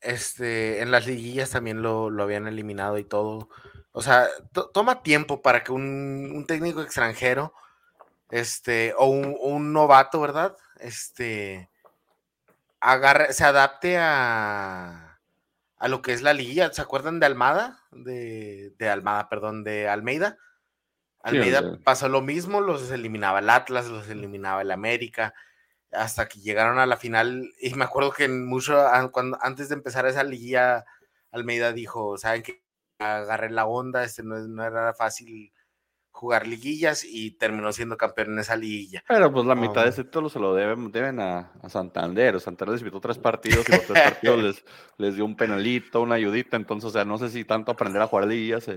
este, 0.01 0.83
en 0.83 0.91
las 0.91 1.07
liguillas 1.07 1.51
también 1.51 1.81
lo, 1.81 2.09
habían 2.21 2.49
eliminado 2.49 2.99
y 2.99 3.05
todo. 3.05 3.51
O 3.93 4.03
sea, 4.03 4.27
toma 4.75 5.05
tiempo 5.05 5.43
para 5.43 5.63
que 5.63 5.71
un, 5.71 6.45
técnico 6.49 6.83
extranjero, 6.83 7.55
este, 8.31 8.95
o 8.99 9.07
un, 9.07 9.73
novato, 9.73 10.21
¿verdad? 10.21 10.57
Este, 10.81 11.71
agarre, 12.81 13.33
se 13.33 13.45
adapte 13.45 13.97
a, 13.97 15.21
a 15.77 15.87
lo 15.87 16.03
que 16.03 16.15
es 16.15 16.23
la 16.23 16.33
liguilla. 16.33 16.73
¿Se 16.73 16.83
acuerdan 16.83 17.21
de 17.21 17.27
Almada? 17.27 17.79
De, 17.93 18.75
de 18.77 18.89
Almada, 18.89 19.29
perdón, 19.29 19.63
de 19.63 19.89
Almeida 19.89 20.37
Almeida 21.23 21.79
pasó 21.85 22.09
lo 22.09 22.21
mismo, 22.21 22.61
los 22.61 22.91
eliminaba 22.91 23.39
el 23.39 23.51
Atlas, 23.51 23.89
los 23.89 24.09
eliminaba 24.09 24.63
el 24.63 24.71
América, 24.71 25.35
hasta 25.93 26.29
que 26.29 26.41
llegaron 26.41 26.79
a 26.79 26.87
la 26.87 26.97
final. 26.97 27.53
Y 27.61 27.75
me 27.75 27.85
acuerdo 27.85 28.13
que 28.13 28.29
mucho, 28.29 28.83
cuando, 29.13 29.39
antes 29.41 29.69
de 29.69 29.77
empezar 29.77 30.07
esa 30.07 30.25
liguilla, 30.25 30.85
Almeida 31.31 31.73
dijo, 31.73 32.19
¿saben 32.19 32.43
que 32.43 32.63
Agarré 33.03 33.51
la 33.51 33.67
onda, 33.67 34.05
este 34.05 34.23
no, 34.23 34.65
era 34.65 34.95
fácil 34.95 35.53
jugar 36.11 36.47
liguillas 36.47 37.05
y 37.05 37.33
terminó 37.33 37.73
siendo 37.73 37.97
campeón 37.97 38.33
en 38.33 38.39
esa 38.41 38.55
liguilla. 38.55 39.03
Pero 39.09 39.33
pues 39.33 39.47
la 39.47 39.55
mitad 39.55 39.83
de 39.83 39.89
ese 39.89 40.05
título 40.05 40.29
se 40.29 40.39
lo 40.39 40.55
deben, 40.55 40.93
deben 40.93 41.19
a, 41.19 41.53
Santander. 41.69 42.39
Santander 42.41 42.75
les 42.75 42.83
invitó 42.83 43.01
tres 43.01 43.19
partidos 43.19 43.69
y 43.69 43.73
los 43.73 43.87
tres 43.87 44.03
partidos 44.03 44.65
les, 44.99 45.17
dio 45.17 45.25
un 45.25 45.37
penalito, 45.37 46.01
una 46.01 46.17
ayudita. 46.17 46.57
Entonces, 46.57 46.89
o 46.89 46.93
sea, 46.93 47.05
no 47.05 47.19
sé 47.19 47.29
si 47.29 47.45
tanto 47.45 47.73
aprender 47.73 48.01
a 48.03 48.07
jugar 48.07 48.29
liguillas. 48.29 48.69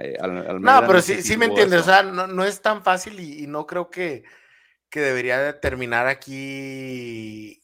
Eh, 0.00 0.18
no, 0.60 0.86
pero 0.86 1.00
sí, 1.00 1.22
sí 1.22 1.36
me 1.36 1.46
entiendes. 1.46 1.80
O 1.80 1.84
sea, 1.84 2.02
no, 2.02 2.44
es 2.44 2.60
tan 2.60 2.82
fácil 2.82 3.20
y, 3.20 3.46
no 3.46 3.66
creo 3.66 3.90
que, 3.90 4.24
que 4.90 5.00
debería 5.00 5.60
terminar 5.60 6.06
aquí 6.06 7.62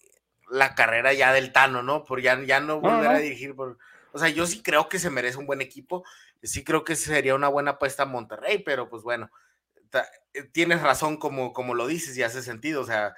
la 0.51 0.75
carrera 0.75 1.13
ya 1.13 1.33
del 1.33 1.53
Tano, 1.53 1.83
¿no? 1.83 2.05
Por 2.05 2.21
ya, 2.21 2.41
ya 2.45 2.61
no 2.61 2.81
volver 2.81 3.09
a 3.09 3.19
dirigir. 3.19 3.55
Por, 3.55 3.79
o 4.13 4.19
sea, 4.19 4.29
yo 4.29 4.47
sí 4.47 4.63
creo 4.63 4.89
que 4.89 4.99
se 4.99 5.11
merece 5.11 5.39
un 5.39 5.47
buen 5.47 5.61
equipo 5.61 6.05
sí 6.43 6.65
creo 6.65 6.85
que 6.85 6.97
sería 6.97 7.35
una 7.35 7.49
buena 7.49 7.73
apuesta 7.73 8.05
a 8.05 8.07
Monterrey, 8.07 8.59
pero 8.59 8.89
pues 8.89 9.03
bueno, 9.03 9.31
eh, 10.35 10.45
tienes 10.53 10.83
razón 10.83 11.17
como, 11.17 11.53
como 11.53 11.75
lo 11.75 11.87
dices 11.87 12.17
y 12.17 12.23
hace 12.23 12.43
sentido, 12.43 12.83
o 12.83 12.87
sea, 12.87 13.15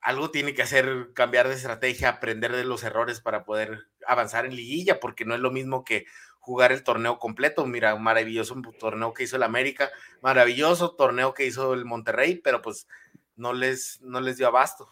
algo 0.00 0.30
tiene 0.30 0.54
que 0.54 0.62
hacer 0.62 1.10
cambiar 1.14 1.48
de 1.48 1.54
estrategia, 1.54 2.08
aprender 2.08 2.54
de 2.54 2.64
los 2.64 2.84
errores 2.84 3.20
para 3.20 3.44
poder 3.44 3.88
avanzar 4.06 4.46
en 4.46 4.56
liguilla, 4.56 5.00
porque 5.00 5.24
no 5.24 5.34
es 5.34 5.40
lo 5.40 5.50
mismo 5.50 5.84
que 5.84 6.06
jugar 6.48 6.72
el 6.72 6.82
torneo 6.82 7.18
completo. 7.18 7.66
Mira, 7.66 7.94
un 7.94 8.02
maravilloso 8.02 8.54
torneo 8.80 9.12
que 9.12 9.24
hizo 9.24 9.36
el 9.36 9.42
América, 9.42 9.90
maravilloso 10.22 10.94
torneo 10.94 11.34
que 11.34 11.44
hizo 11.44 11.74
el 11.74 11.84
Monterrey, 11.84 12.36
pero 12.42 12.62
pues 12.62 12.88
no 13.36 13.52
les, 13.52 14.00
no 14.00 14.22
les 14.22 14.38
dio 14.38 14.46
abasto. 14.46 14.90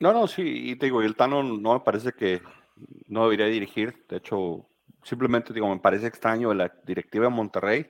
No, 0.00 0.12
no, 0.12 0.26
sí, 0.26 0.42
y 0.42 0.76
te 0.76 0.86
digo, 0.86 1.04
y 1.04 1.06
el 1.06 1.14
Tano 1.14 1.44
no 1.44 1.74
me 1.74 1.80
parece 1.80 2.12
que 2.12 2.42
no 3.06 3.22
debería 3.22 3.46
dirigir, 3.46 4.04
de 4.08 4.16
hecho, 4.16 4.68
simplemente 5.04 5.54
digo, 5.54 5.68
me 5.68 5.78
parece 5.80 6.08
extraño 6.08 6.48
de 6.48 6.56
la 6.56 6.74
directiva 6.84 7.26
de 7.26 7.30
Monterrey 7.30 7.88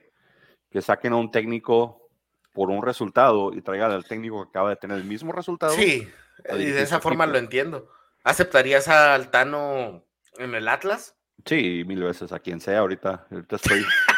que 0.69 0.83
saquen 0.83 1.13
a 1.13 1.15
un 1.15 1.31
técnico 1.31 2.11
por 2.53 2.69
un 2.69 2.83
resultado 2.83 3.51
y 3.51 3.63
traigan 3.63 3.91
al 3.91 4.05
técnico 4.05 4.43
que 4.43 4.49
acaba 4.49 4.69
de 4.69 4.75
tener 4.75 4.97
el 4.97 5.05
mismo 5.05 5.31
resultado. 5.31 5.73
Sí, 5.73 6.07
y 6.53 6.65
de 6.65 6.81
esa 6.83 6.99
forma 6.99 7.25
lo 7.25 7.39
entiendo. 7.39 7.89
¿Aceptarías 8.23 8.87
a 8.87 9.15
Altano 9.15 10.05
en 10.37 10.53
el 10.53 10.67
Atlas? 10.67 11.16
Sí, 11.45 11.83
mil 11.85 12.03
veces 12.03 12.31
a 12.31 12.39
quien 12.39 12.59
sea 12.59 12.79
ahorita. 12.79 13.27
Ahorita 13.31 13.55
estoy 13.55 13.85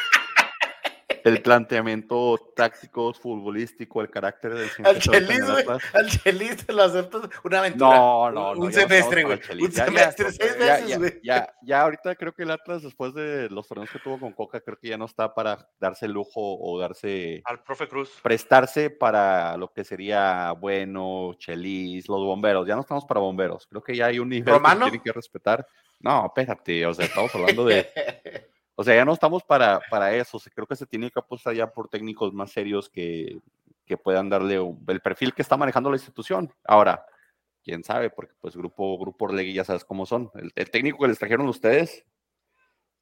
el 1.24 1.42
planteamiento 1.42 2.38
táctico, 2.56 3.14
futbolístico, 3.14 4.02
el 4.02 4.10
carácter 4.10 4.54
del 4.56 4.70
Al 4.84 5.00
Chelis, 5.00 5.46
güey. 5.46 5.66
Al 5.94 6.10
Chelis 6.10 6.66
te 6.66 6.74
lo 6.74 6.84
aceptas 6.84 7.30
una 7.44 7.60
aventura. 7.60 7.98
No, 7.98 8.32
no, 8.32 8.56
no. 8.56 8.62
Un 8.62 8.74
semestre, 8.74 9.24
güey. 9.24 9.40
Un 9.62 9.72
semestre, 9.72 10.32
seis 10.32 10.58
meses, 10.58 10.98
güey. 10.98 11.20
Ya, 11.24 11.54
ya, 11.62 11.82
ahorita 11.82 12.16
creo 12.16 12.34
que 12.34 12.44
el 12.44 12.52
Atlas, 12.52 12.84
después 12.84 13.14
de 13.14 13.50
los 13.50 13.68
torneos 13.68 13.90
que 13.90 14.00
tuvo 14.00 14.20
con 14.20 14.34
Coca, 14.34 14.62
creo 14.62 14.78
que 14.78 14.90
ya 14.90 14.98
no 14.98 15.06
está 15.06 15.34
para 15.34 15.70
darse 15.80 16.06
el 16.06 16.14
lujo 16.14 16.32
o 16.60 16.80
darse. 16.80 17.42
Al 17.46 17.64
profe 17.64 17.88
Cruz. 17.88 18.12
Prestarse 18.22 18.90
para 18.90 19.58
lo 19.58 19.72
que 19.72 19.84
sería 19.84 20.52
bueno, 20.54 21.34
Chelis, 21.38 22.08
los 22.08 22.24
bomberos. 22.24 22.68
Ya 22.68 22.76
no 22.76 22.82
estamos 22.82 23.06
para 23.06 23.20
bomberos. 23.20 23.68
Creo 23.68 23.84
que 23.84 23.96
ya 23.96 24.08
hay 24.08 24.20
un 24.20 24.30
nivel 24.30 24.62
que 24.62 24.76
tienen 24.76 25.02
que 25.02 25.12
respetar. 25.12 25.68
No, 26.00 26.26
espérate, 26.26 26.86
o 26.86 26.94
sea, 26.94 27.06
estamos 27.06 27.34
hablando 27.36 27.66
de. 27.66 27.88
O 28.80 28.84
sea, 28.86 28.96
ya 28.96 29.04
no 29.04 29.12
estamos 29.12 29.44
para, 29.44 29.82
para 29.92 30.16
eso. 30.16 30.40
Creo 30.56 30.66
que 30.66 30.78
se 30.78 30.86
tiene 30.86 31.12
que 31.12 31.20
apostar 31.20 31.54
ya 31.54 31.68
por 31.70 31.90
técnicos 31.90 32.32
más 32.34 32.50
serios 32.50 32.90
que, 32.90 33.38
que 33.86 33.98
puedan 33.98 34.30
darle 34.30 34.56
el 34.88 35.02
perfil 35.02 35.34
que 35.34 35.42
está 35.42 35.58
manejando 35.58 35.90
la 35.90 35.98
institución. 35.98 36.54
Ahora, 36.64 37.06
quién 37.64 37.84
sabe, 37.84 38.10
porque 38.10 38.34
pues 38.40 38.56
grupo, 38.56 38.98
grupo 38.98 39.26
Orlegui 39.26 39.54
ya 39.54 39.64
sabes 39.64 39.84
cómo 39.84 40.06
son. 40.06 40.32
El, 40.56 40.70
técnico 40.70 41.00
que 41.00 41.08
les 41.08 41.20
trajeron 41.20 41.48
ustedes, 41.48 42.06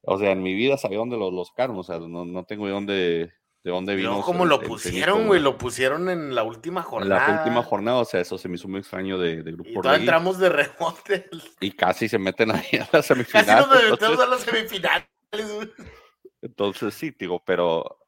o 0.02 0.18
sea, 0.18 0.32
en 0.32 0.42
mi 0.42 0.54
vida 0.54 0.76
sabía 0.76 0.98
dónde 0.98 1.16
los, 1.16 1.32
los 1.32 1.48
sacaron, 1.48 1.76
o 1.78 1.82
sea, 1.82 1.98
no, 1.98 2.24
no 2.24 2.44
tengo 2.44 2.66
de 2.66 2.72
dónde, 2.72 3.32
de 3.64 3.70
dónde 3.70 3.96
vino. 3.96 4.16
No, 4.16 4.22
como 4.22 4.44
lo 4.44 4.60
pusieron, 4.60 5.26
güey, 5.26 5.40
lo 5.40 5.58
pusieron 5.58 6.08
en 6.08 6.34
la 6.34 6.42
última 6.42 6.82
jornada. 6.82 7.26
En 7.26 7.32
la 7.32 7.42
última 7.42 7.62
jornada, 7.62 7.98
o 7.98 8.04
sea, 8.04 8.20
eso 8.20 8.38
se 8.38 8.48
me 8.48 8.56
hizo 8.56 8.68
muy 8.68 8.80
extraño 8.80 9.18
de, 9.18 9.42
de 9.42 9.52
grupo 9.52 9.70
y 9.70 9.94
entramos 9.94 10.38
de 10.38 10.48
rebote. 10.48 11.28
Y 11.60 11.72
casi 11.72 12.08
se 12.08 12.18
meten 12.18 12.50
ahí 12.52 12.78
a 12.80 12.88
la 12.92 13.02
semifinal. 13.02 13.46
Casi 13.46 13.70
nos 13.70 13.90
metemos 13.90 14.20
a 14.20 14.26
la 14.26 14.38
semifinal. 14.38 15.08
Entonces 16.40 16.94
sí, 16.94 17.14
digo, 17.18 17.42
pero, 17.44 17.98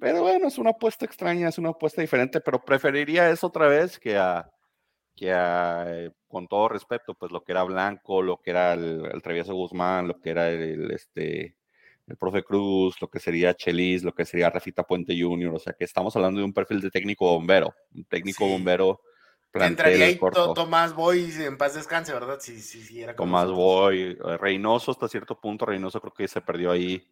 pero 0.00 0.22
bueno, 0.22 0.48
es 0.48 0.58
una 0.58 0.70
apuesta 0.70 1.04
extraña, 1.04 1.48
es 1.48 1.58
una 1.58 1.70
apuesta 1.70 2.00
diferente, 2.00 2.40
pero 2.40 2.64
preferiría 2.64 3.30
eso 3.30 3.48
otra 3.48 3.66
vez 3.66 3.98
que 3.98 4.16
a, 4.16 4.48
que 5.16 5.32
a, 5.32 5.84
eh, 5.88 6.12
con 6.28 6.46
todo 6.46 6.68
respeto, 6.68 7.14
pues 7.14 7.32
lo 7.32 7.42
que 7.42 7.52
era 7.52 7.64
Blanco, 7.64 8.22
lo 8.22 8.40
que 8.40 8.50
era 8.50 8.74
el, 8.74 9.04
el 9.12 9.22
Travieso 9.22 9.54
Guzmán, 9.54 10.06
lo 10.06 10.20
que 10.20 10.30
era 10.30 10.48
el, 10.48 10.92
este, 10.92 11.56
el 12.10 12.16
profe 12.16 12.42
Cruz, 12.42 13.00
lo 13.00 13.08
que 13.08 13.20
sería 13.20 13.54
Chelis, 13.54 14.02
lo 14.02 14.12
que 14.12 14.24
sería 14.24 14.50
Rafita 14.50 14.82
Puente 14.82 15.18
Jr., 15.18 15.54
o 15.54 15.58
sea 15.58 15.72
que 15.72 15.84
estamos 15.84 16.14
hablando 16.16 16.40
de 16.40 16.44
un 16.44 16.52
perfil 16.52 16.80
de 16.80 16.90
técnico 16.90 17.26
bombero, 17.26 17.74
un 17.94 18.04
técnico 18.04 18.46
bombero 18.46 19.00
Entraría 19.52 20.06
ahí 20.06 20.20
Tomás 20.54 20.94
Boy 20.94 21.28
en 21.40 21.58
paz 21.58 21.74
descanse, 21.74 22.12
¿verdad? 22.12 22.38
Sí, 22.40 22.60
sí, 22.60 22.82
sí. 22.82 23.02
Era 23.02 23.16
Tomás 23.16 23.50
Boy, 23.50 24.16
eh, 24.24 24.36
Reynoso 24.36 24.92
hasta 24.92 25.08
cierto 25.08 25.40
punto, 25.40 25.66
Reynoso 25.66 26.00
creo 26.00 26.14
que 26.14 26.28
se 26.28 26.40
perdió 26.40 26.70
ahí 26.70 27.04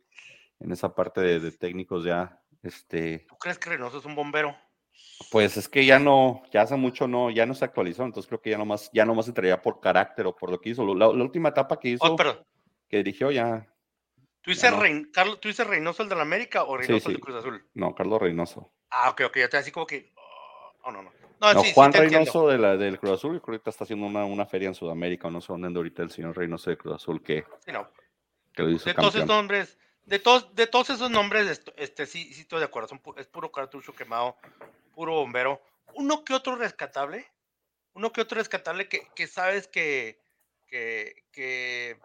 en 0.61 0.70
esa 0.70 0.94
parte 0.94 1.20
de, 1.20 1.51
técnicos 1.53 2.05
ya. 2.05 2.40
Este... 2.62 3.26
¿Tú 3.28 3.36
crees 3.38 3.59
que 3.59 3.70
Reynoso 3.70 3.99
es 3.99 4.05
un 4.05 4.14
bombero? 4.14 4.57
Pues 5.32 5.57
es 5.57 5.68
que 5.68 5.84
ya 5.84 5.99
no, 5.99 6.42
ya 6.53 6.62
hace 6.62 6.76
mucho 6.76 7.09
no, 7.09 7.30
ya 7.30 7.44
no 7.44 7.55
se 7.55 7.64
actualizó, 7.64 8.05
entonces 8.05 8.28
creo 8.28 8.40
que 8.40 8.51
ya 8.51 8.59
nomás, 8.59 8.88
ya 8.92 9.05
nomás 9.05 9.26
entraría 9.26 9.61
por 9.61 9.80
carácter 9.80 10.26
o 10.26 10.36
por 10.36 10.51
lo 10.51 10.61
que 10.61 10.70
hizo. 10.70 10.94
La, 10.94 11.09
última 11.09 11.49
etapa 11.49 11.78
que 11.80 11.90
hizo, 11.90 12.05
oh, 12.05 12.16
que 12.88 12.99
dirigió 12.99 13.32
ya. 13.32 13.66
¿Tú 14.49 14.55
dices, 14.55 14.72
Carlos, 15.12 15.40
¿Tú 15.40 15.49
dices 15.49 15.66
Reynoso 15.66 16.03
el 16.03 16.09
de 16.09 16.16
la 16.16 16.22
América 16.22 16.64
o 16.64 16.74
Reynoso 16.78 17.11
el 17.11 17.16
de 17.16 17.20
Cruz 17.20 17.36
Azul? 17.36 17.68
No, 17.74 17.94
Carlos 17.94 18.18
Reynoso. 18.18 18.72
Ah, 18.88 19.11
ok, 19.11 19.20
ok, 19.26 19.36
ya 19.36 19.49
te 19.51 19.59
así 19.59 19.70
como 19.70 19.86
que. 19.86 20.11
Oh, 20.84 20.90
no, 20.90 21.03
no. 21.03 21.12
No, 21.38 21.62
Juan 21.74 21.92
Reynoso 21.92 22.49
de 22.49 22.57
la, 22.57 22.78
del 22.78 22.99
Cruz 22.99 23.12
Azul, 23.12 23.42
que 23.42 23.51
ahorita 23.51 23.68
está 23.68 23.84
haciendo 23.84 24.07
una, 24.07 24.24
una, 24.24 24.46
feria 24.46 24.68
en 24.68 24.74
Sudamérica, 24.74 25.28
no 25.28 25.42
sé 25.42 25.49
dónde 25.53 25.66
anda 25.66 25.80
ahorita 25.80 26.03
el 26.03 26.11
señor 26.11 26.34
Reynoso 26.34 26.70
de 26.70 26.78
Cruz 26.78 26.94
Azul 26.94 27.22
que, 27.22 27.44
que 28.55 28.62
lo 28.62 28.70
hizo 28.70 28.86
De 28.86 28.94
todos 28.94 29.16
esos 29.16 29.28
nombres, 29.28 29.76
de 30.07 30.18
todos, 30.18 30.55
de 30.55 30.66
todos 30.66 30.88
esos 30.88 31.11
nombres, 31.11 31.62
este, 31.76 32.07
sí, 32.07 32.32
sí 32.32 32.40
estoy 32.40 32.61
de 32.61 32.64
acuerdo, 32.64 32.99
es 33.18 33.26
puro 33.26 33.53
cartucho 33.53 33.92
quemado, 33.92 34.38
puro 34.94 35.12
bombero. 35.12 35.61
Uno 35.92 36.24
que 36.24 36.32
otro 36.32 36.57
rescatable, 36.57 37.26
uno 37.92 38.14
que 38.14 38.22
otro 38.22 38.38
rescatable 38.38 38.88
que, 38.88 39.09
que 39.14 39.26
sabes 39.26 39.68
que, 39.68 40.18
que, 40.68 41.14
que 41.32 41.96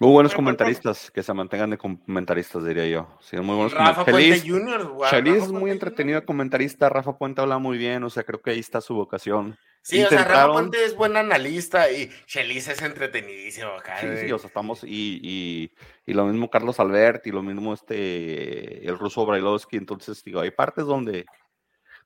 muy 0.00 0.12
buenos 0.12 0.34
comentaristas, 0.34 1.10
que 1.10 1.22
se 1.22 1.34
mantengan 1.34 1.68
de 1.68 1.76
comentaristas, 1.76 2.64
diría 2.64 2.86
yo. 2.86 3.18
Sí, 3.20 3.36
muy 3.36 3.54
buenos 3.54 3.74
Rafa 3.74 4.06
Puente 4.06 4.40
Jr. 4.40 4.96
Chelis 5.10 5.42
es 5.42 5.52
muy 5.52 5.70
entretenido 5.70 6.24
comentarista, 6.24 6.88
Rafa 6.88 7.18
Puente 7.18 7.42
habla 7.42 7.58
muy 7.58 7.76
bien, 7.76 8.02
o 8.04 8.08
sea, 8.08 8.22
creo 8.22 8.40
que 8.40 8.52
ahí 8.52 8.60
está 8.60 8.80
su 8.80 8.94
vocación. 8.94 9.58
Sí, 9.82 10.02
o 10.02 10.08
sea, 10.08 10.24
Rafa 10.24 10.52
Puente 10.52 10.82
es 10.82 10.96
buen 10.96 11.18
analista 11.18 11.90
y 11.90 12.10
Chelis 12.24 12.68
es 12.68 12.80
entretenidísimo 12.80 13.72
Sí, 14.00 14.06
sí, 14.22 14.32
o 14.32 14.38
sea, 14.38 14.48
estamos, 14.48 14.84
y, 14.84 15.20
y, 15.22 15.70
y, 16.06 16.14
lo 16.14 16.24
mismo 16.24 16.48
Carlos 16.48 16.80
Albert, 16.80 17.26
y 17.26 17.30
lo 17.30 17.42
mismo 17.42 17.74
este, 17.74 18.88
el 18.88 18.98
ruso 18.98 19.26
Brailovsky, 19.26 19.76
entonces, 19.76 20.24
digo, 20.24 20.40
hay 20.40 20.50
partes 20.50 20.86
donde, 20.86 21.26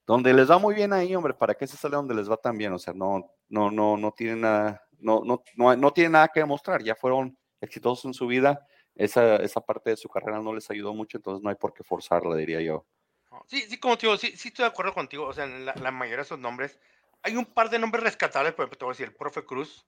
donde 0.04 0.34
les 0.34 0.50
va 0.50 0.58
muy 0.58 0.74
bien 0.74 0.92
ahí, 0.92 1.14
hombre, 1.14 1.34
¿para 1.34 1.54
qué 1.54 1.68
se 1.68 1.76
sale 1.76 1.94
donde 1.94 2.16
les 2.16 2.28
va 2.28 2.36
tan 2.38 2.58
bien? 2.58 2.72
O 2.72 2.78
sea, 2.80 2.92
no, 2.92 3.30
no, 3.48 3.70
no, 3.70 3.96
no 3.96 4.10
tienen 4.10 4.40
nada, 4.40 4.83
no, 5.04 5.22
no, 5.24 5.42
no, 5.56 5.76
no 5.76 5.92
tienen 5.92 6.12
nada 6.12 6.28
que 6.28 6.40
demostrar, 6.40 6.82
ya 6.82 6.94
fueron 6.94 7.38
exitosos 7.60 8.06
en 8.06 8.14
su 8.14 8.26
vida, 8.26 8.66
esa, 8.94 9.36
esa 9.36 9.60
parte 9.60 9.90
de 9.90 9.96
su 9.96 10.08
carrera 10.08 10.40
no 10.40 10.54
les 10.54 10.70
ayudó 10.70 10.94
mucho, 10.94 11.18
entonces 11.18 11.42
no 11.42 11.50
hay 11.50 11.56
por 11.56 11.74
qué 11.74 11.84
forzarla, 11.84 12.36
diría 12.36 12.60
yo. 12.60 12.86
Sí, 13.46 13.62
sí, 13.68 13.78
como 13.78 13.98
te 13.98 14.06
digo, 14.06 14.16
sí, 14.16 14.36
sí 14.36 14.48
estoy 14.48 14.64
de 14.64 14.70
acuerdo 14.70 14.94
contigo, 14.94 15.26
o 15.26 15.32
sea, 15.32 15.46
la, 15.46 15.90
mayoría 15.90 16.18
de 16.18 16.22
esos 16.22 16.38
nombres, 16.38 16.78
hay 17.22 17.36
un 17.36 17.44
par 17.44 17.68
de 17.68 17.78
nombres 17.78 18.04
rescatables, 18.04 18.54
por 18.54 18.64
ejemplo, 18.64 18.78
te 18.78 18.84
voy 18.84 18.92
a 18.92 18.94
decir, 18.94 19.06
el 19.08 19.14
profe 19.14 19.44
Cruz, 19.44 19.86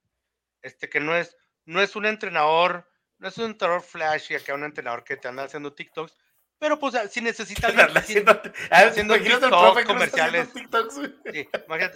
este 0.62 0.88
que 0.88 1.00
no 1.00 1.16
es, 1.16 1.36
no 1.64 1.80
es 1.80 1.96
un 1.96 2.06
entrenador, 2.06 2.90
no 3.18 3.28
es 3.28 3.38
un 3.38 3.44
entrenador 3.46 3.82
flash 3.82 4.32
y 4.32 4.34
acá 4.34 4.54
un 4.54 4.64
entrenador 4.64 5.04
que 5.04 5.16
te 5.16 5.28
anda 5.28 5.44
haciendo 5.44 5.72
TikToks, 5.72 6.16
pero 6.58 6.78
pues 6.78 6.94
si 7.10 7.20
necesita 7.20 7.66
alguien 7.68 7.96
haciendo, 7.96 8.40
haciendo, 8.70 9.14
TikToks 9.14 9.84
comerciales. 9.84 10.48
sí, 10.52 11.48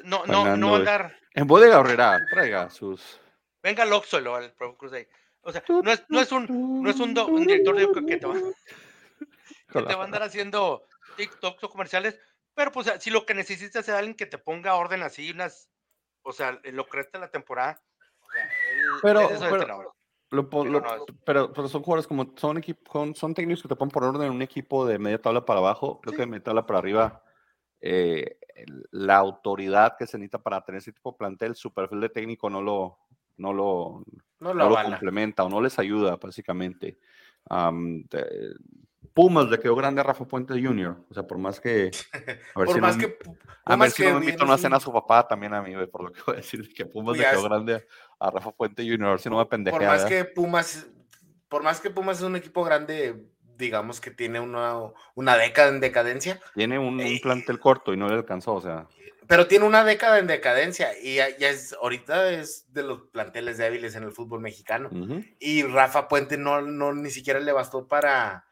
no, 0.05 0.27
no, 0.27 0.57
no 0.57 0.77
andar. 0.77 1.17
En 1.35 1.47
bodega 1.47 1.79
horrera, 1.79 2.19
traiga 2.31 2.71
sus. 2.71 3.21
Venga 3.63 3.85
el 3.85 3.93
Oxolo, 3.93 4.39
el 4.39 4.53
profe 4.53 4.77
Cruz 4.77 4.93
ahí. 4.93 5.07
O 5.43 5.53
sea, 5.53 5.63
no 5.69 5.91
es, 5.91 6.05
no 6.09 6.21
es 6.21 6.33
un, 6.33 6.83
no 6.83 6.91
es 6.91 7.01
un, 7.01 7.15
director 7.47 7.77
de 7.77 8.07
que 8.07 8.17
te, 8.19 8.27
va, 8.27 8.35
que 9.73 9.83
te 9.83 9.95
va 9.95 10.03
a 10.03 10.05
andar 10.05 10.23
haciendo 10.23 10.87
TikToks 11.17 11.65
o 11.65 11.71
comerciales, 11.71 12.19
pero 12.55 12.73
pues 12.73 12.93
si 13.01 13.11
lo 13.11 13.25
que 13.25 13.35
necesitas 13.35 13.89
es 13.89 13.95
alguien 13.95 14.17
que 14.17 14.27
te 14.27 14.37
ponga 14.37 14.75
orden 14.75 15.03
así, 15.03 15.31
unas, 15.31 15.71
o 16.23 16.33
sea, 16.33 16.61
lo 16.65 16.87
que 16.87 16.99
resta 16.99 17.19
de 17.19 17.25
la 17.25 17.31
temporada, 17.31 17.83
o 18.21 18.31
sea, 18.31 18.51
pero, 19.03 19.29
pero, 19.39 19.97
pero, 21.24 21.68
son 21.68 21.83
jugadores 21.83 22.07
como 22.07 22.33
son, 22.37 22.59
equipo, 22.59 23.12
son, 23.14 23.35
técnicos 23.35 23.62
que 23.62 23.68
te 23.68 23.76
ponen 23.76 23.91
por 23.91 24.05
orden 24.05 24.22
en 24.28 24.33
un 24.33 24.43
equipo 24.43 24.87
de 24.87 24.99
media 24.99 25.20
tabla 25.20 25.45
para 25.45 25.59
abajo, 25.59 26.01
creo 26.01 26.14
que 26.14 26.22
de 26.22 26.26
media 26.26 26.45
tabla 26.45 26.66
para 26.66 26.78
arriba. 26.78 27.24
Eh, 27.81 28.39
la 28.91 29.16
autoridad 29.16 29.97
que 29.99 30.07
se 30.07 30.18
necesita 30.18 30.43
para 30.43 30.62
tener 30.64 30.81
ese 30.81 30.93
tipo 30.93 31.11
de 31.12 31.18
plantel, 31.18 31.57
su 31.57 31.72
perfil 31.72 32.01
de 32.01 32.11
técnico 32.11 32.49
no 32.49 32.61
lo, 32.61 32.99
no 33.39 33.53
lo, 33.53 34.05
no 34.39 34.55
lo, 34.55 34.74
complementa 34.85 35.43
o 35.45 35.49
no 35.49 35.61
les 35.61 35.78
ayuda, 35.78 36.16
básicamente. 36.16 36.99
Pumas 39.15 39.49
le 39.49 39.59
quedó 39.59 39.75
grande 39.75 40.01
a 40.01 40.05
Rafa 40.05 40.25
Puente 40.25 40.55
Jr. 40.55 40.97
O 41.11 41.15
sea, 41.15 41.25
por 41.25 41.39
más 41.39 41.61
que. 41.61 41.91
A 42.55 42.59
ver 42.59 42.67
por 42.67 42.75
si 42.75 42.81
más 42.81 42.97
no, 42.97 43.03
que. 43.03 43.19
A 43.65 43.77
ver 43.77 43.91
si 43.91 44.05
no 44.05 44.19
me 44.19 44.27
invito 44.27 44.43
a 44.43 44.47
una 44.47 44.59
cena 44.59 44.77
a 44.77 44.81
su 44.81 44.93
papá 44.93 45.27
también 45.27 45.55
a 45.55 45.63
mí, 45.63 45.75
por 45.87 46.05
lo 46.05 46.13
que 46.13 46.21
voy 46.27 46.35
a 46.35 46.37
decir, 46.39 46.73
que 46.73 46.87
Pumas 46.87 47.17
le 47.17 47.25
quedó 47.25 47.43
grande 47.43 47.87
a 48.19 48.31
Rafa 48.31 48.53
Puente 48.53 48.83
Jr. 48.83 49.07
A 49.07 49.11
ver 49.11 49.21
si 49.21 49.31
no 49.31 49.39
me 49.39 49.47
pendejea. 49.47 49.79
Por 49.79 49.89
más 49.89 50.05
que 50.05 50.25
Pumas. 50.25 50.87
Por 51.49 51.63
más 51.63 51.81
que 51.81 51.91
Pumas 51.91 52.19
es 52.19 52.23
un 52.23 52.37
equipo 52.37 52.63
grande, 52.63 53.25
digamos 53.57 54.01
que 54.01 54.13
tiene 54.13 54.39
una, 54.39 54.77
una 55.15 55.37
década 55.37 55.71
en 55.71 55.81
decadencia. 55.81 56.41
Tiene 56.55 56.79
un, 56.79 57.01
un 57.01 57.21
plantel 57.21 57.59
corto 57.59 57.93
y 57.93 57.97
no 57.97 58.09
le 58.09 58.15
alcanzó, 58.15 58.55
o 58.55 58.61
sea 58.61 58.87
pero 59.31 59.47
tiene 59.47 59.65
una 59.65 59.85
década 59.85 60.19
en 60.19 60.27
decadencia 60.27 60.89
y 61.01 61.15
ya, 61.15 61.29
es, 61.29 61.73
ahorita 61.81 62.31
es 62.31 62.67
de 62.73 62.83
los 62.83 63.03
planteles 63.13 63.59
débiles 63.59 63.95
en 63.95 64.03
el 64.03 64.11
fútbol 64.11 64.41
mexicano. 64.41 64.91
Y 65.39 65.63
Rafa 65.63 66.09
Puente 66.09 66.37
no, 66.37 66.63
no 66.63 66.93
ni 66.93 67.11
siquiera 67.11 67.39
le 67.39 67.53
bastó 67.53 67.87
para, 67.87 68.45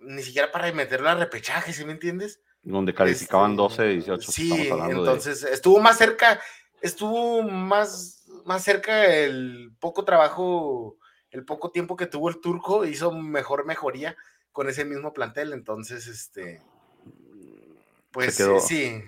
ni 0.00 0.22
siquiera 0.22 0.50
para 0.50 0.72
meterlo 0.72 1.08
a 1.08 1.14
repechaje, 1.14 1.72
¿sí 1.72 1.84
me 1.84 1.92
entiendes? 1.92 2.40
Donde 2.62 2.94
calificaban 2.94 3.56
12, 3.56 3.84
18. 3.84 4.32
Sí, 4.32 4.68
entonces 4.68 5.42
estuvo 5.44 5.80
más 5.80 5.96
cerca, 5.96 6.40
estuvo 6.80 7.42
más, 7.42 8.24
más 8.44 8.62
cerca 8.62 9.06
el 9.06 9.72
poco 9.78 10.04
trabajo, 10.04 10.98
el 11.30 11.44
poco 11.44 11.70
tiempo 11.70 11.96
que 11.96 12.06
tuvo 12.06 12.28
el 12.28 12.40
turco, 12.40 12.84
hizo 12.84 13.12
mejor 13.12 13.64
mejoría 13.64 14.16
con 14.52 14.68
ese 14.68 14.84
mismo 14.84 15.12
plantel, 15.12 15.52
entonces, 15.52 16.06
este, 16.06 16.62
pues 18.10 18.36
sí. 18.66 19.02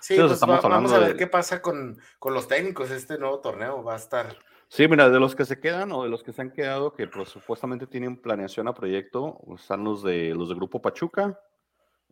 Sí, 0.00 0.16
pues 0.16 0.40
vamos 0.40 0.92
a 0.92 0.98
ver 0.98 1.16
qué 1.16 1.26
pasa 1.26 1.60
con, 1.60 1.98
los 2.24 2.48
técnicos. 2.48 2.90
Este 2.90 3.18
nuevo 3.18 3.40
torneo 3.40 3.82
va 3.82 3.94
a 3.94 3.98
estar. 3.98 4.38
Sí, 4.68 4.86
mira, 4.86 5.08
de 5.08 5.18
los 5.18 5.34
que 5.34 5.46
se 5.46 5.58
quedan 5.58 5.92
o 5.92 6.02
de 6.02 6.10
los 6.10 6.22
que 6.22 6.32
se 6.32 6.42
han 6.42 6.50
quedado, 6.50 6.92
que 6.92 7.06
pues, 7.08 7.30
supuestamente 7.30 7.86
tienen 7.86 8.20
planeación 8.20 8.68
a 8.68 8.74
proyecto, 8.74 9.40
están 9.56 9.82
los 9.82 10.02
de 10.02 10.34
los 10.34 10.50
de 10.50 10.54
Grupo 10.54 10.82
Pachuca. 10.82 11.38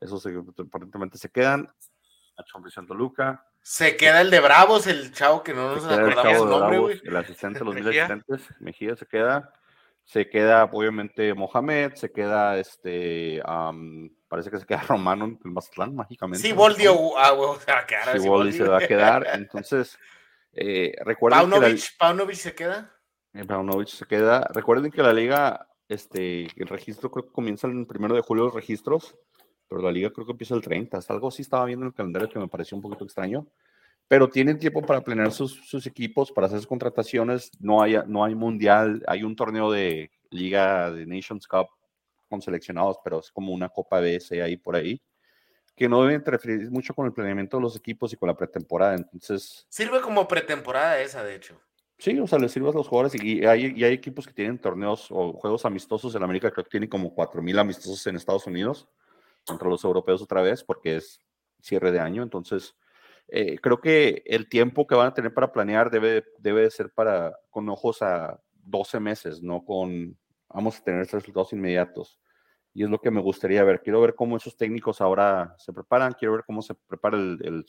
Esos 0.01 0.27
aparentemente 0.27 1.19
se 1.19 1.31
quedan. 1.31 1.69
A 2.39 2.87
Toluca. 2.87 3.47
Se 3.63 3.97
queda 3.97 4.21
el 4.21 4.31
de 4.31 4.41
Bravos, 4.41 4.87
el 4.87 5.11
chavo 5.13 5.43
que 5.43 5.55
no 5.55 5.75
nos 5.75 5.87
acordamos 5.87 6.43
el 6.43 6.49
nombre, 6.49 6.79
güey. 6.79 7.01
El 7.03 7.17
asistente, 7.17 7.65
los 7.65 7.75
mil 7.75 7.89
asistentes. 7.89 8.43
Mejía 8.61 8.95
se 8.95 9.07
queda. 9.07 9.53
Se 10.05 10.29
queda, 10.29 10.65
obviamente, 10.65 11.33
Mohamed. 11.33 11.95
Se 11.95 12.13
queda 12.13 12.59
este. 12.59 13.43
Parece 14.29 14.51
que 14.51 14.59
se 14.59 14.67
queda 14.67 14.83
Romano 14.89 15.25
en 15.25 15.41
el 15.45 15.51
Mazatlán, 15.51 15.95
mágicamente. 15.95 16.47
Sí, 16.47 16.53
Boldio 16.53 17.19
ah, 17.19 17.31
se 17.59 17.73
va 17.73 17.79
a 17.79 17.87
quedar. 17.87 18.21
Sí, 18.21 18.53
se 18.53 18.69
va 18.69 18.79
a 18.79 18.87
quedar. 18.87 19.27
Entonces, 19.33 19.99
eh, 20.57 20.95
recuerden 21.05 21.51
que 21.51 21.79
Paunovic 21.99 22.37
se 22.37 22.55
queda. 22.55 22.93
Eh, 23.35 23.45
Paunovic 23.45 23.89
se 23.89 24.07
queda. 24.07 24.49
Recuerden 24.55 24.91
que 24.91 25.03
la 25.03 25.13
liga, 25.13 25.69
este, 25.89 26.49
el 26.57 26.67
registro 26.67 27.11
creo 27.11 27.27
que 27.27 27.33
comienza 27.33 27.67
el 27.67 27.87
primero 27.87 28.15
de 28.15 28.23
julio 28.23 28.45
los 28.45 28.55
registros, 28.55 29.15
pero 29.69 29.83
la 29.83 29.93
liga 29.93 30.11
creo 30.11 30.25
que 30.25 30.33
empieza 30.33 30.55
el 30.55 30.63
30. 30.63 30.99
algo 31.09 31.29
así 31.29 31.43
estaba 31.43 31.67
viendo 31.67 31.85
en 31.85 31.89
el 31.89 31.95
calendario 31.95 32.29
que 32.29 32.39
me 32.39 32.49
pareció 32.49 32.77
un 32.77 32.83
poquito 32.83 33.05
extraño. 33.05 33.47
Pero 34.09 34.31
tienen 34.31 34.59
tiempo 34.59 34.83
para 34.83 35.03
planear 35.03 35.33
sus, 35.33 35.53
sus 35.69 35.87
equipos, 35.87 36.31
para 36.33 36.47
hacer 36.47 36.61
sus 36.61 36.67
contrataciones. 36.67 37.51
No 37.61 37.83
hay, 37.83 37.97
no 38.07 38.25
hay 38.25 38.35
mundial, 38.35 39.03
hay 39.07 39.25
un 39.25 39.35
torneo 39.37 39.71
de 39.71 40.11
Liga 40.31 40.91
de 40.91 41.07
Nations 41.07 41.47
Cup 41.47 41.67
con 42.29 42.41
seleccionados, 42.41 42.99
pero 43.05 43.21
es 43.21 43.31
como 43.31 43.53
una 43.53 43.69
Copa 43.69 44.01
BS 44.01 44.41
ahí 44.43 44.57
por 44.57 44.77
ahí, 44.77 45.01
que 45.77 45.89
no 45.89 46.01
deben 46.01 46.17
interferir 46.17 46.71
mucho 46.71 46.95
con 46.95 47.07
el 47.07 47.13
planeamiento 47.13 47.59
de 47.59 47.63
los 47.63 47.77
equipos 47.77 48.13
y 48.13 48.17
con 48.17 48.29
la 48.29 48.37
pretemporada. 48.37 48.95
Entonces. 48.95 49.67
Sirve 49.69 50.01
como 50.01 50.27
pretemporada 50.27 51.01
esa, 51.01 51.23
de 51.23 51.37
hecho. 51.37 51.61
Sí, 51.99 52.19
o 52.19 52.27
sea, 52.27 52.39
les 52.39 52.53
sirve 52.53 52.69
a 52.69 52.73
los 52.73 52.89
jugadores 52.89 53.15
y 53.23 53.45
hay, 53.45 53.73
y 53.75 53.85
hay 53.85 53.93
equipos 53.93 54.27
que 54.27 54.33
tienen 54.33 54.59
torneos 54.59 55.09
o 55.11 55.33
juegos 55.33 55.65
amistosos 55.65 56.15
en 56.15 56.23
América, 56.23 56.51
creo 56.51 56.65
que 56.65 56.71
tienen 56.71 56.91
como 56.91 57.15
4.000 57.15 57.59
amistosos 57.59 58.07
en 58.07 58.17
Estados 58.17 58.47
Unidos 58.47 58.87
contra 59.47 59.69
los 59.69 59.83
europeos 59.85 60.21
otra 60.21 60.43
vez 60.43 60.63
porque 60.63 60.97
es 60.97 61.21
cierre 61.61 61.93
de 61.93 62.01
año. 62.01 62.23
Entonces, 62.23 62.75
eh, 63.29 63.59
creo 63.59 63.81
que 63.81 64.23
el 64.27 64.49
tiempo 64.49 64.87
que 64.87 64.95
van 64.95 65.09
a 65.09 65.15
tener 65.15 65.33
para 65.33 65.53
planear 65.53 65.91
debe, 65.91 66.25
debe 66.39 66.71
ser 66.71 66.91
para, 66.91 67.39
con 67.51 67.69
ojos 67.69 68.03
a 68.03 68.41
12 68.53 69.01
meses, 69.01 69.43
no 69.43 69.65
con 69.65 70.19
vamos 70.49 70.79
a 70.79 70.85
tener 70.85 71.07
resultados 71.07 71.53
inmediatos. 71.53 72.21
Y 72.77 72.85
es 72.85 72.91
lo 72.91 73.01
que 73.01 73.11
me 73.11 73.23
gustaría 73.23 73.65
ver. 73.65 73.81
Quiero 73.81 74.03
ver 74.03 74.15
cómo 74.15 74.37
esos 74.37 74.55
técnicos 74.55 75.01
ahora 75.01 75.55
se 75.57 75.73
preparan, 75.73 76.13
quiero 76.13 76.35
ver 76.35 76.45
cómo 76.45 76.61
se 76.61 76.75
prepara 76.75 77.17
el, 77.17 77.65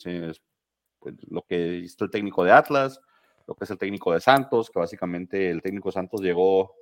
pues, 0.98 1.14
lo 1.30 1.40
que 1.46 1.82
está 1.82 2.04
el 2.04 2.10
técnico 2.10 2.44
de 2.44 2.52
Atlas, 2.52 3.00
lo 3.46 3.54
que 3.54 3.64
es 3.64 3.70
el 3.70 3.78
técnico 3.78 4.12
de 4.12 4.20
Santos, 4.20 4.68
que 4.68 4.78
básicamente 4.78 5.48
el 5.48 5.62
técnico 5.62 5.90
Santos 5.90 6.20
llegó 6.20 6.74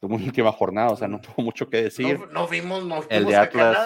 tuvo 0.00 0.14
una 0.14 0.24
última 0.24 0.52
jornada, 0.52 0.88
o 0.88 0.96
sea, 0.96 1.06
no 1.06 1.20
tuvo 1.20 1.42
mucho 1.44 1.68
que 1.68 1.82
decir. 1.82 2.18
No, 2.30 2.48
vimos, 2.48 2.86
no 2.86 3.04
el 3.10 3.26
de 3.26 3.36
Atlas, 3.36 3.76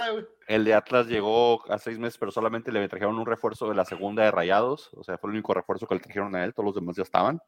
El 0.46 0.64
de 0.64 0.74
Atlas 0.74 1.08
llegó 1.08 1.68
a 1.68 1.78
seis 1.78 1.98
meses, 1.98 2.18
pero 2.18 2.30
solamente 2.30 2.70
le 2.70 2.88
trajeron 2.88 3.18
un 3.18 3.26
refuerzo 3.26 3.68
de 3.68 3.74
la 3.74 3.84
segunda 3.84 4.22
de 4.22 4.30
Rayados, 4.30 4.90
o 4.94 5.02
sea, 5.02 5.18
fue 5.18 5.30
el 5.30 5.34
único 5.34 5.52
refuerzo 5.52 5.88
que 5.88 5.96
le 5.96 6.00
trajeron 6.00 6.36
a 6.36 6.44
él, 6.44 6.54
todos 6.54 6.66
los 6.66 6.74
demás 6.76 6.94
ya 6.94 7.02
estaban. 7.02 7.40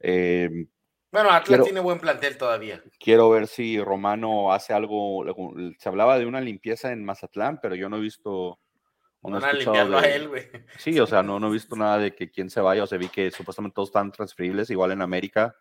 Eh, 0.00 0.66
bueno, 1.10 1.30
Atlas 1.30 1.62
tiene 1.64 1.80
buen 1.80 1.98
plantel 1.98 2.36
todavía. 2.36 2.82
Quiero 2.98 3.30
ver 3.30 3.46
si 3.46 3.80
Romano 3.80 4.52
hace 4.52 4.72
algo. 4.72 5.24
Se 5.78 5.88
hablaba 5.88 6.18
de 6.18 6.26
una 6.26 6.40
limpieza 6.40 6.92
en 6.92 7.04
Mazatlán, 7.04 7.60
pero 7.60 7.74
yo 7.74 7.88
no 7.88 7.96
he 7.96 8.00
visto. 8.00 8.58
No 9.22 9.40
Van 9.40 9.44
a 9.44 9.52
limpiarlo 9.52 9.98
a 9.98 10.02
él, 10.02 10.28
güey. 10.28 10.48
Sí, 10.78 11.00
o 11.00 11.06
sea, 11.06 11.22
no, 11.22 11.40
no 11.40 11.48
he 11.48 11.52
visto 11.52 11.74
nada 11.74 11.98
de 11.98 12.14
que 12.14 12.30
quién 12.30 12.48
se 12.48 12.60
vaya. 12.60 12.84
O 12.84 12.86
sea, 12.86 12.98
vi 12.98 13.08
que 13.08 13.30
supuestamente 13.30 13.74
todos 13.74 13.88
están 13.88 14.12
transferibles, 14.12 14.70
igual 14.70 14.92
en 14.92 15.02
América, 15.02 15.56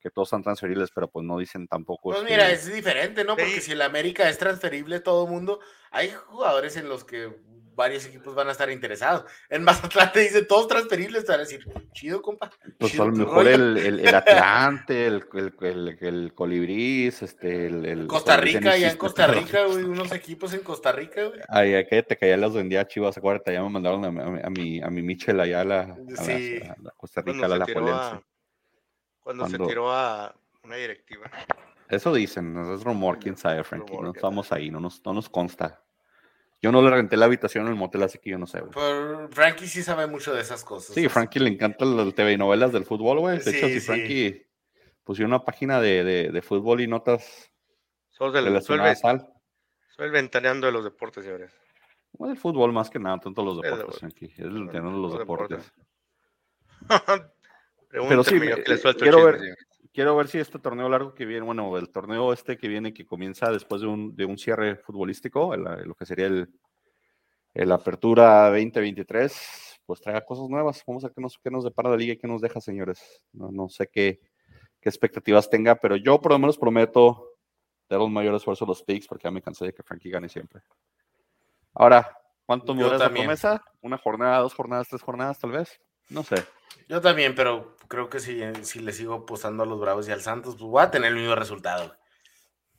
que 0.00 0.10
todos 0.10 0.28
están 0.28 0.42
transferibles, 0.42 0.90
pero 0.94 1.08
pues 1.08 1.24
no 1.24 1.38
dicen 1.38 1.68
tampoco. 1.68 2.10
Pues 2.10 2.24
mira, 2.24 2.50
es 2.50 2.70
diferente, 2.70 3.24
¿no? 3.24 3.36
Porque 3.36 3.60
si 3.60 3.72
en 3.72 3.82
América 3.82 4.28
es 4.28 4.36
transferible 4.36 5.00
todo 5.00 5.26
mundo, 5.26 5.60
hay 5.90 6.10
jugadores 6.26 6.76
en 6.76 6.88
los 6.88 7.04
que 7.04 7.34
varios 7.78 8.04
equipos 8.06 8.34
van 8.34 8.48
a 8.48 8.52
estar 8.52 8.68
interesados. 8.70 9.24
En 9.48 9.62
Mazatlán 9.62 10.10
te 10.12 10.18
dice 10.20 10.42
todos 10.42 10.66
transferibles, 10.66 11.24
te 11.24 11.30
van 11.30 11.40
a 11.40 11.44
decir, 11.44 11.64
chido, 11.92 12.20
compa. 12.20 12.50
Pues 12.76 12.98
a 12.98 13.04
lo 13.04 13.12
mejor 13.12 13.46
el, 13.46 13.78
el, 13.78 14.14
Atlante, 14.14 15.06
el, 15.06 15.24
el, 15.60 15.98
el, 16.00 16.34
Colibrís, 16.34 17.22
este, 17.22 17.66
el, 17.66 18.06
Costa 18.08 18.36
Rica, 18.36 18.76
ya 18.76 18.90
en 18.90 18.96
Costa 18.98 19.28
Rica, 19.28 19.64
güey, 19.66 19.84
unos 19.84 20.10
equipos 20.10 20.52
en 20.54 20.60
Costa 20.60 20.90
Rica, 20.90 21.24
güey. 21.24 21.40
Ay, 21.48 21.86
que 21.86 22.02
te 22.02 22.16
caía 22.16 22.36
los 22.36 22.52
vendía 22.52 22.86
Chivas, 22.86 23.16
acuérdate, 23.16 23.52
ya 23.52 23.62
me 23.62 23.70
mandaron 23.70 24.04
a, 24.04 24.46
a, 24.46 24.50
mi, 24.50 24.82
a 24.82 24.90
mi 24.90 25.02
Michel 25.02 25.38
allá 25.38 25.60
a 25.60 25.64
la, 25.64 25.96
sí. 26.24 26.60
Costa 26.96 27.22
Rica, 27.22 27.46
a 27.46 27.48
la 27.48 27.64
a, 27.64 28.22
Cuando, 29.20 29.48
se 29.48 29.56
tiró 29.56 29.92
a 29.92 30.34
una 30.64 30.74
directiva. 30.74 31.30
Eso 31.88 32.12
dicen, 32.12 32.56
es 32.74 32.82
rumor, 32.82 33.20
quién 33.20 33.36
sabe, 33.36 33.62
Frankie, 33.62 33.96
no 33.96 34.10
estamos 34.10 34.50
ahí, 34.50 34.68
no 34.68 34.80
nos, 34.80 35.00
no 35.06 35.14
nos 35.14 35.28
consta. 35.28 35.80
Yo 36.60 36.72
no 36.72 36.82
le 36.82 36.90
renté 36.90 37.16
la 37.16 37.26
habitación 37.26 37.66
en 37.66 37.72
el 37.72 37.78
motel, 37.78 38.02
así 38.02 38.18
que 38.18 38.30
yo 38.30 38.38
no 38.38 38.46
sé, 38.46 38.60
güey. 38.60 38.72
Frankie 39.30 39.68
sí 39.68 39.82
sabe 39.82 40.06
mucho 40.08 40.34
de 40.34 40.40
esas 40.40 40.64
cosas. 40.64 40.94
Sí, 40.94 41.08
Frankie 41.08 41.38
le 41.38 41.50
encanta 41.50 41.84
las 41.84 42.12
TV 42.14 42.36
novelas 42.36 42.72
del 42.72 42.84
fútbol, 42.84 43.20
güey. 43.20 43.38
De 43.38 43.50
hecho, 43.50 43.68
si 43.68 43.80
Frankie 43.80 44.46
pusiera 45.04 45.28
una 45.28 45.44
página 45.44 45.80
de, 45.80 46.30
de, 46.32 46.42
fútbol 46.42 46.80
y 46.80 46.86
notas 46.88 47.50
soy 48.10 48.36
el, 48.36 48.62
soy, 48.62 48.78
el, 49.98 50.10
ventaneando 50.10 50.66
de 50.66 50.72
los 50.72 50.82
deportes, 50.82 51.24
señores. 51.24 51.52
Bueno, 52.12 52.34
el 52.34 52.40
fútbol 52.40 52.72
más 52.72 52.90
que 52.90 52.98
nada, 52.98 53.18
tanto 53.20 53.44
los 53.44 53.62
deportes, 53.62 54.00
Frankie. 54.00 54.26
Es 54.26 54.40
el 54.40 54.50
ventaneando 54.50 54.96
de 54.96 55.02
los, 55.02 55.18
deportes. 55.18 55.72
Pero 57.90 58.24
sí, 58.24 58.38
quiero 58.98 59.24
ver, 59.24 59.56
quiero 59.92 60.16
ver 60.16 60.28
si 60.28 60.38
este 60.38 60.58
torneo 60.58 60.88
largo 60.88 61.14
que 61.14 61.26
viene, 61.26 61.44
bueno, 61.44 61.76
el 61.76 61.90
torneo 61.90 62.32
este 62.32 62.56
que 62.56 62.68
viene, 62.68 62.92
que 62.92 63.06
comienza 63.06 63.50
después 63.50 63.80
de 63.80 63.88
un, 63.88 64.14
de 64.14 64.24
un 64.24 64.38
cierre 64.38 64.76
futbolístico, 64.76 65.56
lo 65.56 65.94
que 65.94 66.06
sería 66.06 66.26
el, 66.26 66.48
el 67.54 67.72
Apertura 67.72 68.50
2023, 68.50 69.80
pues 69.84 70.00
traiga 70.00 70.24
cosas 70.24 70.48
nuevas. 70.48 70.82
Vamos 70.86 71.04
a 71.04 71.08
ver 71.08 71.14
qué 71.14 71.20
nos, 71.20 71.38
qué 71.38 71.50
nos 71.50 71.64
depara 71.64 71.90
la 71.90 71.96
liga 71.96 72.12
y 72.12 72.18
qué 72.18 72.28
nos 72.28 72.40
deja, 72.40 72.60
señores. 72.60 73.22
No, 73.32 73.50
no 73.50 73.68
sé 73.68 73.88
qué, 73.88 74.20
qué 74.80 74.88
expectativas 74.88 75.50
tenga, 75.50 75.74
pero 75.76 75.96
yo 75.96 76.20
por 76.20 76.32
lo 76.32 76.38
menos 76.38 76.58
prometo 76.58 77.34
dar 77.88 78.00
un 78.00 78.12
mayor 78.12 78.34
esfuerzo 78.34 78.64
a 78.64 78.68
los 78.68 78.82
picks 78.82 79.06
porque 79.06 79.24
ya 79.24 79.30
me 79.30 79.42
cansé 79.42 79.66
de 79.66 79.72
que 79.72 79.82
Frankie 79.82 80.10
gane 80.10 80.28
siempre. 80.28 80.62
Ahora, 81.74 82.18
¿cuánto 82.44 82.74
me 82.74 82.82
dura 82.82 82.96
esa 82.96 83.10
promesa? 83.10 83.64
¿Una 83.80 83.98
jornada, 83.98 84.38
dos 84.38 84.54
jornadas, 84.54 84.88
tres 84.88 85.02
jornadas 85.02 85.38
tal 85.38 85.52
vez? 85.52 85.80
No 86.10 86.22
sé. 86.22 86.36
Yo 86.88 87.00
también, 87.02 87.34
pero 87.34 87.76
creo 87.86 88.08
que 88.08 88.18
si, 88.18 88.42
si 88.62 88.80
le 88.80 88.92
sigo 88.92 89.14
apostando 89.14 89.62
a 89.62 89.66
los 89.66 89.78
Bravos 89.78 90.08
y 90.08 90.12
al 90.12 90.22
Santos, 90.22 90.54
pues 90.56 90.70
voy 90.70 90.82
a 90.82 90.90
tener 90.90 91.12
el 91.12 91.18
mismo 91.18 91.34
resultado. 91.34 91.96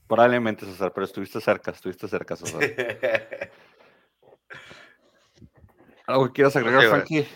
Probablemente, 0.08 0.66
César, 0.66 0.92
pero 0.94 1.06
estuviste 1.06 1.40
cerca, 1.40 1.70
estuviste 1.72 2.08
cerca, 2.08 2.36
César. 2.36 2.60
¿Algo 6.08 6.26
que 6.26 6.34
quieras 6.34 6.56
agregar, 6.56 6.90
Frankie? 6.90 7.28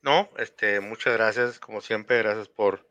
No, 0.00 0.28
este, 0.36 0.80
muchas 0.80 1.12
gracias, 1.12 1.60
como 1.60 1.80
siempre, 1.80 2.18
gracias 2.18 2.48
por 2.48 2.84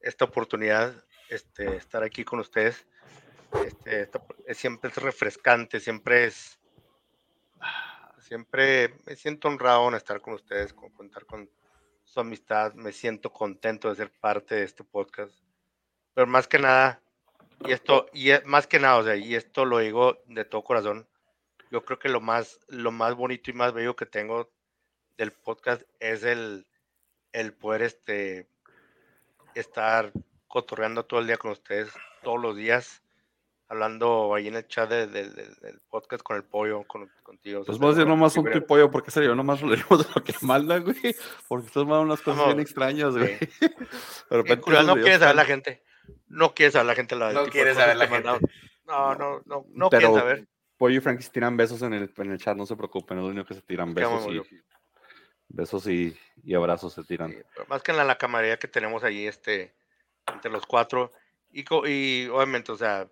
esta 0.00 0.24
oportunidad, 0.24 1.04
este, 1.28 1.76
estar 1.76 2.02
aquí 2.02 2.24
con 2.24 2.38
ustedes. 2.40 2.86
Este, 3.66 4.08
siempre 4.54 4.90
es 4.90 4.96
refrescante, 4.96 5.78
siempre 5.78 6.24
es, 6.24 6.58
siempre 8.20 8.94
me 9.04 9.14
siento 9.14 9.48
honrado 9.48 9.86
en 9.88 9.94
estar 9.96 10.22
con 10.22 10.32
ustedes, 10.32 10.72
con 10.72 10.88
contar 10.90 11.26
con 11.26 11.50
su 12.06 12.20
amistad, 12.20 12.72
me 12.74 12.92
siento 12.92 13.32
contento 13.32 13.90
de 13.90 13.96
ser 13.96 14.10
parte 14.10 14.54
de 14.54 14.62
este 14.62 14.84
podcast. 14.84 15.34
Pero 16.14 16.26
más 16.26 16.48
que 16.48 16.58
nada, 16.58 17.02
y 17.66 17.72
esto, 17.72 18.06
y 18.14 18.30
más 18.44 18.66
que 18.66 18.78
nada, 18.78 18.96
o 18.96 19.04
sea, 19.04 19.16
y 19.16 19.34
esto 19.34 19.64
lo 19.64 19.78
digo 19.78 20.22
de 20.26 20.44
todo 20.44 20.64
corazón. 20.64 21.06
Yo 21.70 21.84
creo 21.84 21.98
que 21.98 22.08
lo 22.08 22.20
más, 22.20 22.60
lo 22.68 22.92
más 22.92 23.14
bonito 23.14 23.50
y 23.50 23.54
más 23.54 23.72
bello 23.72 23.96
que 23.96 24.06
tengo 24.06 24.50
del 25.18 25.32
podcast 25.32 25.82
es 25.98 26.22
el, 26.22 26.66
el 27.32 27.52
poder 27.52 27.82
este, 27.82 28.48
estar 29.54 30.12
cotorreando 30.46 31.04
todo 31.04 31.20
el 31.20 31.26
día 31.26 31.36
con 31.36 31.50
ustedes, 31.50 31.92
todos 32.22 32.40
los 32.40 32.56
días, 32.56 33.02
hablando 33.68 34.34
ahí 34.34 34.48
en 34.48 34.56
el 34.56 34.66
chat 34.66 34.88
del 34.88 35.80
podcast 35.88 36.22
con 36.22 36.36
el 36.36 36.44
pollo, 36.44 36.84
con, 36.84 37.10
contigo. 37.22 37.64
Pues 37.64 37.78
vos 37.78 37.96
decir 37.96 38.08
nomás 38.08 38.36
un 38.36 38.50
tu 38.50 38.64
pollo, 38.64 38.90
porque 38.90 39.10
serio, 39.10 39.34
nomás 39.34 39.60
lo 39.60 39.68
leemos 39.68 40.06
de 40.06 40.12
lo 40.14 40.22
que 40.22 40.34
mandan, 40.42 40.84
güey, 40.84 41.16
porque 41.48 41.66
estás 41.66 41.84
mandando 41.84 42.02
unas 42.02 42.20
cosas 42.20 42.46
bien 42.46 42.60
extrañas, 42.60 43.16
güey. 43.16 43.38
Pero 44.28 44.44
no 44.84 44.94
quieres 44.94 45.18
saber 45.18 45.36
la 45.36 45.44
gente. 45.44 45.82
No 46.28 46.54
quieres 46.54 46.74
saber 46.74 46.86
la 46.86 46.94
gente 46.94 47.16
la 47.16 47.32
No 47.32 47.46
quieres 47.46 47.76
saber 47.76 47.96
la 47.96 48.06
gente. 48.06 48.28
No, 48.86 49.14
no, 49.14 49.42
no, 49.44 49.66
no 49.70 49.90
quieres 49.90 50.14
saber. 50.14 50.46
Pollo 50.76 50.98
y 50.98 51.00
Frankie 51.00 51.22
se 51.22 51.30
tiran 51.30 51.56
besos 51.56 51.80
en 51.82 51.94
el, 51.94 52.12
en 52.16 52.30
el 52.32 52.38
chat, 52.38 52.56
no 52.56 52.66
se 52.66 52.76
preocupen, 52.76 53.16
es 53.18 53.24
lo 53.24 53.30
único 53.30 53.46
que 53.46 53.54
se 53.54 53.62
tiran 53.62 53.94
besos 53.94 54.26
y, 54.30 54.42
besos 55.48 55.86
y, 55.86 56.14
y, 56.44 56.54
abrazos 56.54 56.92
se 56.92 57.02
tiran. 57.02 57.34
más 57.66 57.82
que 57.82 57.92
en 57.92 57.96
la, 57.96 58.04
la 58.04 58.18
camarería 58.18 58.58
que 58.58 58.68
tenemos 58.68 59.02
ahí, 59.02 59.26
este, 59.26 59.74
entre 60.26 60.50
los 60.50 60.66
cuatro, 60.66 61.12
y, 61.50 61.64
y 61.88 62.28
obviamente, 62.28 62.72
o 62.72 62.76
sea, 62.76 63.08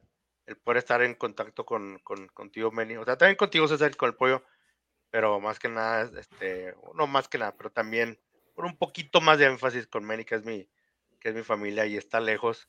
el 0.47 0.57
poder 0.57 0.78
estar 0.78 1.03
en 1.03 1.14
contacto 1.14 1.64
con, 1.64 1.99
con 2.01 2.28
contigo, 2.28 2.70
Meni, 2.70 2.97
o 2.97 3.05
sea, 3.05 3.16
también 3.16 3.36
contigo, 3.36 3.68
César, 3.68 3.97
con 3.97 4.09
el 4.09 4.14
pollo, 4.14 4.45
pero 5.11 5.40
más 5.40 5.59
que 5.59 5.68
nada, 5.68 6.11
este, 6.18 6.74
no 6.95 7.07
más 7.07 7.28
que 7.28 7.38
nada, 7.38 7.57
pero 7.57 7.70
también 7.70 8.18
por 8.55 8.64
un 8.64 8.76
poquito 8.76 9.20
más 9.20 9.38
de 9.38 9.47
énfasis 9.47 9.86
con 9.86 10.05
Meni, 10.05 10.24
que 10.24 10.36
es 10.36 10.45
mi, 10.45 10.68
que 11.18 11.30
es 11.30 11.34
mi 11.34 11.42
familia 11.42 11.86
y 11.86 11.97
está 11.97 12.20
lejos, 12.20 12.68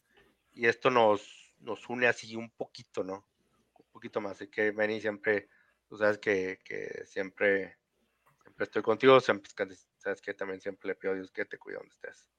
y 0.53 0.67
esto 0.67 0.89
nos, 0.89 1.53
nos 1.59 1.87
une 1.89 2.07
así 2.07 2.35
un 2.35 2.49
poquito, 2.51 3.03
¿no? 3.03 3.27
Un 3.77 3.91
poquito 3.91 4.21
más, 4.21 4.33
así 4.33 4.47
que 4.47 4.71
Meni 4.71 5.01
siempre, 5.01 5.49
tú 5.87 5.97
sabes 5.97 6.17
que, 6.17 6.59
que 6.63 7.05
siempre, 7.05 7.77
siempre 8.41 8.63
estoy 8.63 8.81
contigo, 8.81 9.19
siempre, 9.19 9.51
sabes 9.97 10.21
que 10.21 10.33
también 10.33 10.61
siempre 10.61 10.89
le 10.89 10.95
pido 10.95 11.13
a 11.13 11.15
Dios 11.15 11.31
que 11.31 11.45
te 11.45 11.57
cuide 11.57 11.77
donde 11.77 11.93
estés. 11.93 12.29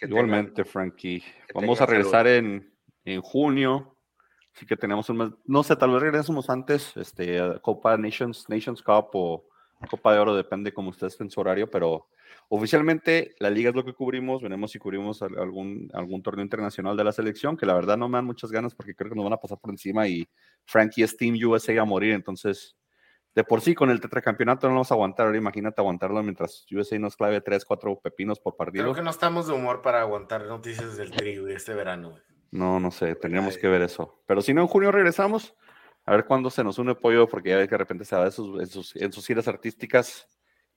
Igualmente, 0.00 0.64
Frankie. 0.64 1.22
Vamos 1.54 1.80
a 1.80 1.86
regresar 1.86 2.26
en, 2.26 2.74
en 3.04 3.20
junio 3.20 3.98
Sí 4.54 4.66
que 4.66 4.76
tenemos 4.76 5.08
un 5.08 5.38
no 5.46 5.62
sé, 5.62 5.76
tal 5.76 5.92
vez 5.92 6.02
regresemos 6.02 6.50
antes, 6.50 6.96
este, 6.96 7.40
Copa 7.62 7.96
Nations, 7.96 8.48
Nations 8.48 8.82
Cup 8.82 9.08
o 9.14 9.44
Copa 9.88 10.12
de 10.12 10.18
Oro, 10.20 10.34
depende 10.34 10.72
como 10.72 10.90
ustedes 10.90 11.20
en 11.20 11.30
su 11.30 11.40
horario, 11.40 11.70
pero 11.70 12.08
oficialmente 12.48 13.34
la 13.38 13.50
liga 13.50 13.70
es 13.70 13.76
lo 13.76 13.84
que 13.84 13.94
cubrimos, 13.94 14.42
veremos 14.42 14.70
si 14.70 14.78
cubrimos 14.78 15.22
algún, 15.22 15.90
algún 15.94 16.22
torneo 16.22 16.44
internacional 16.44 16.96
de 16.96 17.04
la 17.04 17.12
selección, 17.12 17.56
que 17.56 17.66
la 17.66 17.74
verdad 17.74 17.96
no 17.96 18.08
me 18.08 18.18
dan 18.18 18.26
muchas 18.26 18.50
ganas 18.50 18.74
porque 18.74 18.94
creo 18.94 19.10
que 19.10 19.16
nos 19.16 19.24
van 19.24 19.32
a 19.32 19.38
pasar 19.38 19.58
por 19.58 19.70
encima 19.70 20.06
y 20.06 20.28
Frankie 20.64 21.02
es 21.02 21.16
Team 21.16 21.36
USA 21.44 21.80
a 21.80 21.84
morir, 21.84 22.12
entonces 22.12 22.76
de 23.34 23.44
por 23.44 23.62
sí 23.62 23.74
con 23.74 23.90
el 23.90 24.00
tetracampeonato 24.00 24.68
no 24.68 24.74
vamos 24.74 24.90
a 24.90 24.94
aguantar, 24.94 25.26
ahora 25.26 25.38
imagínate 25.38 25.80
aguantarlo 25.80 26.22
mientras 26.22 26.66
USA 26.70 26.98
nos 26.98 27.16
clave 27.16 27.40
3, 27.40 27.64
4 27.64 28.00
pepinos 28.00 28.38
por 28.38 28.56
partido. 28.56 28.84
Creo 28.84 28.94
que 28.94 29.02
no 29.02 29.10
estamos 29.10 29.46
de 29.46 29.54
humor 29.54 29.80
para 29.80 30.02
aguantar 30.02 30.46
noticias 30.46 30.96
del 30.96 31.10
trigo 31.10 31.48
este 31.48 31.72
verano. 31.72 32.18
No, 32.52 32.78
no 32.78 32.90
sé, 32.90 33.16
tendríamos 33.16 33.56
que 33.56 33.66
ver 33.66 33.82
eso. 33.82 34.22
Pero 34.26 34.42
si 34.42 34.52
no, 34.54 34.60
en 34.60 34.68
junio 34.68 34.92
regresamos. 34.92 35.56
A 36.04 36.12
ver 36.12 36.26
cuándo 36.26 36.50
se 36.50 36.62
nos 36.62 36.78
une 36.78 36.94
Pollo, 36.94 37.26
porque 37.26 37.48
ya 37.48 37.56
ve 37.56 37.66
que 37.66 37.74
de 37.74 37.78
repente 37.78 38.04
se 38.04 38.14
va 38.14 38.26
en 38.26 38.32
sus, 38.32 38.94
en 38.96 39.12
sus 39.12 39.26
giras 39.26 39.48
artísticas 39.48 40.28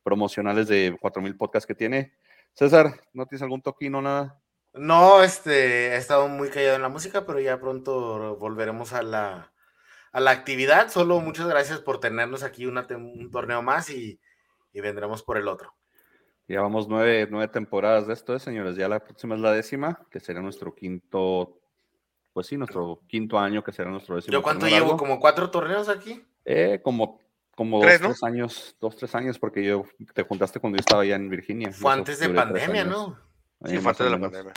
promocionales 0.01 0.67
de 0.67 0.95
4000 0.99 1.35
podcasts 1.35 1.67
que 1.67 1.75
tiene. 1.75 2.13
César, 2.53 3.01
¿no 3.11 3.25
tienes 3.25 3.41
algún 3.41 3.61
toquino, 3.61 4.01
nada? 4.01 4.41
No, 4.73 5.21
este, 5.21 5.89
he 5.89 5.97
estado 5.97 6.27
muy 6.29 6.49
callado 6.49 6.77
en 6.77 6.81
la 6.81 6.89
música, 6.89 7.25
pero 7.25 7.39
ya 7.39 7.59
pronto 7.59 8.37
volveremos 8.37 8.93
a 8.93 9.03
la, 9.03 9.51
a 10.13 10.19
la 10.21 10.31
actividad. 10.31 10.89
Solo 10.89 11.19
muchas 11.19 11.47
gracias 11.47 11.79
por 11.79 11.99
tenernos 11.99 12.43
aquí 12.43 12.65
un 12.65 13.29
torneo 13.31 13.61
más 13.61 13.89
y, 13.89 14.21
y 14.71 14.79
vendremos 14.79 15.23
por 15.23 15.37
el 15.37 15.49
otro. 15.49 15.75
Llevamos 16.47 16.87
nueve, 16.87 17.27
nueve 17.29 17.47
temporadas 17.47 18.05
de 18.07 18.13
esto, 18.13 18.35
¿eh, 18.35 18.39
señores. 18.39 18.75
Ya 18.75 18.87
la 18.87 19.03
próxima 19.03 19.35
es 19.35 19.41
la 19.41 19.51
décima, 19.51 20.05
que 20.11 20.19
será 20.19 20.41
nuestro 20.41 20.75
quinto 20.75 21.59
pues 22.35 22.47
sí, 22.47 22.57
nuestro 22.57 22.99
quinto 23.07 23.39
año 23.39 23.63
que 23.63 23.71
será 23.71 23.89
nuestro 23.89 24.17
décimo. 24.17 24.33
¿Yo 24.33 24.43
cuánto 24.43 24.67
llevo? 24.67 24.97
¿Como 24.97 25.21
cuatro 25.21 25.49
torneos 25.49 25.87
aquí? 25.87 26.21
Eh, 26.43 26.81
como 26.83 27.21
como 27.55 27.81
dos, 27.81 27.97
tres 27.97 28.23
años, 28.23 28.75
dos, 28.81 28.97
tres 28.97 29.15
años, 29.15 29.39
porque 29.39 29.63
yo 29.63 29.85
te 30.13 30.23
juntaste 30.23 30.59
cuando 30.59 30.75
yo 30.75 30.81
estaba 30.81 31.03
allá 31.03 31.15
en 31.15 31.29
Virginia. 31.29 31.71
Fue 31.71 31.93
antes 31.93 32.19
de 32.19 32.27
pandemia, 32.27 32.83
¿no? 32.83 33.17
Sí, 33.63 33.77
fue 33.77 33.91
antes 33.91 34.05
de 34.05 34.09
la 34.09 34.19
pandemia. 34.19 34.53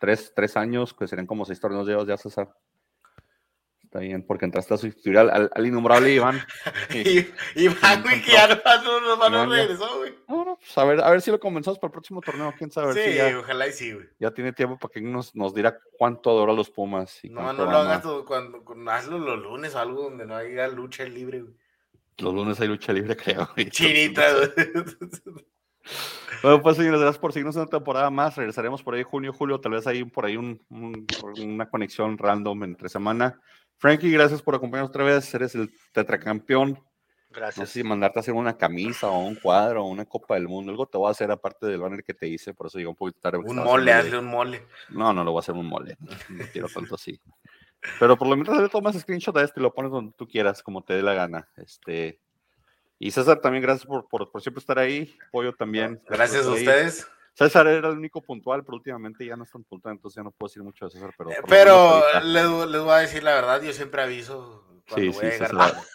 Tres, 0.00 0.32
tres 0.34 0.56
años, 0.56 0.92
que 0.92 1.06
serían 1.06 1.28
como 1.28 1.44
seis 1.44 1.60
torneos 1.60 1.86
de 1.86 2.04
ya, 2.04 2.16
César. 2.16 2.52
Está 3.90 3.98
bien, 3.98 4.22
porque 4.22 4.44
entraste 4.44 4.72
a 4.72 4.76
sustituir 4.76 5.18
al, 5.18 5.50
al, 5.52 5.66
innombrable 5.66 6.12
Iván. 6.12 6.40
Iván, 7.56 8.02
güey, 8.04 8.22
que 8.22 8.30
ya 8.30 8.46
no, 8.46 9.00
nos 9.00 9.18
van 9.18 9.34
a 9.34 9.46
regresar, 9.46 9.88
güey. 9.98 10.14
No, 10.28 10.44
no, 10.44 10.56
pues 10.58 10.78
a 10.78 10.84
ver, 10.84 11.00
a 11.00 11.10
ver 11.10 11.20
si 11.20 11.32
lo 11.32 11.40
comenzamos 11.40 11.76
para 11.80 11.88
el 11.88 11.92
próximo 11.94 12.20
torneo, 12.20 12.54
quién 12.56 12.70
sabe. 12.70 12.94
Sí, 12.94 13.10
si 13.10 13.16
ya, 13.16 13.36
ojalá 13.36 13.66
y 13.66 13.72
sí, 13.72 13.92
güey. 13.92 14.06
Ya 14.20 14.30
tiene 14.30 14.52
tiempo 14.52 14.78
para 14.78 14.92
que 14.92 15.00
nos, 15.00 15.34
nos 15.34 15.52
dirá 15.52 15.76
cuánto 15.98 16.30
adora 16.30 16.52
los 16.52 16.70
Pumas. 16.70 17.18
Y 17.24 17.30
no, 17.30 17.52
no 17.52 17.64
lo 17.64 17.78
hagas 17.78 18.00
cuando, 18.24 18.64
cuando, 18.64 18.92
hazlo 18.92 19.18
los 19.18 19.42
lunes 19.42 19.74
o 19.74 19.80
algo 19.80 20.04
donde 20.04 20.24
no 20.24 20.36
haya 20.36 20.68
lucha 20.68 21.02
libre, 21.02 21.40
güey. 21.40 21.54
Los 22.18 22.32
lunes 22.32 22.60
hay 22.60 22.68
lucha 22.68 22.92
libre, 22.92 23.16
creo. 23.16 23.48
Güey. 23.56 23.70
Chinita, 23.70 24.22
güey. 24.34 25.44
Bueno, 26.44 26.62
pues 26.62 26.76
señores, 26.76 27.00
gracias 27.00 27.18
por 27.18 27.32
seguirnos 27.32 27.56
una 27.56 27.66
temporada 27.66 28.08
más. 28.08 28.36
Regresaremos 28.36 28.84
por 28.84 28.94
ahí 28.94 29.02
junio, 29.02 29.32
julio, 29.32 29.60
tal 29.60 29.72
vez 29.72 29.84
hay 29.88 30.04
por 30.04 30.26
ahí 30.26 30.36
un, 30.36 30.62
un, 30.70 31.06
una 31.42 31.68
conexión 31.68 32.16
random 32.18 32.62
entre 32.62 32.88
semana. 32.88 33.40
Frankie, 33.80 34.12
gracias 34.12 34.42
por 34.42 34.54
acompañarnos 34.54 34.90
otra 34.90 35.04
vez. 35.04 35.34
Eres 35.34 35.54
el 35.54 35.72
tetracampeón. 35.92 36.78
Gracias. 37.30 37.56
No 37.56 37.64
sé 37.64 37.72
si 37.72 37.82
mandarte 37.82 38.18
a 38.18 38.20
hacer 38.20 38.34
una 38.34 38.58
camisa 38.58 39.08
o 39.08 39.20
un 39.20 39.36
cuadro 39.36 39.84
o 39.84 39.88
una 39.88 40.04
Copa 40.04 40.34
del 40.34 40.48
Mundo. 40.48 40.70
Algo 40.70 40.86
te 40.86 40.98
voy 40.98 41.08
a 41.08 41.12
hacer 41.12 41.30
aparte 41.30 41.66
del 41.66 41.80
banner 41.80 42.04
que 42.04 42.12
te 42.12 42.28
hice, 42.28 42.52
por 42.52 42.66
eso 42.66 42.76
digo 42.76 42.90
un 42.90 42.96
poquito 42.96 43.20
tarde. 43.20 43.38
Un 43.38 43.56
mole, 43.56 43.90
hazle 43.90 44.18
un 44.18 44.26
mole. 44.26 44.66
No, 44.90 45.14
no 45.14 45.24
lo 45.24 45.32
voy 45.32 45.38
a 45.38 45.40
hacer 45.40 45.54
un 45.54 45.66
mole. 45.66 45.96
No 46.28 46.44
quiero 46.52 46.68
tanto 46.68 46.94
así. 46.94 47.18
Pero 47.98 48.18
por 48.18 48.28
lo 48.28 48.36
menos 48.36 48.60
le 48.60 48.68
tomas 48.68 48.98
screenshot 48.98 49.34
a 49.38 49.42
este 49.42 49.60
y 49.60 49.62
lo 49.62 49.72
pones 49.72 49.90
donde 49.90 50.12
tú 50.14 50.28
quieras, 50.28 50.62
como 50.62 50.84
te 50.84 50.92
dé 50.92 51.02
la 51.02 51.14
gana. 51.14 51.48
Este. 51.56 52.20
Y 52.98 53.12
César, 53.12 53.40
también 53.40 53.62
gracias 53.62 53.86
por, 53.86 54.06
por, 54.08 54.30
por 54.30 54.42
siempre 54.42 54.60
estar 54.60 54.78
ahí. 54.78 55.16
Pollo 55.32 55.54
también. 55.54 56.02
Gracias 56.06 56.44
a 56.44 56.50
ustedes. 56.50 57.10
César 57.40 57.66
era 57.68 57.88
el 57.88 57.96
único 57.96 58.20
puntual, 58.20 58.62
pero 58.62 58.76
últimamente 58.76 59.24
ya 59.24 59.34
no 59.34 59.44
es 59.44 59.50
tan 59.50 59.64
puntual, 59.64 59.94
entonces 59.94 60.16
ya 60.16 60.22
no 60.22 60.30
puedo 60.30 60.50
decir 60.50 60.62
mucho 60.62 60.84
de 60.84 60.90
César. 60.90 61.14
Pero, 61.16 61.30
pero 61.48 62.02
les, 62.22 62.70
les, 62.70 62.82
voy 62.82 62.92
a 62.92 62.98
decir 62.98 63.22
la 63.22 63.32
verdad, 63.32 63.62
yo 63.62 63.72
siempre 63.72 64.02
aviso 64.02 64.82
cuando 64.86 65.10
sí, 65.12 65.18
voy 65.18 65.20
sí, 65.20 65.26
a 65.26 65.30
llegar 65.30 65.50
César, 65.50 65.72
tarde. 65.72 65.86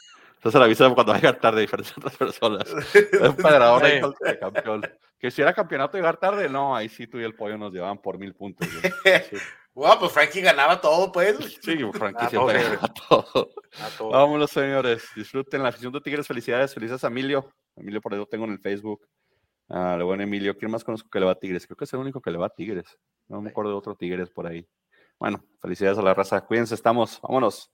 César 0.42 0.64
avisa 0.64 0.90
cuando 0.96 1.12
va 1.12 1.18
a 1.18 1.22
llegar 1.22 1.40
tarde, 1.40 1.62
diferentes 1.62 1.96
otras 1.96 2.18
personas. 2.18 2.64
es 2.96 3.36
padrador 3.36 3.84
de 3.84 4.40
campeón. 4.40 4.82
Que 5.20 5.30
si 5.30 5.44
era 5.44 5.54
campeonato 5.54 5.98
llegar 5.98 6.18
tarde, 6.18 6.50
no, 6.50 6.76
ahí 6.76 6.90
sí 6.90 7.06
tú 7.06 7.20
y 7.20 7.24
el 7.24 7.36
pollo 7.36 7.60
nos 7.60 7.72
llevaban 7.72 8.00
por 8.00 8.18
mil 8.18 8.34
puntos. 8.34 8.68
Sí. 8.68 9.38
Wow, 9.76 10.00
pues 10.00 10.14
Frankie 10.14 10.40
ganaba 10.40 10.80
todo, 10.80 11.12
pues. 11.12 11.60
Sí, 11.62 11.78
Frankie 11.92 12.28
siempre 12.30 12.64
ganaba 12.64 12.94
todo. 13.10 13.52
todo. 13.98 14.10
Vámonos, 14.10 14.50
señores. 14.50 15.04
Disfruten 15.14 15.62
la 15.62 15.68
afición 15.68 15.92
de 15.92 16.00
Tigres. 16.00 16.26
Felicidades. 16.26 16.74
Felices 16.74 17.04
a 17.04 17.08
Emilio. 17.08 17.52
Emilio, 17.76 18.00
por 18.00 18.14
eso 18.14 18.26
tengo 18.26 18.46
en 18.46 18.54
el 18.54 18.60
Facebook. 18.60 19.06
Ah, 19.70 19.96
le 19.98 20.04
buen 20.04 20.22
Emilio. 20.22 20.58
¿Quién 20.58 20.72
más 20.72 20.84
conozco 20.84 21.10
que 21.10 21.20
le 21.20 21.26
va 21.26 21.34
a 21.34 21.40
Tigres? 21.40 21.66
Creo 21.66 21.78
que 21.78 21.86
es 21.86 21.94
el 21.94 22.00
único 22.00 22.22
que 22.22 22.32
le 22.32 22.38
va 22.38 22.48
a 22.48 22.50
Tigres. 22.50 22.98
No 23.28 23.42
me 23.42 23.50
acuerdo 23.50 23.72
de 23.72 23.78
otro 23.78 23.96
Tigres 23.96 24.30
por 24.30 24.48
ahí. 24.48 24.68
Bueno, 25.20 25.44
felicidades 25.60 25.98
a 25.98 26.02
la 26.02 26.14
raza. 26.14 26.42
Cuídense, 26.42 26.76
estamos. 26.76 27.20
Vámonos. 27.22 27.72